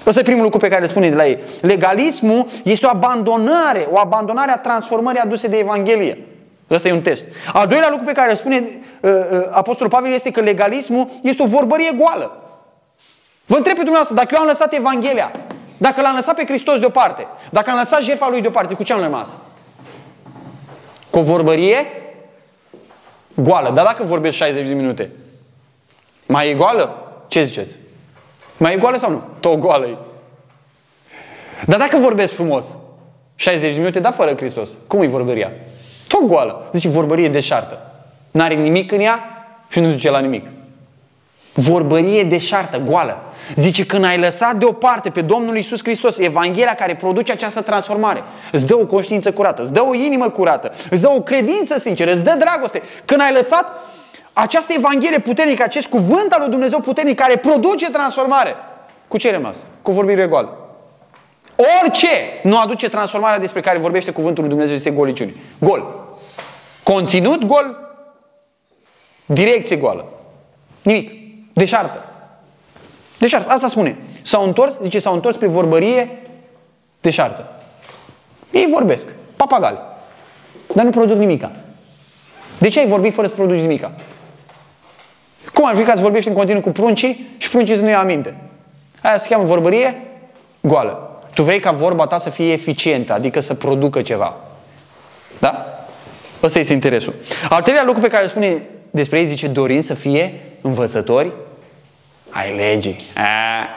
Ăsta 0.06 0.20
e 0.20 0.24
primul 0.24 0.44
lucru 0.44 0.60
pe 0.60 0.68
care 0.68 0.82
îl 0.82 0.88
spune 0.88 1.10
de 1.10 1.16
la 1.16 1.28
ei. 1.28 1.40
Legalismul 1.62 2.48
este 2.64 2.86
o 2.86 2.90
abandonare, 2.90 3.88
o 3.92 4.00
abandonare 4.00 4.52
a 4.52 4.58
transformării 4.58 5.20
aduse 5.20 5.48
de 5.48 5.58
Evanghelie. 5.58 6.28
Ăsta 6.70 6.88
e 6.88 6.92
un 6.92 7.02
test. 7.02 7.26
Al 7.54 7.68
doilea 7.68 7.90
lucru 7.90 8.06
pe 8.06 8.12
care 8.12 8.32
îl 8.32 8.38
spune 8.38 8.58
uh, 9.02 9.12
uh, 9.12 9.40
Apostolul 9.52 9.92
Pavel 9.92 10.12
este 10.12 10.32
că 10.32 10.42
legalismul 10.42 11.08
este 11.22 11.44
o 11.44 11.46
vorbărie 11.46 11.92
goală. 11.96 12.40
Vă 13.46 13.56
întreb 13.56 13.76
pe 13.76 13.84
dumneavoastră, 13.84 14.16
dacă 14.16 14.30
eu 14.34 14.42
am 14.42 14.48
lăsat 14.48 14.74
Evanghelia, 14.74 15.32
dacă 15.78 16.02
l-am 16.02 16.16
lăsat 16.16 16.36
pe 16.36 16.46
Hristos 16.46 16.80
deoparte, 16.80 17.28
dacă 17.50 17.70
am 17.70 17.78
lăsat 17.78 18.02
jertfa 18.02 18.30
lui 18.30 18.42
deoparte, 18.42 18.74
cu 18.74 18.84
ce 18.84 18.94
am 18.94 19.02
rămas? 19.02 19.30
Cu 21.16 21.22
o 21.22 21.24
vorbărie 21.24 21.86
goală. 23.36 23.72
Dar 23.74 23.86
dacă 23.86 24.04
vorbesc 24.04 24.36
60 24.36 24.68
de 24.68 24.74
minute, 24.74 25.12
mai 26.26 26.50
e 26.50 26.54
goală? 26.54 27.14
Ce 27.28 27.44
ziceți? 27.44 27.76
Mai 28.58 28.74
e 28.74 28.78
goală 28.78 28.98
sau 28.98 29.12
nu? 29.12 29.24
Tot 29.40 29.58
goală 29.58 29.86
e. 29.86 29.98
Dar 31.66 31.80
dacă 31.80 31.98
vorbesc 31.98 32.34
frumos, 32.34 32.78
60 33.36 33.74
de 33.74 33.78
minute, 33.78 34.00
dar 34.00 34.14
fără 34.14 34.36
Hristos, 34.36 34.70
cum 34.88 35.02
e 35.02 35.08
vorbăria? 35.08 35.52
Tot 36.08 36.26
goală. 36.28 36.70
Zice 36.74 36.88
vorbărie 36.88 37.30
deșartă. 37.30 37.92
N-are 38.32 38.54
nimic 38.54 38.92
în 38.92 39.00
ea 39.00 39.20
și 39.70 39.80
nu 39.80 39.92
duce 39.92 40.10
la 40.10 40.20
nimic. 40.20 40.48
Vorbărie 41.58 42.24
deșartă, 42.24 42.78
goală. 42.78 43.22
Zice, 43.56 43.86
când 43.86 44.04
ai 44.04 44.18
lăsat 44.18 44.56
deoparte 44.56 45.10
pe 45.10 45.22
Domnul 45.22 45.58
Isus 45.58 45.80
Hristos, 45.84 46.18
Evanghelia 46.18 46.76
care 46.76 46.96
produce 46.96 47.32
această 47.32 47.62
transformare, 47.62 48.24
îți 48.52 48.66
dă 48.66 48.76
o 48.76 48.86
conștiință 48.86 49.32
curată, 49.32 49.62
îți 49.62 49.74
dă 49.74 49.86
o 49.86 49.94
inimă 49.94 50.30
curată, 50.30 50.72
îți 50.90 51.02
dă 51.02 51.12
o 51.12 51.22
credință 51.22 51.78
sinceră, 51.78 52.12
îți 52.12 52.24
dă 52.24 52.36
dragoste. 52.40 52.82
Când 53.06 53.22
ai 53.22 53.32
lăsat 53.34 53.66
această 54.34 54.74
Evanghelie 54.74 55.20
puternică, 55.20 55.64
acest 55.64 55.88
cuvânt 55.88 56.32
al 56.32 56.40
lui 56.42 56.50
Dumnezeu 56.50 56.80
puternic 56.80 57.16
care 57.16 57.36
produce 57.36 57.90
transformare, 57.92 58.56
cu 59.08 59.18
ce 59.18 59.28
ai 59.28 59.34
rămas? 59.34 59.56
Cu 59.82 59.92
vorbire 59.92 60.28
goală. 60.28 60.58
Orice 61.82 62.08
nu 62.44 62.58
aduce 62.58 62.90
transformarea 62.90 63.40
despre 63.40 63.62
care 63.62 63.78
vorbește 63.78 64.12
cuvântul 64.12 64.44
lui 64.44 64.52
Dumnezeu 64.52 64.76
este 64.76 64.92
goliciune. 64.92 65.34
Gol. 65.60 66.08
Conținut 66.84 67.46
gol, 67.46 67.78
direcție 69.26 69.76
goală. 69.76 70.06
Nimic. 70.82 71.25
Deșartă. 71.56 72.04
Deșartă. 73.18 73.52
Asta 73.52 73.68
spune. 73.68 73.98
S-au 74.22 74.44
întors, 74.44 74.78
zice, 74.82 75.00
s-au 75.00 75.14
întors 75.14 75.36
pe 75.36 75.48
vorbărie 75.48 76.10
deșartă. 77.02 77.46
Ei 78.52 78.68
vorbesc. 78.72 79.08
Papagali. 79.36 79.78
Dar 80.74 80.86
nu 80.86 80.92
produc 80.92 81.18
nimica. 81.18 81.52
De 82.58 82.68
ce 82.68 82.80
ai 82.80 82.88
vorbit 82.88 83.14
fără 83.14 83.28
să 83.28 83.34
produci 83.34 83.60
nimica? 83.60 83.92
Cum 85.54 85.66
ar 85.66 85.76
fi 85.76 85.84
ca 85.84 85.96
să 85.96 86.02
vorbești 86.02 86.30
în 86.30 86.36
continuu 86.36 86.62
cu 86.62 86.70
pruncii 86.70 87.36
și 87.38 87.50
pruncii 87.50 87.76
să 87.76 87.82
nu 87.82 87.90
ia 87.90 88.00
aminte? 88.00 88.36
Aia 89.02 89.18
se 89.18 89.28
cheamă 89.30 89.44
vorbărie 89.44 90.02
goală. 90.62 91.20
Tu 91.34 91.44
vrei 91.44 91.60
ca 91.60 91.72
vorba 91.72 92.08
ta 92.08 92.18
să 92.18 92.30
fie 92.30 92.52
eficientă, 92.52 93.14
adică 93.14 93.40
să 93.40 93.54
producă 93.54 94.02
ceva. 94.02 94.36
Da? 95.40 95.66
Ăsta 96.44 96.60
este 96.60 96.74
interesul. 96.74 97.14
Al 97.50 97.62
treilea 97.62 97.84
lucru 97.86 98.02
pe 98.02 98.08
care 98.08 98.24
îl 98.24 98.30
spune 98.30 98.68
despre 98.92 99.20
ei, 99.20 99.26
zice, 99.26 99.48
dorind 99.48 99.84
să 99.84 99.94
fie 99.94 100.34
învățători 100.62 101.32
ai 102.36 102.56
legii. 102.56 102.96
A, 103.16 103.70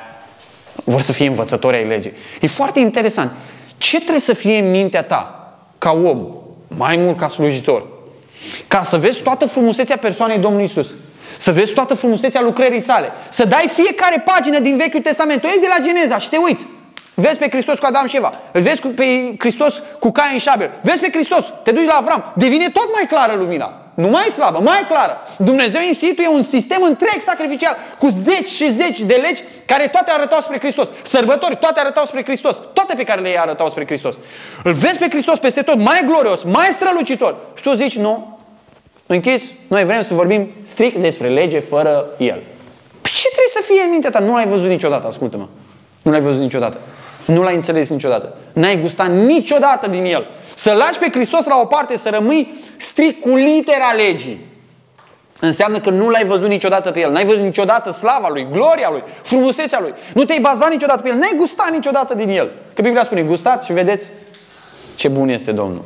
vor 0.84 1.00
să 1.00 1.12
fie 1.12 1.26
învățători 1.26 1.76
ai 1.76 1.84
legii. 1.84 2.12
E 2.40 2.46
foarte 2.46 2.80
interesant. 2.80 3.32
Ce 3.76 3.96
trebuie 3.96 4.20
să 4.20 4.34
fie 4.34 4.58
în 4.58 4.70
mintea 4.70 5.02
ta, 5.02 5.52
ca 5.78 5.90
om, 5.90 6.26
mai 6.76 6.96
mult 6.96 7.16
ca 7.16 7.28
slujitor? 7.28 7.86
Ca 8.68 8.82
să 8.82 8.96
vezi 8.96 9.20
toată 9.20 9.46
frumusețea 9.46 9.96
persoanei 9.96 10.38
Domnului 10.38 10.64
Isus. 10.64 10.94
Să 11.38 11.52
vezi 11.52 11.72
toată 11.72 11.94
frumusețea 11.94 12.40
lucrării 12.40 12.80
sale. 12.80 13.10
Să 13.28 13.44
dai 13.44 13.70
fiecare 13.72 14.24
pagină 14.24 14.58
din 14.58 14.76
Vechiul 14.76 15.00
Testament. 15.00 15.44
O 15.44 15.46
ieși 15.46 15.60
de 15.60 15.68
la 15.78 15.84
Geneza 15.84 16.18
și 16.18 16.28
te 16.28 16.36
uiți. 16.36 16.66
Vezi 17.14 17.38
pe 17.38 17.48
Hristos 17.50 17.78
cu 17.78 17.86
Adam 17.86 18.06
și 18.06 18.16
Eva. 18.16 18.32
Îl 18.52 18.60
vezi 18.60 18.80
pe 18.80 19.34
Hristos 19.38 19.82
cu 20.00 20.10
Cain 20.10 20.38
și 20.38 20.48
Abel. 20.48 20.70
Vezi 20.82 21.00
pe 21.00 21.08
Hristos. 21.12 21.44
Te 21.62 21.70
duci 21.70 21.84
la 21.84 21.94
Avram. 21.94 22.32
Devine 22.36 22.68
tot 22.68 22.88
mai 22.92 23.04
clară 23.08 23.34
lumina. 23.34 23.87
Nu 24.04 24.08
mai 24.08 24.28
slabă, 24.32 24.58
mai 24.60 24.84
clară. 24.88 25.20
Dumnezeu 25.38 25.80
instituie 25.88 26.28
un 26.28 26.42
sistem 26.42 26.82
întreg 26.82 27.20
sacrificial 27.20 27.76
cu 27.98 28.08
zeci 28.24 28.48
și 28.48 28.74
zeci 28.74 29.00
de 29.00 29.14
legi 29.14 29.42
care 29.66 29.86
toate 29.86 30.10
arătau 30.10 30.40
spre 30.40 30.58
Hristos. 30.58 30.88
Sărbători, 31.02 31.56
toate 31.56 31.80
arătau 31.80 32.04
spre 32.04 32.22
Hristos. 32.24 32.60
Toate 32.72 32.94
pe 32.96 33.04
care 33.04 33.20
le 33.20 33.40
arătau 33.40 33.70
spre 33.70 33.86
Hristos. 33.86 34.18
Îl 34.64 34.72
vezi 34.72 34.98
pe 34.98 35.06
Hristos 35.10 35.38
peste 35.38 35.62
tot, 35.62 35.78
mai 35.78 36.02
glorios, 36.06 36.42
mai 36.42 36.68
strălucitor. 36.70 37.36
Și 37.56 37.62
tu 37.62 37.74
zici, 37.74 37.96
nu, 37.96 38.38
închis, 39.06 39.42
noi 39.68 39.84
vrem 39.84 40.02
să 40.02 40.14
vorbim 40.14 40.50
strict 40.62 40.96
despre 40.96 41.28
lege 41.28 41.60
fără 41.60 42.06
El. 42.18 42.42
Păi 43.00 43.10
ce 43.14 43.28
trebuie 43.28 43.48
să 43.48 43.62
fie 43.62 43.82
în 43.84 43.90
mintea 43.90 44.10
ta? 44.10 44.18
Nu 44.18 44.34
l-ai 44.34 44.46
văzut 44.46 44.68
niciodată, 44.68 45.06
ascultă-mă. 45.06 45.46
Nu 46.02 46.10
l-ai 46.10 46.20
văzut 46.20 46.40
niciodată. 46.40 46.78
Nu 47.28 47.42
l-ai 47.42 47.54
înțeles 47.54 47.88
niciodată. 47.88 48.34
N-ai 48.52 48.80
gustat 48.80 49.10
niciodată 49.10 49.86
din 49.88 50.04
el. 50.04 50.26
Să 50.54 50.72
lași 50.72 50.98
pe 50.98 51.08
Hristos 51.12 51.44
la 51.44 51.60
o 51.62 51.64
parte, 51.64 51.96
să 51.96 52.08
rămâi 52.08 52.54
strict 52.76 53.20
cu 53.20 53.28
litera 53.34 53.92
legii. 53.96 54.46
Înseamnă 55.40 55.78
că 55.78 55.90
nu 55.90 56.08
l-ai 56.08 56.24
văzut 56.24 56.48
niciodată 56.48 56.90
pe 56.90 57.00
el. 57.00 57.10
N-ai 57.10 57.24
văzut 57.24 57.40
niciodată 57.40 57.90
slava 57.90 58.28
lui, 58.28 58.46
gloria 58.52 58.88
lui, 58.90 59.02
frumusețea 59.22 59.78
lui. 59.80 59.92
Nu 60.14 60.24
te-ai 60.24 60.40
bazat 60.40 60.70
niciodată 60.70 61.02
pe 61.02 61.08
el. 61.08 61.14
N-ai 61.14 61.34
gustat 61.36 61.70
niciodată 61.70 62.14
din 62.14 62.28
el. 62.28 62.50
Că 62.74 62.82
Biblia 62.82 63.02
spune, 63.02 63.22
gustați 63.22 63.66
și 63.66 63.72
vedeți 63.72 64.10
ce 64.94 65.08
bun 65.08 65.28
este 65.28 65.52
Domnul. 65.52 65.84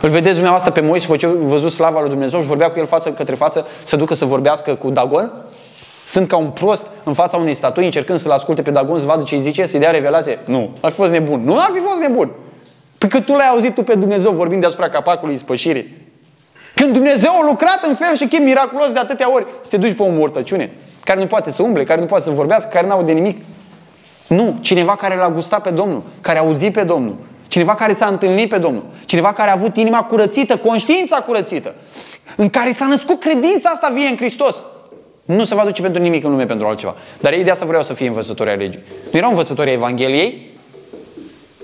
Îl 0.00 0.08
vedeți 0.08 0.32
dumneavoastră 0.32 0.72
pe 0.72 0.80
Moise, 0.80 1.06
după 1.06 1.18
ce 1.18 1.26
a 1.26 1.30
văzut 1.30 1.72
slava 1.72 2.00
lui 2.00 2.08
Dumnezeu 2.08 2.40
și 2.40 2.46
vorbea 2.46 2.70
cu 2.70 2.78
el 2.78 2.86
față 2.86 3.10
către 3.10 3.34
față, 3.34 3.66
să 3.82 3.96
ducă 3.96 4.14
să 4.14 4.24
vorbească 4.24 4.74
cu 4.74 4.90
Dagon? 4.90 5.32
Stând 6.06 6.26
ca 6.26 6.36
un 6.36 6.50
prost 6.50 6.86
în 7.04 7.12
fața 7.12 7.36
unei 7.36 7.54
statui, 7.54 7.84
încercând 7.84 8.18
să-l 8.18 8.30
asculte 8.30 8.62
pe 8.62 8.70
Dagon, 8.70 8.98
să 8.98 9.06
vadă 9.06 9.22
ce 9.22 9.34
îi 9.34 9.40
zice, 9.40 9.66
să-i 9.66 9.80
dea 9.80 9.90
revelație? 9.90 10.38
Nu. 10.44 10.70
Ar 10.80 10.90
fi 10.90 10.96
fost 10.96 11.10
nebun. 11.10 11.44
Nu 11.44 11.58
ar 11.58 11.70
fi 11.74 11.80
fost 11.80 12.00
nebun. 12.00 12.30
Păi 12.98 13.08
că 13.08 13.20
tu 13.20 13.32
l-ai 13.32 13.48
auzit 13.48 13.74
tu 13.74 13.82
pe 13.82 13.94
Dumnezeu 13.94 14.32
vorbind 14.32 14.60
deasupra 14.60 14.88
capacului 14.88 15.34
ispășirii. 15.34 15.96
Când 16.74 16.92
Dumnezeu 16.92 17.30
a 17.30 17.46
lucrat 17.48 17.84
în 17.88 17.94
fel 17.94 18.16
și 18.16 18.26
chip 18.26 18.42
miraculos 18.42 18.92
de 18.92 18.98
atâtea 18.98 19.32
ori, 19.32 19.46
să 19.60 19.70
te 19.70 19.76
duci 19.76 19.96
pe 19.96 20.02
o 20.02 20.08
mortăciune, 20.08 20.72
care 21.04 21.20
nu 21.20 21.26
poate 21.26 21.50
să 21.50 21.62
umble, 21.62 21.84
care 21.84 22.00
nu 22.00 22.06
poate 22.06 22.24
să 22.24 22.30
vorbească, 22.30 22.68
care 22.72 22.86
n-au 22.86 23.02
de 23.02 23.12
nimic. 23.12 23.44
Nu, 24.26 24.56
cineva 24.60 24.96
care 24.96 25.16
l-a 25.16 25.30
gustat 25.30 25.62
pe 25.62 25.70
Domnul, 25.70 26.02
care 26.20 26.38
a 26.38 26.40
auzit 26.40 26.72
pe 26.72 26.82
Domnul, 26.82 27.16
cineva 27.48 27.74
care 27.74 27.94
s-a 27.94 28.06
întâlnit 28.06 28.48
pe 28.48 28.58
Domnul, 28.58 28.84
cineva 29.04 29.32
care 29.32 29.50
a 29.50 29.52
avut 29.52 29.76
inima 29.76 30.02
curățită, 30.02 30.56
conștiința 30.56 31.16
curățită, 31.16 31.74
în 32.36 32.50
care 32.50 32.72
s-a 32.72 32.86
născut 32.86 33.20
credința 33.20 33.70
asta 33.70 33.90
vie 33.94 34.06
în 34.06 34.16
Hristos. 34.16 34.56
Nu 35.26 35.44
se 35.44 35.54
va 35.54 35.64
duce 35.64 35.82
pentru 35.82 36.02
nimic 36.02 36.24
în 36.24 36.30
lume 36.30 36.46
pentru 36.46 36.66
altceva. 36.66 36.94
Dar 37.20 37.32
ei 37.32 37.44
de 37.44 37.50
asta 37.50 37.64
vreau 37.64 37.82
să 37.82 37.94
fie 37.94 38.06
învățători 38.06 38.50
ai 38.50 38.56
legii. 38.56 38.82
Nu 39.12 39.18
erau 39.18 39.30
învățători 39.30 39.68
ai 39.68 39.74
Evangheliei? 39.74 40.58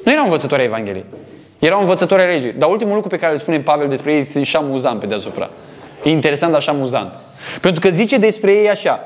Nu 0.04 0.12
erau 0.12 0.24
învățători 0.24 0.60
ai 0.60 0.66
Evangheliei. 0.66 1.04
Erau 1.58 1.80
învățători 1.80 2.22
ai 2.22 2.28
legii. 2.28 2.52
Dar 2.52 2.70
ultimul 2.70 2.94
lucru 2.94 3.08
pe 3.08 3.16
care 3.16 3.32
îl 3.32 3.38
spune 3.38 3.60
Pavel 3.60 3.88
despre 3.88 4.12
ei 4.12 4.18
este 4.18 4.42
și 4.42 4.56
amuzant 4.56 5.00
pe 5.00 5.06
deasupra. 5.06 5.50
E 6.04 6.10
interesant, 6.10 6.54
așa 6.54 6.72
amuzant. 6.72 7.18
Pentru 7.60 7.80
că 7.80 7.94
zice 7.94 8.16
despre 8.16 8.52
ei 8.52 8.70
așa. 8.70 9.00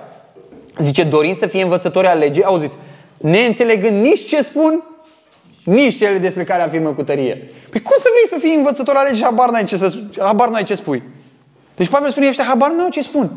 Zice, 0.78 1.02
dorind 1.02 1.36
să 1.36 1.46
fie 1.46 1.62
învățători 1.62 2.07
al 2.07 2.18
legii, 2.18 2.44
auziți, 2.44 2.76
neînțelegând 3.16 4.02
nici 4.02 4.26
ce 4.26 4.42
spun, 4.42 4.82
nici 5.64 5.96
cele 5.96 6.18
despre 6.18 6.44
care 6.44 6.62
afirmă 6.62 6.90
cu 6.90 7.02
tărie. 7.02 7.50
Păi 7.70 7.82
cum 7.82 7.96
să 7.98 8.09
vrei 8.12 8.38
să 8.38 8.46
fii 8.46 8.57
învățător 8.57 8.94
al 8.94 9.02
legii 9.02 9.18
și 9.18 9.24
habar 9.24 9.50
n-ai 9.50 9.64
ce, 9.64 9.76
să, 9.76 9.98
habar 10.18 10.48
n-ai 10.48 10.62
ce 10.62 10.74
spui? 10.74 11.02
Deci 11.76 11.88
Pavel 11.88 12.11
spune 12.11 12.28
ăștia, 12.28 12.44
habar 12.44 12.70
nu 12.70 12.82
au 12.82 12.88
ce 12.88 13.02
spun. 13.02 13.30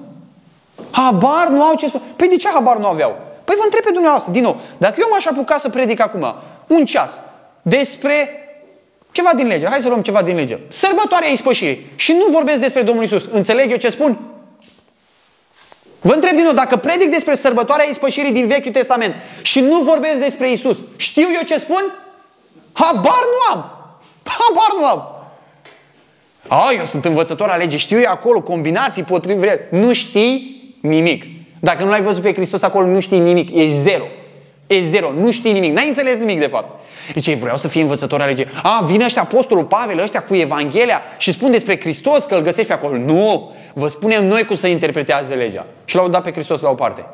Habar 0.99 1.47
nu 1.47 1.63
au 1.63 1.75
ce 1.75 1.87
spun. 1.87 2.01
Păi 2.15 2.27
de 2.27 2.35
ce 2.35 2.49
habar 2.53 2.77
nu 2.77 2.87
aveau? 2.87 3.17
Păi 3.43 3.55
vă 3.57 3.63
întreb 3.63 3.83
pe 3.83 3.91
dumneavoastră, 3.91 4.31
din 4.31 4.43
nou, 4.43 4.61
dacă 4.77 4.95
eu 4.97 5.07
m-aș 5.11 5.25
apuca 5.25 5.57
să 5.57 5.69
predic 5.69 5.99
acum 5.99 6.35
un 6.67 6.85
ceas 6.85 7.21
despre 7.61 8.33
ceva 9.11 9.29
din 9.35 9.47
lege, 9.47 9.67
hai 9.67 9.81
să 9.81 9.87
luăm 9.87 10.01
ceva 10.01 10.21
din 10.21 10.35
lege, 10.35 10.59
sărbătoarea 10.67 11.29
ispășirii 11.29 11.91
și 11.95 12.11
nu 12.11 12.25
vorbesc 12.31 12.59
despre 12.61 12.81
Domnul 12.81 13.03
Isus, 13.03 13.27
înțeleg 13.31 13.71
eu 13.71 13.77
ce 13.77 13.89
spun? 13.89 14.17
Vă 16.01 16.13
întreb 16.13 16.35
din 16.35 16.43
nou, 16.43 16.53
dacă 16.53 16.75
predic 16.75 17.11
despre 17.11 17.35
sărbătoarea 17.35 17.85
ispășirii 17.89 18.31
din 18.31 18.47
Vechiul 18.47 18.71
Testament 18.71 19.15
și 19.41 19.59
nu 19.59 19.79
vorbesc 19.79 20.17
despre 20.17 20.51
Isus, 20.51 20.85
știu 20.95 21.27
eu 21.35 21.41
ce 21.45 21.57
spun? 21.57 21.83
Habar 22.73 23.01
nu 23.03 23.53
am! 23.53 23.71
Habar 24.23 24.79
nu 24.79 24.85
am! 24.85 25.13
A, 26.47 26.71
eu 26.77 26.85
sunt 26.85 27.05
învățător 27.05 27.49
al 27.49 27.57
legii, 27.57 27.79
știu 27.79 27.99
eu 27.99 28.11
acolo 28.11 28.41
combinații 28.41 29.03
potrivite. 29.03 29.67
Nu 29.71 29.93
știi 29.93 30.58
nimic. 30.81 31.25
Dacă 31.59 31.83
nu 31.83 31.89
l-ai 31.89 32.01
văzut 32.01 32.23
pe 32.23 32.33
Hristos 32.33 32.61
acolo, 32.61 32.87
nu 32.87 32.99
știi 32.99 33.19
nimic. 33.19 33.55
Ești 33.55 33.75
zero. 33.75 34.05
Ești 34.67 34.85
zero. 34.85 35.11
Nu 35.11 35.31
știi 35.31 35.51
nimic. 35.51 35.73
N-ai 35.73 35.87
înțeles 35.87 36.15
nimic, 36.15 36.39
de 36.39 36.47
fapt. 36.47 36.79
Deci 37.13 37.27
ei 37.27 37.35
vreau 37.35 37.57
să 37.57 37.67
fie 37.67 37.81
învățător 37.81 38.21
al 38.21 38.27
legii. 38.27 38.45
A, 38.63 38.83
vine 38.85 39.03
ăștia 39.03 39.21
apostolul 39.21 39.63
Pavel, 39.63 39.99
ăștia 39.99 40.23
cu 40.23 40.35
Evanghelia 40.35 41.01
și 41.17 41.31
spun 41.31 41.51
despre 41.51 41.79
Hristos 41.79 42.25
că 42.25 42.35
îl 42.35 42.41
găsești 42.41 42.67
pe 42.67 42.73
acolo. 42.73 42.97
Nu! 42.97 43.51
Vă 43.73 43.87
spunem 43.87 44.27
noi 44.27 44.45
cum 44.45 44.55
să 44.55 44.67
interpretează 44.67 45.33
legea. 45.33 45.65
Și 45.85 45.95
l-au 45.95 46.09
dat 46.09 46.23
pe 46.23 46.31
Hristos 46.31 46.61
la 46.61 46.69
o 46.69 46.73
parte. 46.73 47.05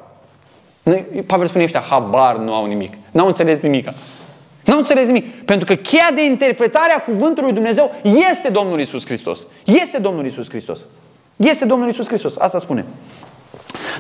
Pavel 1.26 1.47
spune 1.47 1.63
ăștia, 1.63 1.84
habar 1.89 2.38
nu 2.38 2.53
au 2.53 2.66
nimic. 2.66 2.93
N-au 3.11 3.28
înțeles 3.28 3.61
nimic. 3.61 3.89
Nu 4.66 4.78
înțeles 4.78 5.05
nimic. 5.05 5.43
Pentru 5.43 5.66
că 5.66 5.76
cheia 5.76 6.09
de 6.16 6.26
interpretare 6.26 6.93
a 6.93 7.01
cuvântului 7.01 7.43
lui 7.43 7.53
Dumnezeu 7.53 7.91
este 8.30 8.49
Domnul 8.49 8.80
Isus 8.80 9.05
Hristos. 9.05 9.47
Este 9.66 9.97
Domnul 9.97 10.26
Isus 10.26 10.49
Hristos. 10.49 10.80
Este 11.36 11.66
Domnul 11.66 11.89
Isus 11.89 12.07
Hristos. 12.07 12.36
Asta 12.38 12.59
spune. 12.59 12.86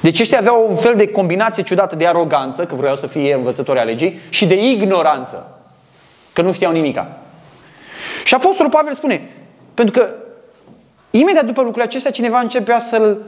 Deci 0.01 0.19
ăștia 0.19 0.37
aveau 0.37 0.65
un 0.69 0.75
fel 0.75 0.95
de 0.95 1.07
combinație 1.07 1.63
ciudată 1.63 1.95
de 1.95 2.07
aroganță, 2.07 2.65
că 2.65 2.75
vreau 2.75 2.95
să 2.95 3.07
fie 3.07 3.33
învățători 3.33 3.79
a 3.79 3.83
legii, 3.83 4.19
și 4.29 4.45
de 4.45 4.69
ignoranță, 4.69 5.59
că 6.33 6.41
nu 6.41 6.53
știau 6.53 6.71
nimica. 6.71 7.17
Și 8.23 8.33
Apostolul 8.33 8.71
Pavel 8.71 8.93
spune, 8.93 9.29
pentru 9.73 9.99
că 9.99 10.09
imediat 11.11 11.45
după 11.45 11.59
lucrurile 11.59 11.83
acestea 11.83 12.11
cineva 12.11 12.39
începea 12.39 12.79
să-l 12.79 13.21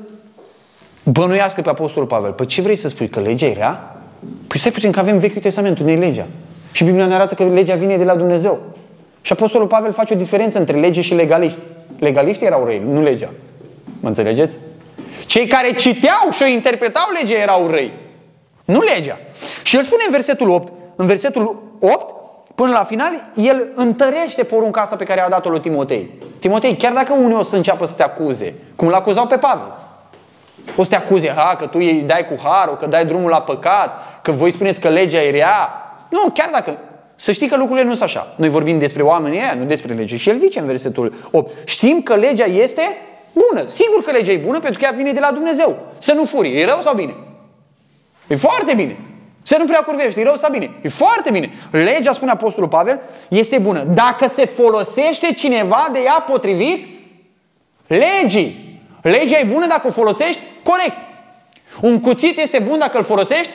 bănuiască 1.03 1.61
pe 1.61 1.69
Apostolul 1.69 2.07
Pavel. 2.07 2.31
Păi 2.31 2.45
ce 2.45 2.61
vrei 2.61 2.75
să 2.75 2.87
spui, 2.87 3.07
că 3.09 3.19
legea 3.19 3.45
era? 3.45 3.95
Păi 4.47 4.59
stai 4.59 4.71
puțin 4.71 4.91
că 4.91 4.99
avem 4.99 5.17
Vechiul 5.17 5.41
Testament, 5.41 5.79
nu 5.79 5.89
e 5.89 5.95
legea. 5.95 6.27
Și 6.71 6.83
Biblia 6.83 7.05
ne 7.05 7.13
arată 7.13 7.33
că 7.33 7.43
legea 7.43 7.75
vine 7.75 7.97
de 7.97 8.03
la 8.03 8.15
Dumnezeu. 8.15 8.59
Și 9.21 9.31
Apostolul 9.31 9.67
Pavel 9.67 9.91
face 9.91 10.13
o 10.13 10.17
diferență 10.17 10.59
între 10.59 10.79
lege 10.79 11.01
și 11.01 11.13
legaliști. 11.13 11.59
Legaliștii 11.99 12.45
erau 12.45 12.65
răi, 12.65 12.81
nu 12.87 13.01
legea. 13.01 13.29
Mă 13.99 14.07
înțelegeți? 14.07 14.57
Cei 15.27 15.47
care 15.47 15.73
citeau 15.73 16.31
și 16.31 16.43
o 16.43 16.45
interpretau 16.45 17.03
legea 17.19 17.35
erau 17.35 17.67
răi. 17.67 17.93
Nu 18.65 18.81
legea. 18.81 19.17
Și 19.63 19.75
el 19.75 19.83
spune 19.83 20.03
în 20.05 20.11
versetul 20.11 20.49
8, 20.49 20.73
în 20.95 21.05
versetul 21.05 21.63
8, 21.79 22.15
până 22.55 22.71
la 22.71 22.83
final, 22.83 23.23
el 23.35 23.71
întărește 23.75 24.43
porunca 24.43 24.81
asta 24.81 24.95
pe 24.95 25.03
care 25.03 25.21
a 25.21 25.29
dat-o 25.29 25.49
lui 25.49 25.59
Timotei. 25.59 26.09
Timotei, 26.39 26.77
chiar 26.77 26.93
dacă 26.93 27.13
unii 27.13 27.35
o 27.35 27.43
să 27.43 27.55
înceapă 27.55 27.85
să 27.85 27.95
te 27.95 28.03
acuze, 28.03 28.53
cum 28.75 28.87
l-acuzau 28.87 29.27
pe 29.27 29.37
Pavel, 29.37 29.73
o 30.75 30.83
să 30.83 30.89
te 30.89 30.95
acuze, 30.95 31.33
ha, 31.35 31.55
că 31.55 31.65
tu 31.65 31.77
îi 31.77 32.03
dai 32.05 32.25
cu 32.25 32.35
harul, 32.43 32.75
că 32.75 32.85
dai 32.85 33.05
drumul 33.05 33.29
la 33.29 33.41
păcat, 33.41 34.19
că 34.21 34.31
voi 34.31 34.51
spuneți 34.51 34.81
că 34.81 34.89
legea 34.89 35.21
e 35.21 35.31
rea, 35.31 35.69
nu, 36.09 36.29
chiar 36.33 36.49
dacă... 36.51 36.77
Să 37.19 37.31
știi 37.31 37.47
că 37.47 37.55
lucrurile 37.55 37.85
nu 37.85 37.91
sunt 37.95 38.03
așa. 38.03 38.33
Noi 38.35 38.49
vorbim 38.49 38.79
despre 38.79 39.01
oamenii 39.01 39.39
ăia, 39.39 39.53
nu 39.57 39.65
despre 39.65 39.93
lege. 39.93 40.17
Și 40.17 40.29
el 40.29 40.37
zice 40.37 40.59
în 40.59 40.65
versetul 40.65 41.13
8, 41.31 41.51
știm 41.65 42.01
că 42.01 42.15
legea 42.15 42.45
este 42.45 42.81
bună. 43.47 43.67
Sigur 43.67 44.03
că 44.03 44.11
legea 44.11 44.31
e 44.31 44.37
bună 44.37 44.59
pentru 44.59 44.79
că 44.79 44.85
ea 44.85 44.91
vine 44.91 45.11
de 45.11 45.19
la 45.19 45.31
Dumnezeu. 45.31 45.77
Să 45.97 46.13
nu 46.13 46.25
furi. 46.25 46.59
E 46.59 46.65
rău 46.65 46.81
sau 46.81 46.95
bine? 46.95 47.15
E 48.27 48.35
foarte 48.35 48.73
bine. 48.73 48.97
Să 49.41 49.55
nu 49.59 49.65
prea 49.65 49.81
curvești. 49.81 50.19
E 50.19 50.23
rău 50.23 50.35
sau 50.35 50.51
bine? 50.51 50.71
E 50.81 50.87
foarte 50.87 51.31
bine. 51.31 51.51
Legea, 51.71 52.13
spune 52.13 52.31
Apostolul 52.31 52.69
Pavel, 52.69 52.99
este 53.29 53.57
bună. 53.57 53.83
Dacă 53.83 54.27
se 54.27 54.45
folosește 54.45 55.33
cineva 55.33 55.87
de 55.91 55.99
ea 56.05 56.25
potrivit 56.29 56.87
legii. 57.87 58.81
Legea 59.01 59.39
e 59.39 59.43
bună 59.43 59.67
dacă 59.67 59.87
o 59.87 59.91
folosești 59.91 60.39
corect. 60.63 60.95
Un 61.81 61.99
cuțit 61.99 62.39
este 62.39 62.59
bun 62.59 62.79
dacă 62.79 62.97
îl 62.97 63.03
folosești 63.03 63.51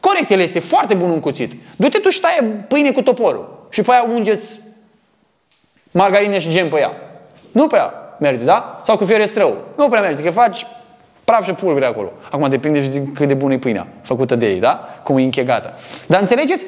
Corect, 0.00 0.30
el 0.30 0.40
este 0.40 0.60
foarte 0.60 0.94
bun 0.94 1.10
un 1.10 1.20
cuțit. 1.20 1.52
Du-te 1.76 1.98
tu 1.98 2.08
și 2.08 2.20
taie 2.20 2.64
pâine 2.68 2.90
cu 2.90 3.02
toporul. 3.02 3.66
Și 3.70 3.82
pe 3.82 3.90
aia 3.90 4.02
ungeți 4.02 4.60
margarină 5.90 6.38
și 6.38 6.50
gem 6.50 6.68
pe 6.68 6.78
ea. 6.78 6.92
Nu 7.52 7.66
prea 7.66 7.99
merge, 8.20 8.44
da? 8.44 8.80
Sau 8.84 8.96
cu 8.96 9.04
fiere 9.04 9.26
strău. 9.26 9.56
Nu 9.76 9.88
prea 9.88 10.00
merge, 10.00 10.22
că 10.22 10.30
faci 10.30 10.66
praf 11.24 11.44
și 11.44 11.52
pulvere 11.52 11.86
acolo. 11.86 12.12
Acum 12.30 12.48
depinde 12.48 12.82
și 12.82 13.00
cât 13.14 13.28
de 13.28 13.34
bună 13.34 13.52
e 13.52 13.58
pâinea 13.58 13.86
făcută 14.02 14.36
de 14.36 14.46
ei, 14.46 14.60
da? 14.60 14.88
Cum 15.02 15.18
e 15.18 15.22
închegată. 15.22 15.74
Dar 16.06 16.20
înțelegeți? 16.20 16.66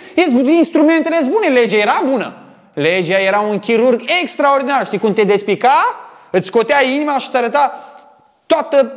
Instrumentele 0.57 1.17
sunt 1.17 1.31
bune, 1.31 1.47
legea 1.47 1.77
era 1.77 2.03
bună. 2.11 2.33
Legea 2.75 3.19
era 3.19 3.41
un 3.41 3.59
chirurg 3.59 4.01
extraordinar. 4.23 4.85
Știi 4.85 4.99
cum 4.99 5.13
te 5.13 5.23
despica? 5.23 5.73
Îți 6.31 6.47
scotea 6.47 6.85
inima 6.85 7.19
și 7.19 7.27
îți 7.29 7.37
arăta 7.37 7.73
toată 8.47 8.93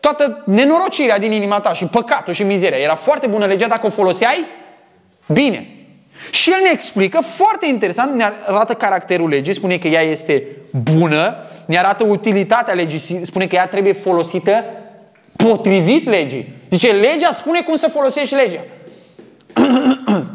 toată 0.00 0.42
nenorocirea 0.44 1.18
din 1.18 1.32
inima 1.32 1.60
ta 1.60 1.72
și 1.72 1.86
păcatul 1.86 2.32
și 2.32 2.42
mizeria. 2.42 2.78
Era 2.78 2.94
foarte 2.94 3.26
bună 3.26 3.44
legea 3.44 3.66
dacă 3.66 3.86
o 3.86 3.90
foloseai 3.90 4.44
bine. 5.26 5.77
Și 6.30 6.50
el 6.50 6.60
ne 6.62 6.70
explică, 6.72 7.20
foarte 7.20 7.66
interesant, 7.66 8.14
ne 8.14 8.32
arată 8.46 8.74
caracterul 8.74 9.28
legii, 9.28 9.54
spune 9.54 9.78
că 9.78 9.88
ea 9.88 10.02
este 10.02 10.46
bună, 10.70 11.36
ne 11.66 11.78
arată 11.78 12.04
utilitatea 12.04 12.74
legii, 12.74 13.20
spune 13.22 13.46
că 13.46 13.54
ea 13.54 13.66
trebuie 13.66 13.92
folosită 13.92 14.64
potrivit 15.36 16.08
legii. 16.08 16.56
Zice, 16.70 16.90
legea 16.90 17.32
spune 17.32 17.60
cum 17.60 17.76
să 17.76 17.88
folosești 17.88 18.34
legea. 18.34 18.64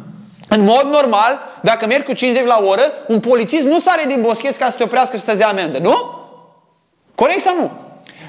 În 0.55 0.63
mod 0.63 0.87
normal, 0.91 1.39
dacă 1.61 1.85
mergi 1.85 2.05
cu 2.05 2.13
50 2.13 2.45
la 2.45 2.61
oră, 2.65 2.93
un 3.07 3.19
polițist 3.19 3.63
nu 3.63 3.79
sare 3.79 4.03
din 4.07 4.21
boschet 4.21 4.55
ca 4.55 4.69
să 4.69 4.77
te 4.77 4.83
oprească 4.83 5.17
și 5.17 5.23
să-ți 5.23 5.37
dea 5.37 5.47
amendă, 5.47 5.77
nu? 5.77 5.95
Corect 7.15 7.41
sau 7.41 7.55
nu? 7.55 7.71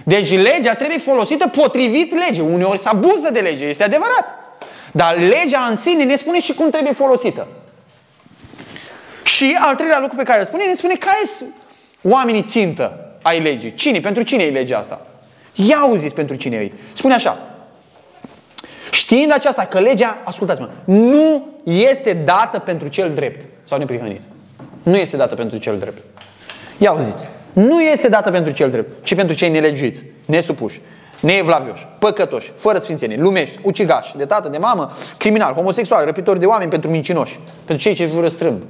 Deci 0.05 0.33
legea 0.33 0.75
trebuie 0.75 0.99
folosită 0.99 1.49
potrivit 1.49 2.15
legii. 2.27 2.49
Uneori 2.53 2.79
se 2.79 2.89
abuză 2.89 3.29
de 3.33 3.41
lege, 3.41 3.65
este 3.65 3.85
adevărat. 3.85 4.44
Dar 4.95 5.19
legea 5.19 5.67
în 5.71 5.77
sine 5.77 6.05
ne 6.05 6.17
spune 6.17 6.41
și 6.41 6.55
cum 6.55 6.71
trebuie 6.71 6.93
folosită. 6.93 7.47
Și 9.23 9.57
al 9.61 9.75
treilea 9.75 10.01
lucru 10.01 10.17
pe 10.17 10.23
care 10.23 10.41
îl 10.41 10.47
spune, 10.47 10.65
ne 10.65 10.75
spune 10.75 10.95
care 10.95 11.25
sunt 11.25 11.55
oamenii 12.03 12.43
țintă 12.43 13.17
ai 13.23 13.41
legii. 13.41 13.75
Cine? 13.75 14.01
Pentru 14.01 14.23
cine 14.23 14.43
e 14.43 14.51
legea 14.51 14.79
asta? 14.79 15.07
Ia 15.55 15.77
auziți 15.77 16.15
pentru 16.15 16.37
cine 16.37 16.57
e. 16.57 16.73
Spune 16.93 17.15
așa. 17.15 17.39
Știind 18.91 19.33
aceasta 19.33 19.65
că 19.65 19.81
legea, 19.81 20.23
ascultați-mă, 20.25 20.69
nu 20.85 21.47
este 21.65 22.13
dată 22.13 22.59
pentru 22.59 22.89
cel 22.89 23.15
drept 23.15 23.47
sau 23.65 23.79
neprihănit. 23.79 24.21
Nu 24.83 24.97
este 24.97 25.17
dată 25.17 25.35
pentru 25.35 25.59
cel 25.59 25.79
drept. 25.79 26.03
Ia 26.79 26.91
auziți 26.91 27.27
nu 27.55 27.81
este 27.81 28.09
dată 28.09 28.31
pentru 28.31 28.53
cel 28.53 28.71
drept, 28.71 29.05
ci 29.05 29.15
pentru 29.15 29.35
cei 29.35 29.49
nelegiuiți, 29.49 30.05
nesupuși, 30.25 30.81
neevlavioși, 31.25 31.87
păcătoși, 31.99 32.53
fără 32.57 32.79
sfințenie, 32.79 33.17
lumești, 33.17 33.59
ucigași, 33.63 34.17
de 34.17 34.25
tată, 34.25 34.49
de 34.49 34.59
mamă, 34.59 34.91
criminal, 35.17 35.53
homosexual, 35.53 36.05
răpitori 36.05 36.39
de 36.39 36.47
oameni 36.47 36.71
pentru 36.71 36.91
mincinoși, 36.91 37.41
pentru 37.65 37.85
cei 37.85 37.95
ce 37.95 38.07
jură 38.07 38.29
strâmb. 38.29 38.63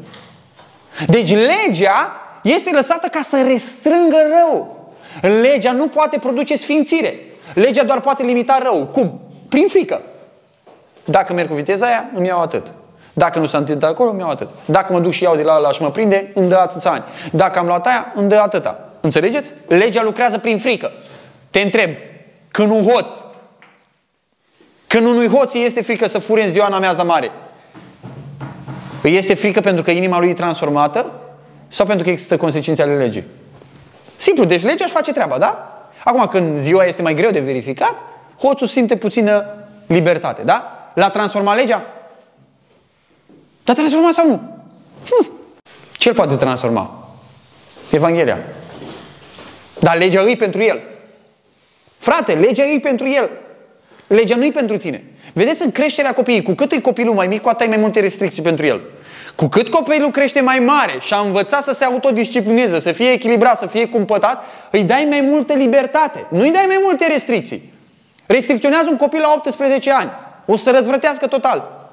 Deci 1.07 1.31
legea 1.31 2.13
este 2.43 2.71
lăsată 2.75 3.09
ca 3.09 3.21
să 3.23 3.43
restrângă 3.47 4.17
rău. 4.37 4.77
Legea 5.41 5.73
nu 5.73 5.89
poate 5.89 6.19
produce 6.19 6.57
sfințire. 6.57 7.15
Legea 7.55 7.85
doar 7.85 8.01
poate 8.01 8.23
limita 8.23 8.59
rău. 8.63 8.89
Cum? 8.93 9.21
prin 9.55 9.69
frică. 9.69 10.01
Dacă 11.05 11.33
merg 11.33 11.49
cu 11.49 11.55
viteza 11.55 11.87
aia, 11.87 12.11
îmi 12.15 12.27
iau 12.27 12.41
atât. 12.41 12.67
Dacă 13.13 13.39
nu 13.39 13.47
s-a 13.47 13.59
întâmplat 13.59 13.91
acolo, 13.91 14.11
îmi 14.11 14.21
iau 14.21 14.29
atât. 14.29 14.49
Dacă 14.65 14.93
mă 14.93 15.01
duc 15.01 15.13
și 15.13 15.23
iau 15.23 15.37
de 15.37 15.43
la 15.43 15.55
ăla 15.57 15.71
și 15.71 15.83
mă 15.83 15.91
prinde, 15.91 16.31
îmi 16.35 16.49
dă 16.49 16.57
atâția 16.57 16.91
ani. 16.91 17.05
Dacă 17.33 17.59
am 17.59 17.67
luat 17.67 17.87
aia, 17.87 18.13
îmi 18.15 18.29
dă 18.29 18.37
atâta. 18.37 18.89
Înțelegeți? 19.01 19.53
Legea 19.67 20.03
lucrează 20.03 20.39
prin 20.39 20.59
frică. 20.59 20.93
Te 21.51 21.61
întreb, 21.61 21.91
când 22.55 22.71
un 22.71 22.85
hoț, 22.85 23.11
când 24.87 25.07
unui 25.07 25.29
hoț 25.29 25.55
este 25.55 25.83
frică 25.83 26.09
să 26.09 26.19
fure 26.19 26.45
în 26.45 26.51
ziua 26.51 26.67
în 26.67 26.73
ameaza 26.73 27.03
mare, 27.03 27.31
îi 29.03 29.17
este 29.17 29.35
frică 29.35 29.61
pentru 29.61 29.83
că 29.83 29.91
inima 29.91 30.19
lui 30.19 30.29
e 30.29 30.33
transformată 30.33 31.13
sau 31.69 31.87
pentru 31.87 32.05
că 32.05 32.11
există 32.11 32.37
consecințe 32.37 32.83
ale 32.83 32.97
legii? 32.97 33.25
Simplu, 34.17 34.45
deci 34.45 34.63
legea 34.63 34.85
își 34.85 34.93
face 34.93 35.13
treaba, 35.13 35.39
da? 35.39 35.83
Acum, 36.05 36.27
când 36.27 36.59
ziua 36.59 36.85
este 36.85 37.03
mai 37.03 37.15
greu 37.15 37.31
de 37.31 37.41
verificat, 37.41 37.95
hoțul 38.39 38.67
simte 38.67 38.97
puțină 38.97 39.47
libertate, 39.87 40.43
da? 40.43 40.91
L-a 40.95 41.11
transformat 41.11 41.57
legea? 41.57 41.83
Dar 43.65 43.77
transforma 43.77 44.11
sau 44.13 44.27
nu? 44.27 44.41
Hm. 45.05 45.31
Ce 45.93 46.09
îl 46.09 46.15
poate 46.15 46.37
transforma? 46.37 47.09
Evanghelia. 47.91 48.39
Dar 49.79 49.97
legea 49.97 50.21
îi 50.21 50.37
pentru 50.37 50.63
el. 50.63 50.81
Frate, 52.05 52.33
legea 52.33 52.65
îi 52.65 52.81
pentru 52.81 53.09
el. 53.09 53.31
Legea 54.07 54.37
nu-i 54.37 54.53
pentru 54.53 54.77
tine. 54.77 55.05
Vedeți 55.33 55.65
în 55.65 55.71
creșterea 55.71 56.13
copiii, 56.13 56.43
cu 56.43 56.53
cât 56.53 56.73
e 56.73 56.81
copilul 56.81 57.15
mai 57.15 57.27
mic, 57.27 57.41
cu 57.41 57.49
atât 57.49 57.61
ai 57.61 57.67
mai 57.67 57.77
multe 57.77 58.01
restricții 58.01 58.43
pentru 58.43 58.67
el. 58.67 58.81
Cu 59.35 59.47
cât 59.49 59.69
copilul 59.69 60.11
crește 60.11 60.41
mai 60.41 60.59
mare 60.59 60.97
și 61.01 61.15
a 61.15 61.19
învățat 61.19 61.63
să 61.63 61.73
se 61.73 61.85
autodisciplineze, 61.85 62.81
să 62.81 62.93
fie 62.93 63.11
echilibrat, 63.13 63.59
să 63.59 63.67
fie 63.67 63.89
cumpătat, 63.89 64.45
îi 64.71 64.83
dai 64.83 65.07
mai 65.09 65.21
multă 65.21 65.53
libertate. 65.53 66.27
Nu 66.31 66.41
îi 66.41 66.51
dai 66.51 66.65
mai 66.67 66.79
multe 66.83 67.07
restricții. 67.07 67.73
Restricționează 68.27 68.87
un 68.91 68.97
copil 68.97 69.21
la 69.21 69.33
18 69.37 69.93
ani. 69.93 70.11
O 70.47 70.57
să 70.57 70.71
răzvrătească 70.71 71.27
total. 71.27 71.84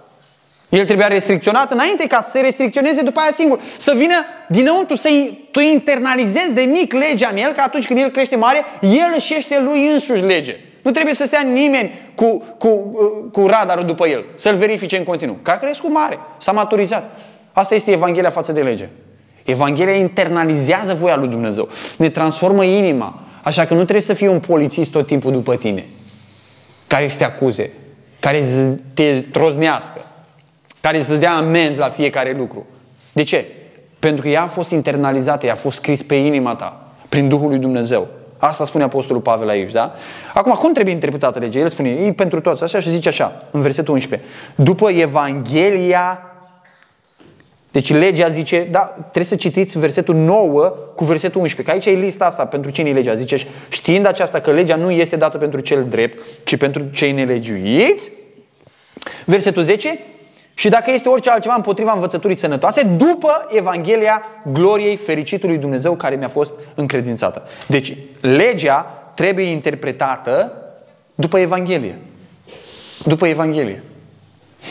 El 0.72 0.86
trebuia 0.86 1.08
restricționat 1.08 1.72
înainte 1.72 2.08
ca 2.08 2.22
să 2.22 2.30
se 2.30 2.40
restricționeze 2.40 3.02
după 3.02 3.20
aia 3.20 3.32
singur. 3.32 3.60
Să 3.78 3.94
vină 3.98 4.14
dinăuntru, 4.48 4.96
să 4.96 5.10
tu 5.52 5.60
internalizezi 5.60 6.54
de 6.54 6.62
mic 6.62 6.94
legea 6.94 7.30
în 7.32 7.38
el, 7.38 7.52
că 7.52 7.62
atunci 7.66 7.86
când 7.86 8.00
el 8.00 8.10
crește 8.10 8.36
mare, 8.36 8.64
el 8.82 9.14
își 9.16 9.34
ește 9.38 9.60
lui 9.60 9.88
însuși 9.92 10.24
lege. 10.24 10.60
Nu 10.82 10.92
trebuie 10.92 11.14
să 11.14 11.26
stea 11.26 11.42
nimeni 11.42 11.92
cu, 12.16 12.44
cu, 12.58 12.70
cu 13.32 13.48
radarul 13.48 13.86
după 13.86 14.08
el, 14.08 14.26
să-l 14.36 14.56
verifice 14.56 14.98
în 14.98 15.04
continuu. 15.04 15.38
Că 15.42 15.52
a 15.52 15.58
crescut 15.58 15.92
mare, 15.92 16.20
s-a 16.38 16.52
maturizat. 16.52 17.20
Asta 17.52 17.76
este 17.76 17.92
Evanghelia 17.92 18.30
față 18.30 18.52
de 18.52 18.62
lege. 18.62 18.90
Evanghelia 19.44 19.96
internalizează 19.96 20.94
voia 20.94 21.16
lui 21.16 21.28
Dumnezeu. 21.28 21.70
Ne 21.98 22.10
transformă 22.10 22.64
inima. 22.64 23.24
Așa 23.44 23.66
că 23.66 23.74
nu 23.74 23.82
trebuie 23.82 24.02
să 24.02 24.14
fie 24.14 24.28
un 24.28 24.40
polițist 24.40 24.92
tot 24.92 25.08
timpul 25.08 25.32
după 25.32 25.56
tine. 25.56 25.86
Care 26.88 27.08
să 27.08 27.18
te 27.18 27.24
acuze. 27.24 27.72
Care 28.20 28.44
să 28.44 28.76
te 28.94 29.22
troznească. 29.22 30.06
Care 30.82 31.02
să-ți 31.02 31.20
dea 31.20 31.36
amenzi 31.36 31.80
la 31.80 31.90
fiecare 31.90 32.36
lucru. 32.38 32.66
De 33.12 33.24
ce? 33.24 33.46
Pentru 34.00 34.22
că 34.22 34.30
ea 34.30 34.42
a 34.42 34.48
fost 34.48 34.72
internalizată, 34.72 35.46
ea 35.46 35.52
a 35.52 35.56
fost 35.56 35.76
scris 35.76 36.02
pe 36.02 36.16
inima 36.16 36.56
ta, 36.56 36.88
prin 37.10 37.28
Duhul 37.28 37.50
lui 37.50 37.58
Dumnezeu. 37.58 38.08
Asta 38.38 38.66
spune 38.66 38.84
Apostolul 38.84 39.22
Pavel 39.22 39.50
aici, 39.50 39.72
da? 39.72 39.94
Acum, 40.34 40.52
cum 40.52 40.74
trebuie 40.74 40.94
interpretată 40.94 41.40
legea? 41.40 41.60
El 41.60 41.68
spune, 41.68 41.90
e 41.90 42.14
pentru 42.14 42.42
toți, 42.42 42.64
așa 42.64 42.80
și 42.80 42.90
zice 42.90 43.10
așa, 43.10 43.38
în 43.52 43.62
versetul 43.62 43.94
11. 43.94 44.30
După 44.56 44.90
Evanghelia 44.90 46.32
deci 47.72 47.94
legea 47.94 48.28
zice, 48.28 48.68
da, 48.72 48.96
trebuie 49.00 49.26
să 49.26 49.36
citiți 49.36 49.80
versetul 49.80 50.16
9 50.16 50.74
cu 50.96 51.04
versetul 51.04 51.42
11, 51.42 51.64
că 51.64 51.72
aici 51.72 51.98
e 51.98 52.04
lista 52.06 52.26
asta 52.26 52.46
pentru 52.46 52.72
cine 52.72 52.90
e 52.90 52.94
legea. 52.94 53.14
Zice, 53.14 53.38
știind 53.70 54.06
aceasta 54.06 54.40
că 54.40 54.52
legea 54.52 54.76
nu 54.76 54.92
este 54.92 55.16
dată 55.16 55.38
pentru 55.38 55.60
cel 55.60 55.86
drept, 55.90 56.20
ci 56.44 56.56
pentru 56.56 56.84
cei 56.94 57.12
nelegiuiți. 57.12 58.12
Versetul 59.26 59.64
10, 59.64 60.00
și 60.54 60.70
dacă 60.70 60.92
este 60.92 61.10
orice 61.10 61.30
altceva 61.30 61.56
împotriva 61.56 61.92
învățăturii 61.92 62.38
sănătoase, 62.38 62.84
după 62.84 63.48
Evanghelia 63.50 64.24
gloriei 64.54 64.96
fericitului 64.96 65.58
Dumnezeu 65.58 65.96
care 65.96 66.16
mi-a 66.16 66.30
fost 66.30 66.54
încredințată. 66.76 67.44
Deci, 67.68 67.98
legea 68.22 69.12
trebuie 69.16 69.46
interpretată 69.46 70.54
după 71.16 71.40
Evanghelie. 71.40 71.98
După 73.06 73.28
Evanghelie. 73.28 73.84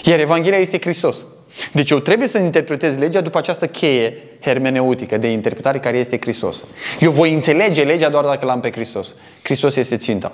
Iar 0.05 0.19
Evanghelia 0.19 0.59
este 0.59 0.79
Hristos. 0.81 1.27
Deci 1.73 1.91
eu 1.91 1.99
trebuie 1.99 2.29
să 2.29 2.39
interpretez 2.39 2.97
legea 2.97 3.21
după 3.21 3.39
această 3.39 3.67
cheie 3.67 4.17
hermeneutică 4.41 5.17
de 5.17 5.27
interpretare 5.27 5.79
care 5.79 5.99
este 5.99 6.19
Hristos. 6.21 6.65
Eu 7.01 7.11
voi 7.11 7.33
înțelege 7.33 7.83
legea 7.83 8.09
doar 8.09 8.25
dacă 8.25 8.45
l-am 8.45 8.61
pe 8.61 8.71
Hristos. 8.73 9.15
Hristos 9.43 9.77
este 9.77 9.97
ținta. 9.97 10.33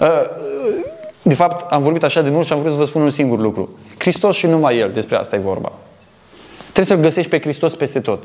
Uh, 0.00 0.08
de 1.22 1.34
fapt, 1.34 1.72
am 1.72 1.82
vorbit 1.82 2.02
așa 2.02 2.22
de 2.22 2.30
mult 2.30 2.46
și 2.46 2.52
am 2.52 2.58
vrut 2.58 2.70
să 2.70 2.76
vă 2.78 2.84
spun 2.84 3.02
un 3.02 3.10
singur 3.10 3.38
lucru. 3.38 3.78
Hristos 3.98 4.36
și 4.36 4.46
numai 4.46 4.78
El, 4.78 4.90
despre 4.92 5.16
asta 5.16 5.36
e 5.36 5.38
vorba. 5.38 5.72
Trebuie 6.60 6.84
să-L 6.84 7.00
găsești 7.00 7.30
pe 7.30 7.40
Hristos 7.40 7.74
peste 7.74 8.00
tot. 8.00 8.24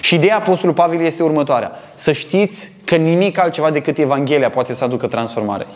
Și 0.00 0.14
ideea 0.14 0.36
Apostolului 0.36 0.82
Pavel 0.82 1.00
este 1.00 1.22
următoarea. 1.22 1.72
Să 1.94 2.12
știți 2.12 2.72
că 2.84 2.96
nimic 2.96 3.38
altceva 3.38 3.70
decât 3.70 3.98
Evanghelia 3.98 4.50
poate 4.50 4.74
să 4.74 4.84
aducă 4.84 5.06
transformare. 5.06 5.66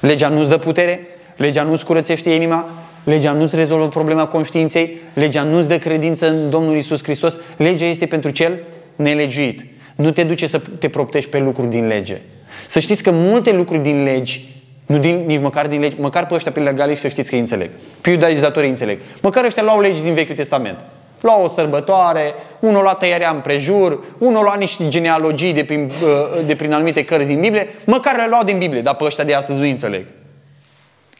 Legea 0.00 0.28
nu-ți 0.28 0.48
dă 0.48 0.58
putere, 0.58 1.06
legea 1.36 1.62
nu-ți 1.62 1.84
curățește 1.84 2.30
inima, 2.30 2.68
legea 3.04 3.32
nu-ți 3.32 3.56
rezolvă 3.56 3.88
problema 3.88 4.26
conștiinței, 4.26 4.96
legea 5.14 5.42
nu-ți 5.42 5.68
dă 5.68 5.78
credință 5.78 6.28
în 6.28 6.50
Domnul 6.50 6.76
Isus 6.76 7.02
Hristos, 7.02 7.38
legea 7.56 7.84
este 7.84 8.06
pentru 8.06 8.30
cel 8.30 8.58
nelegiuit. 8.96 9.66
Nu 9.94 10.10
te 10.10 10.22
duce 10.22 10.46
să 10.46 10.60
te 10.78 10.88
proptești 10.88 11.30
pe 11.30 11.38
lucruri 11.38 11.68
din 11.68 11.86
lege. 11.86 12.20
Să 12.66 12.78
știți 12.78 13.02
că 13.02 13.10
multe 13.10 13.52
lucruri 13.52 13.82
din 13.82 14.02
legi 14.02 14.54
nu 14.86 14.98
din, 14.98 15.24
nici 15.26 15.40
măcar 15.40 15.66
din 15.66 15.80
legi, 15.80 16.00
măcar 16.00 16.26
pe 16.26 16.34
ăștia 16.34 16.52
pe 16.52 16.60
legaliști 16.60 17.00
să 17.00 17.08
știți 17.08 17.28
că 17.28 17.34
îi 17.34 17.40
înțeleg. 17.40 17.70
Pe 18.00 18.10
iudaizatori 18.10 18.68
înțeleg. 18.68 18.98
Măcar 19.22 19.44
ăștia 19.44 19.62
luau 19.62 19.80
legi 19.80 20.02
din 20.02 20.14
Vechiul 20.14 20.34
Testament. 20.34 20.78
Luau 21.20 21.44
o 21.44 21.48
sărbătoare, 21.48 22.34
unul 22.60 22.82
lua 22.82 22.94
tăierea 22.94 23.30
împrejur, 23.30 24.04
unul 24.18 24.42
lua 24.42 24.54
niște 24.54 24.88
genealogii 24.88 25.52
de 25.52 25.64
prin, 25.64 25.92
uh, 26.02 26.44
de 26.44 26.54
prin 26.56 26.72
anumite 26.72 27.04
cărți 27.04 27.26
din 27.26 27.40
Biblie, 27.40 27.74
măcar 27.86 28.16
le 28.16 28.26
luau 28.28 28.42
din 28.44 28.58
Biblie, 28.58 28.80
dar 28.80 28.94
pe 28.94 29.04
ăștia 29.04 29.24
de 29.24 29.34
astăzi 29.34 29.58
nu 29.58 29.64
înțeleg. 29.64 30.06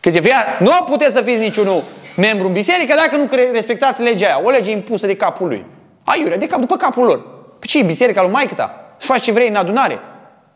Că 0.00 0.10
ce 0.10 0.20
fia, 0.20 0.36
nu 0.58 0.70
puteți 0.88 1.14
să 1.14 1.22
fiți 1.22 1.38
niciunul 1.40 1.84
membru 2.16 2.46
în 2.46 2.52
biserică 2.52 2.94
dacă 2.96 3.16
nu 3.16 3.50
respectați 3.52 4.02
legea 4.02 4.26
aia. 4.26 4.40
O 4.44 4.50
lege 4.50 4.70
impusă 4.70 5.06
de 5.06 5.16
capul 5.16 5.48
lui. 5.48 5.64
Aiurea, 6.04 6.36
de 6.36 6.46
cap, 6.46 6.60
după 6.60 6.76
capul 6.76 7.04
lor. 7.04 7.20
Pe 7.58 7.66
ce 7.66 7.82
biserica 7.82 8.22
lui 8.22 8.30
maică 8.30 8.54
ta? 8.54 8.94
Să 8.96 9.06
faci 9.06 9.22
ce 9.22 9.32
vrei 9.32 9.48
în 9.48 9.54
adunare. 9.54 9.98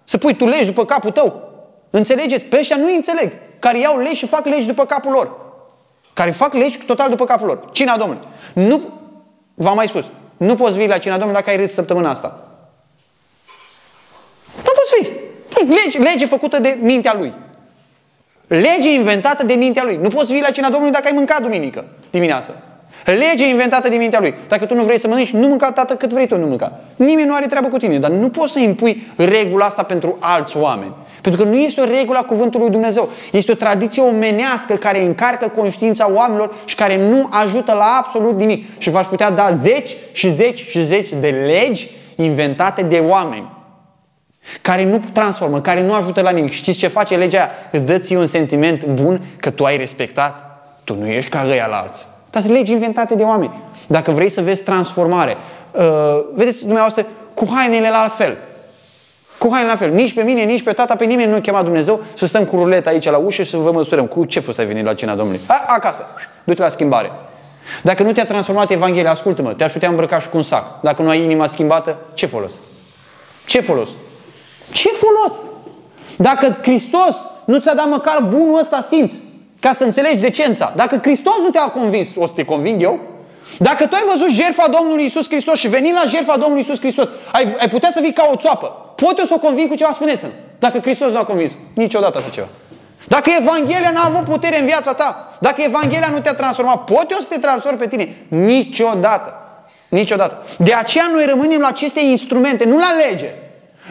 Să 0.04 0.18
pui 0.18 0.34
tu 0.34 0.46
legi 0.46 0.64
după 0.64 0.84
capul 0.84 1.10
tău. 1.10 1.49
Înțelegeți? 1.90 2.44
Pe 2.44 2.56
ăștia 2.58 2.76
nu 2.76 2.94
înțeleg. 2.94 3.32
Care 3.58 3.78
iau 3.78 3.98
legi 3.98 4.14
și 4.14 4.26
fac 4.26 4.46
legi 4.46 4.66
după 4.66 4.84
capul 4.84 5.12
lor. 5.12 5.36
Care 6.12 6.30
fac 6.30 6.52
legi 6.52 6.78
total 6.78 7.08
după 7.08 7.24
capul 7.24 7.46
lor. 7.46 7.68
Cina 7.72 7.96
Domnului. 7.96 8.28
Nu, 8.54 8.80
v-am 9.54 9.74
mai 9.74 9.88
spus, 9.88 10.04
nu 10.36 10.54
poți 10.54 10.78
vii 10.78 10.88
la 10.88 10.98
cina 10.98 11.16
Domnului 11.16 11.40
dacă 11.40 11.50
ai 11.50 11.56
râs 11.56 11.72
săptămâna 11.72 12.10
asta. 12.10 12.48
Nu 14.56 14.72
poți 14.74 14.94
fi. 14.94 15.12
Lege, 15.68 15.98
lege 15.98 16.26
făcută 16.26 16.58
de 16.58 16.78
mintea 16.80 17.14
lui. 17.18 17.34
Lege 18.46 18.92
inventată 18.92 19.46
de 19.46 19.54
mintea 19.54 19.84
lui. 19.84 19.96
Nu 19.96 20.08
poți 20.08 20.32
vii 20.32 20.42
la 20.42 20.50
cina 20.50 20.68
Domnului 20.68 20.92
dacă 20.92 21.06
ai 21.06 21.12
mâncat 21.14 21.42
duminică 21.42 21.84
dimineață. 22.10 22.62
Lege 23.04 23.48
inventată 23.48 23.88
de 23.88 23.96
mintea 23.96 24.20
lui. 24.20 24.34
Dacă 24.48 24.66
tu 24.66 24.74
nu 24.74 24.84
vrei 24.84 24.98
să 24.98 25.08
mănânci, 25.08 25.30
nu 25.30 25.46
mânca 25.46 25.72
tată 25.72 25.96
cât 25.96 26.12
vrei 26.12 26.26
tu 26.26 26.36
nu 26.36 26.46
mânca. 26.46 26.80
Nimeni 26.96 27.26
nu 27.28 27.34
are 27.34 27.46
treabă 27.46 27.68
cu 27.68 27.76
tine, 27.76 27.98
dar 27.98 28.10
nu 28.10 28.28
poți 28.28 28.52
să 28.52 28.58
impui 28.58 29.06
regula 29.16 29.64
asta 29.64 29.82
pentru 29.82 30.16
alți 30.20 30.56
oameni. 30.56 30.94
Pentru 31.22 31.42
că 31.42 31.48
nu 31.48 31.56
este 31.56 31.80
o 31.80 31.84
regulă 31.84 32.18
a 32.18 32.22
cuvântului 32.22 32.66
lui 32.66 32.74
Dumnezeu. 32.74 33.08
Este 33.32 33.52
o 33.52 33.54
tradiție 33.54 34.02
omenească 34.02 34.74
care 34.74 35.02
încarcă 35.02 35.48
conștiința 35.48 36.12
oamenilor 36.12 36.54
și 36.64 36.74
care 36.74 37.08
nu 37.08 37.26
ajută 37.30 37.72
la 37.72 37.96
absolut 37.98 38.34
nimic. 38.34 38.64
Și 38.78 38.90
v-aș 38.90 39.06
putea 39.06 39.30
da 39.30 39.52
zeci 39.62 39.96
și 40.12 40.30
zeci 40.30 40.66
și 40.68 40.84
zeci 40.84 41.12
de 41.12 41.28
legi 41.28 41.90
inventate 42.16 42.82
de 42.82 42.98
oameni 42.98 43.58
care 44.60 44.84
nu 44.84 45.00
transformă, 45.12 45.60
care 45.60 45.82
nu 45.82 45.94
ajută 45.94 46.20
la 46.20 46.30
nimic. 46.30 46.52
Știți 46.52 46.78
ce 46.78 46.88
face 46.88 47.16
legea 47.16 47.38
aia? 47.38 47.50
Îți 47.70 47.86
dă 47.86 47.98
ție 47.98 48.16
un 48.16 48.26
sentiment 48.26 48.84
bun 48.84 49.20
că 49.36 49.50
tu 49.50 49.64
ai 49.64 49.76
respectat. 49.76 50.46
Tu 50.84 50.94
nu 50.94 51.06
ești 51.06 51.30
ca 51.30 51.44
ăia 51.46 51.66
la 51.66 51.76
alții. 51.76 52.04
Dar 52.30 52.42
sunt 52.42 52.54
legi 52.54 52.72
inventate 52.72 53.14
de 53.14 53.22
oameni. 53.22 53.62
Dacă 53.86 54.10
vrei 54.10 54.28
să 54.28 54.40
vezi 54.40 54.62
transformare, 54.62 55.36
uh, 55.70 55.82
vedeți 56.34 56.60
dumneavoastră, 56.60 57.06
cu 57.34 57.48
hainele 57.54 57.90
la 57.90 58.08
fel. 58.08 58.36
Cu 59.40 59.48
hainele 59.50 59.72
la 59.72 59.78
fel. 59.78 59.90
Nici 59.90 60.14
pe 60.14 60.22
mine, 60.22 60.42
nici 60.42 60.62
pe 60.62 60.72
tata, 60.72 60.96
pe 60.96 61.04
nimeni 61.04 61.30
nu 61.30 61.40
chema 61.40 61.62
Dumnezeu 61.62 62.00
să 62.14 62.26
stăm 62.26 62.44
cu 62.44 62.56
ruleta 62.56 62.90
aici 62.90 63.10
la 63.10 63.16
ușă 63.16 63.42
și 63.42 63.50
să 63.50 63.56
vă 63.56 63.72
măsurăm. 63.72 64.06
Cu 64.06 64.24
ce 64.24 64.40
fost 64.40 64.58
ai 64.58 64.64
venit 64.64 64.84
la 64.84 64.94
cina 64.94 65.14
Domnului? 65.14 65.40
A, 65.46 65.64
acasă. 65.66 66.04
Du-te 66.44 66.62
la 66.62 66.68
schimbare. 66.68 67.12
Dacă 67.82 68.02
nu 68.02 68.12
te-a 68.12 68.24
transformat 68.24 68.70
Evanghelia, 68.70 69.10
ascultă-mă, 69.10 69.52
te-aș 69.52 69.72
putea 69.72 69.88
îmbrăca 69.88 70.18
și 70.18 70.28
cu 70.28 70.36
un 70.36 70.42
sac. 70.42 70.80
Dacă 70.80 71.02
nu 71.02 71.08
ai 71.08 71.22
inima 71.22 71.46
schimbată, 71.46 71.98
ce 72.14 72.26
folos? 72.26 72.52
Ce 73.46 73.60
folos? 73.60 73.88
Ce 74.72 74.88
folos? 74.88 75.38
Dacă 76.16 76.58
Hristos 76.62 77.16
nu 77.44 77.58
ți-a 77.58 77.74
dat 77.74 77.88
măcar 77.88 78.22
bunul 78.28 78.58
ăsta 78.58 78.80
simț, 78.80 79.14
ca 79.60 79.72
să 79.72 79.84
înțelegi 79.84 80.16
decența. 80.16 80.72
Dacă 80.76 80.98
Hristos 81.02 81.34
nu 81.42 81.48
te-a 81.48 81.62
convins, 81.62 82.08
o 82.16 82.26
să 82.26 82.32
te 82.34 82.44
conving 82.44 82.82
eu? 82.82 82.98
Dacă 83.58 83.86
tu 83.86 83.94
ai 83.94 84.02
văzut 84.12 84.28
jertfa 84.28 84.68
Domnului 84.68 85.04
Isus 85.04 85.28
Hristos 85.28 85.58
și 85.58 85.68
veni 85.68 85.92
la 85.92 86.04
jertfa 86.08 86.36
Domnului 86.36 86.62
Isus 86.62 86.78
Hristos, 86.78 87.08
ai, 87.32 87.54
ai 87.58 87.68
putea 87.68 87.90
să 87.90 88.00
vii 88.00 88.12
ca 88.12 88.28
o 88.32 88.36
țoapă. 88.36 88.66
Pot 88.94 89.18
eu 89.18 89.24
să 89.24 89.34
o 89.34 89.38
conving 89.38 89.68
cu 89.68 89.74
ceva? 89.74 89.92
Spuneți-mi. 89.92 90.32
Dacă 90.58 90.78
Hristos 90.78 91.10
nu 91.10 91.18
a 91.18 91.24
convins, 91.24 91.52
niciodată 91.74 92.18
așa 92.18 92.28
ceva. 92.28 92.48
Dacă 93.08 93.30
Evanghelia 93.40 93.90
n-a 93.90 94.04
avut 94.04 94.24
putere 94.24 94.58
în 94.58 94.64
viața 94.64 94.92
ta, 94.92 95.36
dacă 95.40 95.62
Evanghelia 95.62 96.08
nu 96.12 96.20
te-a 96.20 96.34
transformat, 96.34 96.84
pot 96.84 97.10
eu 97.10 97.18
să 97.20 97.26
te 97.28 97.38
transform 97.38 97.76
pe 97.76 97.88
tine? 97.88 98.16
Niciodată. 98.28 99.34
Niciodată. 99.88 100.44
De 100.58 100.72
aceea 100.72 101.04
noi 101.12 101.24
rămânem 101.24 101.60
la 101.60 101.66
aceste 101.66 102.00
instrumente, 102.00 102.64
nu 102.64 102.76
la 102.76 102.96
lege. 103.08 103.34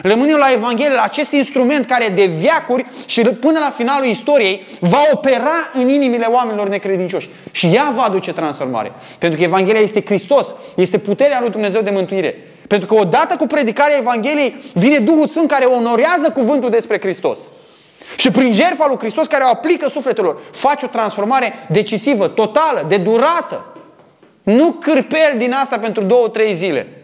Rămânem 0.02 0.36
la 0.36 0.52
Evanghelie, 0.52 0.94
la 0.94 1.02
acest 1.02 1.32
instrument 1.32 1.86
care 1.86 2.08
de 2.08 2.24
viacuri 2.24 2.86
și 3.06 3.20
până 3.20 3.58
la 3.58 3.70
finalul 3.70 4.08
istoriei 4.08 4.66
va 4.80 5.02
opera 5.12 5.70
în 5.72 5.88
inimile 5.88 6.26
oamenilor 6.26 6.68
necredincioși. 6.68 7.30
Și 7.50 7.66
ea 7.74 7.92
va 7.94 8.02
aduce 8.02 8.32
transformare. 8.32 8.92
Pentru 9.18 9.38
că 9.38 9.44
Evanghelia 9.44 9.80
este 9.80 10.02
Hristos, 10.04 10.54
este 10.76 10.98
puterea 10.98 11.40
lui 11.40 11.50
Dumnezeu 11.50 11.82
de 11.82 11.90
mântuire. 11.90 12.34
Pentru 12.68 12.86
că 12.86 13.00
odată 13.00 13.36
cu 13.36 13.46
predicarea 13.46 13.96
Evangheliei 13.96 14.54
vine 14.74 14.98
Duhul 14.98 15.26
Sfânt 15.26 15.48
care 15.50 15.64
onorează 15.64 16.30
cuvântul 16.34 16.70
despre 16.70 16.98
Hristos. 17.00 17.40
Și 18.16 18.30
prin 18.30 18.52
jertfa 18.52 18.86
lui 18.86 18.98
Hristos 18.98 19.26
care 19.26 19.44
o 19.44 19.48
aplică 19.48 19.88
sufletelor, 19.88 20.40
face 20.52 20.84
o 20.84 20.88
transformare 20.88 21.52
decisivă, 21.68 22.26
totală, 22.26 22.84
de 22.88 22.96
durată. 22.96 23.64
Nu 24.42 24.72
cârpeli 24.72 25.38
din 25.38 25.52
asta 25.52 25.78
pentru 25.78 26.02
două, 26.02 26.28
trei 26.28 26.54
zile. 26.54 26.99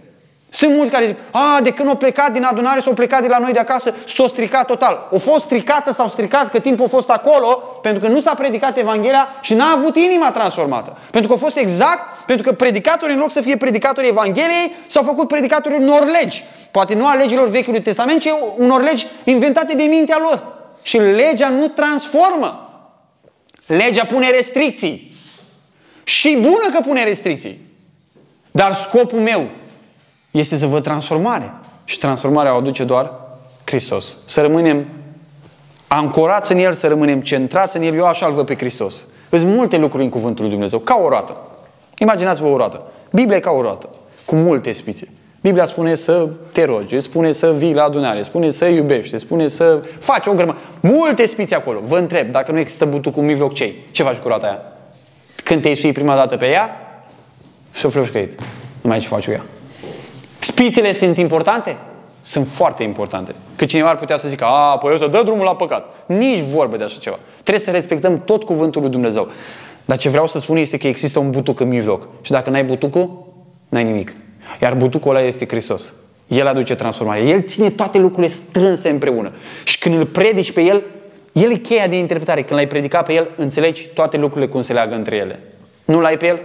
Sunt 0.49 0.75
mulți 0.75 0.91
care 0.91 1.07
zic, 1.07 1.17
a, 1.31 1.61
de 1.63 1.71
când 1.71 1.89
au 1.89 1.97
plecat 1.97 2.33
din 2.33 2.43
adunare, 2.45 2.81
s-au 2.81 2.93
plecat 2.93 3.23
de 3.23 3.29
la 3.29 3.39
noi 3.39 3.53
de 3.53 3.59
acasă, 3.59 3.95
s-au 4.05 4.29
stricat 4.29 4.67
total. 4.67 5.09
O 5.11 5.19
fost 5.19 5.45
stricată 5.45 5.93
sau 5.93 6.09
stricat 6.09 6.51
că 6.51 6.59
timpul 6.59 6.85
a 6.85 6.89
fost 6.89 7.11
acolo, 7.11 7.55
pentru 7.83 8.01
că 8.03 8.09
nu 8.09 8.21
s-a 8.21 8.35
predicat 8.35 8.77
Evanghelia 8.77 9.29
și 9.41 9.55
n-a 9.55 9.73
avut 9.77 9.97
inima 9.97 10.31
transformată. 10.31 10.97
Pentru 11.11 11.31
că 11.31 11.37
a 11.37 11.45
fost 11.45 11.57
exact, 11.57 12.25
pentru 12.27 12.51
că 12.51 12.57
predicatorii, 12.57 13.15
în 13.15 13.21
loc 13.21 13.31
să 13.31 13.41
fie 13.41 13.57
predicatorii 13.57 14.09
Evangheliei, 14.09 14.75
s-au 14.87 15.03
făcut 15.03 15.29
predicatorii 15.29 15.79
unor 15.79 16.05
legi. 16.05 16.45
Poate 16.71 16.95
nu 16.95 17.07
a 17.07 17.15
legilor 17.15 17.49
Vechiului 17.49 17.83
Testament, 17.83 18.21
ci 18.21 18.29
unor 18.57 18.83
legi 18.83 19.07
inventate 19.25 19.77
de 19.77 19.83
mintea 19.83 20.19
lor. 20.23 20.55
Și 20.83 20.97
legea 20.97 21.49
nu 21.49 21.69
transformă. 21.69 22.71
Legea 23.67 24.05
pune 24.05 24.31
restricții. 24.31 25.15
Și 26.05 26.37
bună 26.41 26.71
că 26.73 26.81
pune 26.81 27.05
restricții. 27.05 27.61
Dar 28.51 28.75
scopul 28.75 29.19
meu 29.19 29.49
este 30.39 30.57
să 30.57 30.67
văd 30.67 30.83
transformare. 30.83 31.53
Și 31.85 31.99
transformarea 31.99 32.55
o 32.55 32.57
aduce 32.57 32.85
doar 32.85 33.13
Hristos. 33.65 34.17
Să 34.25 34.41
rămânem 34.41 34.87
ancorați 35.89 36.53
în 36.53 36.59
El, 36.59 36.73
să 36.73 36.87
rămânem 36.87 37.21
centrați 37.21 37.77
în 37.77 37.83
El. 37.83 37.95
Eu 37.95 38.07
așa 38.07 38.27
îl 38.27 38.33
văd 38.33 38.47
pe 38.47 38.57
Hristos. 38.57 39.07
Sunt 39.31 39.55
multe 39.55 39.77
lucruri 39.77 40.05
în 40.05 40.09
Cuvântul 40.09 40.43
lui 40.45 40.53
Dumnezeu, 40.53 40.79
ca 40.79 41.01
o 41.03 41.09
roată. 41.09 41.37
Imaginați-vă 41.99 42.47
o 42.47 42.57
roată. 42.57 42.83
Biblia 43.13 43.37
e 43.37 43.41
ca 43.41 43.51
o 43.51 43.61
roată, 43.61 43.89
cu 44.25 44.35
multe 44.35 44.73
spițe. 44.73 45.09
Biblia 45.41 45.65
spune 45.65 45.95
să 45.95 46.29
te 46.53 46.65
rogi, 46.65 47.01
spune 47.01 47.33
să 47.33 47.53
vii 47.53 47.75
la 47.75 47.83
adunare, 47.83 48.23
spune 48.23 48.51
să 48.51 48.65
iubești, 48.65 49.19
spune 49.19 49.49
să 49.49 49.81
faci 49.99 50.27
o 50.27 50.33
grămadă. 50.33 50.59
Multe 50.81 51.27
spițe 51.27 51.55
acolo. 51.55 51.81
Vă 51.83 51.99
întreb, 51.99 52.31
dacă 52.31 52.53
nu 52.53 52.59
există 52.59 52.85
butucul 52.85 53.23
în 53.23 53.29
mijloc, 53.29 53.53
ce 53.53 53.75
Ce 53.91 54.03
faci 54.03 54.17
cu 54.17 54.29
roata 54.29 54.47
aia? 54.47 54.61
Când 55.45 55.63
te-ai 55.63 55.75
sui 55.75 55.93
prima 55.93 56.15
dată 56.15 56.37
pe 56.37 56.49
ea, 56.49 56.71
și-o 57.73 57.91
Nu 58.81 58.89
mai 58.89 58.99
ce 58.99 59.09
faci 59.09 59.25
cu 59.25 59.31
ea. 59.31 59.45
Spițele 60.39 60.93
sunt 60.93 61.17
importante? 61.17 61.77
Sunt 62.23 62.47
foarte 62.47 62.83
importante. 62.83 63.35
Că 63.57 63.65
cineva 63.65 63.89
ar 63.89 63.97
putea 63.97 64.17
să 64.17 64.29
zică, 64.29 64.45
a, 64.45 64.79
păi 64.79 64.99
să 64.99 65.07
dă 65.07 65.23
drumul 65.25 65.45
la 65.45 65.57
păcat. 65.57 65.95
Nici 66.07 66.41
vorbă 66.51 66.77
de 66.77 66.85
așa 66.85 66.99
ceva. 67.01 67.19
Trebuie 67.35 67.59
să 67.59 67.71
respectăm 67.71 68.23
tot 68.25 68.43
cuvântul 68.43 68.81
lui 68.81 68.91
Dumnezeu. 68.91 69.29
Dar 69.85 69.97
ce 69.97 70.09
vreau 70.09 70.27
să 70.27 70.39
spun 70.39 70.57
este 70.57 70.77
că 70.77 70.87
există 70.87 71.19
un 71.19 71.31
butuc 71.31 71.61
în 71.61 71.69
mijloc. 71.69 72.09
Și 72.21 72.31
dacă 72.31 72.51
n-ai 72.51 72.65
butucul, 72.65 73.27
n-ai 73.69 73.83
nimic. 73.83 74.17
Iar 74.63 74.75
butucul 74.75 75.11
ăla 75.11 75.25
este 75.25 75.47
Hristos. 75.49 75.95
El 76.27 76.47
aduce 76.47 76.75
transformare. 76.75 77.21
El 77.21 77.43
ține 77.43 77.71
toate 77.71 77.99
lucrurile 77.99 78.33
strânse 78.33 78.89
împreună. 78.89 79.33
Și 79.65 79.79
când 79.79 79.95
îl 79.95 80.07
predici 80.07 80.53
pe 80.53 80.61
El, 80.61 80.83
El 81.33 81.51
e 81.51 81.57
cheia 81.57 81.87
de 81.87 81.97
interpretare. 81.97 82.43
Când 82.43 82.59
l-ai 82.59 82.69
predicat 82.69 83.07
pe 83.07 83.13
El, 83.13 83.31
înțelegi 83.37 83.87
toate 83.87 84.17
lucrurile 84.17 84.51
cum 84.51 84.63
se 84.63 84.73
leagă 84.73 84.95
între 84.95 85.17
ele. 85.17 85.41
Nu 85.85 86.01
l-ai 86.01 86.17
pe 86.17 86.27
El, 86.27 86.41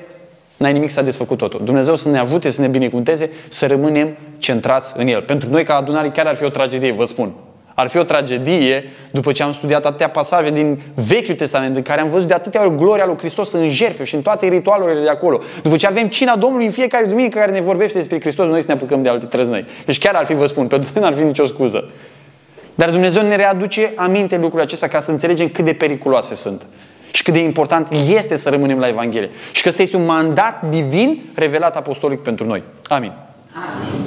n-ai 0.61 0.73
nimic, 0.73 0.89
s-a 0.89 1.01
desfăcut 1.01 1.37
totul. 1.37 1.61
Dumnezeu 1.63 1.95
să 1.95 2.09
ne 2.09 2.19
ajute, 2.19 2.49
să 2.49 2.61
ne 2.61 2.67
binecuvânteze, 2.67 3.29
să 3.47 3.67
rămânem 3.67 4.17
centrați 4.37 4.93
în 4.97 5.07
El. 5.07 5.21
Pentru 5.21 5.49
noi, 5.49 5.63
ca 5.63 5.75
adunare, 5.75 6.09
chiar 6.09 6.25
ar 6.25 6.35
fi 6.35 6.43
o 6.43 6.49
tragedie, 6.49 6.91
vă 6.91 7.05
spun. 7.05 7.33
Ar 7.73 7.87
fi 7.87 7.97
o 7.97 8.03
tragedie 8.03 8.89
după 9.11 9.31
ce 9.31 9.43
am 9.43 9.51
studiat 9.51 9.85
atâtea 9.85 10.09
pasaje 10.09 10.49
din 10.49 10.81
Vechiul 11.07 11.35
Testament 11.35 11.75
în 11.75 11.81
care 11.81 12.01
am 12.01 12.09
văzut 12.09 12.27
de 12.27 12.33
atâtea 12.33 12.61
ori 12.61 12.75
gloria 12.75 13.05
lui 13.05 13.17
Hristos 13.17 13.51
în 13.51 13.69
jertfe 13.69 14.03
și 14.03 14.15
în 14.15 14.21
toate 14.21 14.47
ritualurile 14.47 15.01
de 15.01 15.09
acolo. 15.09 15.41
După 15.63 15.75
ce 15.75 15.87
avem 15.87 16.07
cina 16.07 16.35
Domnului 16.35 16.65
în 16.65 16.71
fiecare 16.71 17.05
duminică 17.05 17.39
care 17.39 17.51
ne 17.51 17.61
vorbește 17.61 17.97
despre 17.97 18.19
Hristos, 18.19 18.47
noi 18.47 18.59
să 18.59 18.67
ne 18.67 18.73
apucăm 18.73 19.01
de 19.01 19.09
alte 19.09 19.25
trăznăi. 19.25 19.65
Deci 19.85 19.97
chiar 19.97 20.15
ar 20.15 20.25
fi, 20.25 20.33
vă 20.33 20.45
spun, 20.45 20.67
pentru 20.67 20.89
noi 20.93 21.03
n-ar 21.03 21.13
fi 21.13 21.23
nicio 21.23 21.45
scuză. 21.45 21.89
Dar 22.75 22.89
Dumnezeu 22.89 23.21
ne 23.21 23.35
readuce 23.35 23.93
aminte 23.95 24.35
lucrurile 24.35 24.63
acestea 24.63 24.87
ca 24.87 24.99
să 24.99 25.11
înțelegem 25.11 25.47
cât 25.47 25.65
de 25.65 25.73
periculoase 25.73 26.35
sunt 26.35 26.65
și 27.11 27.23
cât 27.23 27.33
de 27.33 27.39
important 27.39 27.89
este 27.91 28.35
să 28.35 28.49
rămânem 28.49 28.79
la 28.79 28.87
Evanghelie. 28.87 29.29
Și 29.51 29.61
că 29.61 29.69
ăsta 29.69 29.81
este 29.81 29.95
un 29.95 30.05
mandat 30.05 30.69
divin 30.69 31.21
revelat 31.35 31.75
apostolic 31.75 32.19
pentru 32.19 32.45
noi. 32.45 32.63
Amin. 32.87 33.11
Amin. 33.53 34.05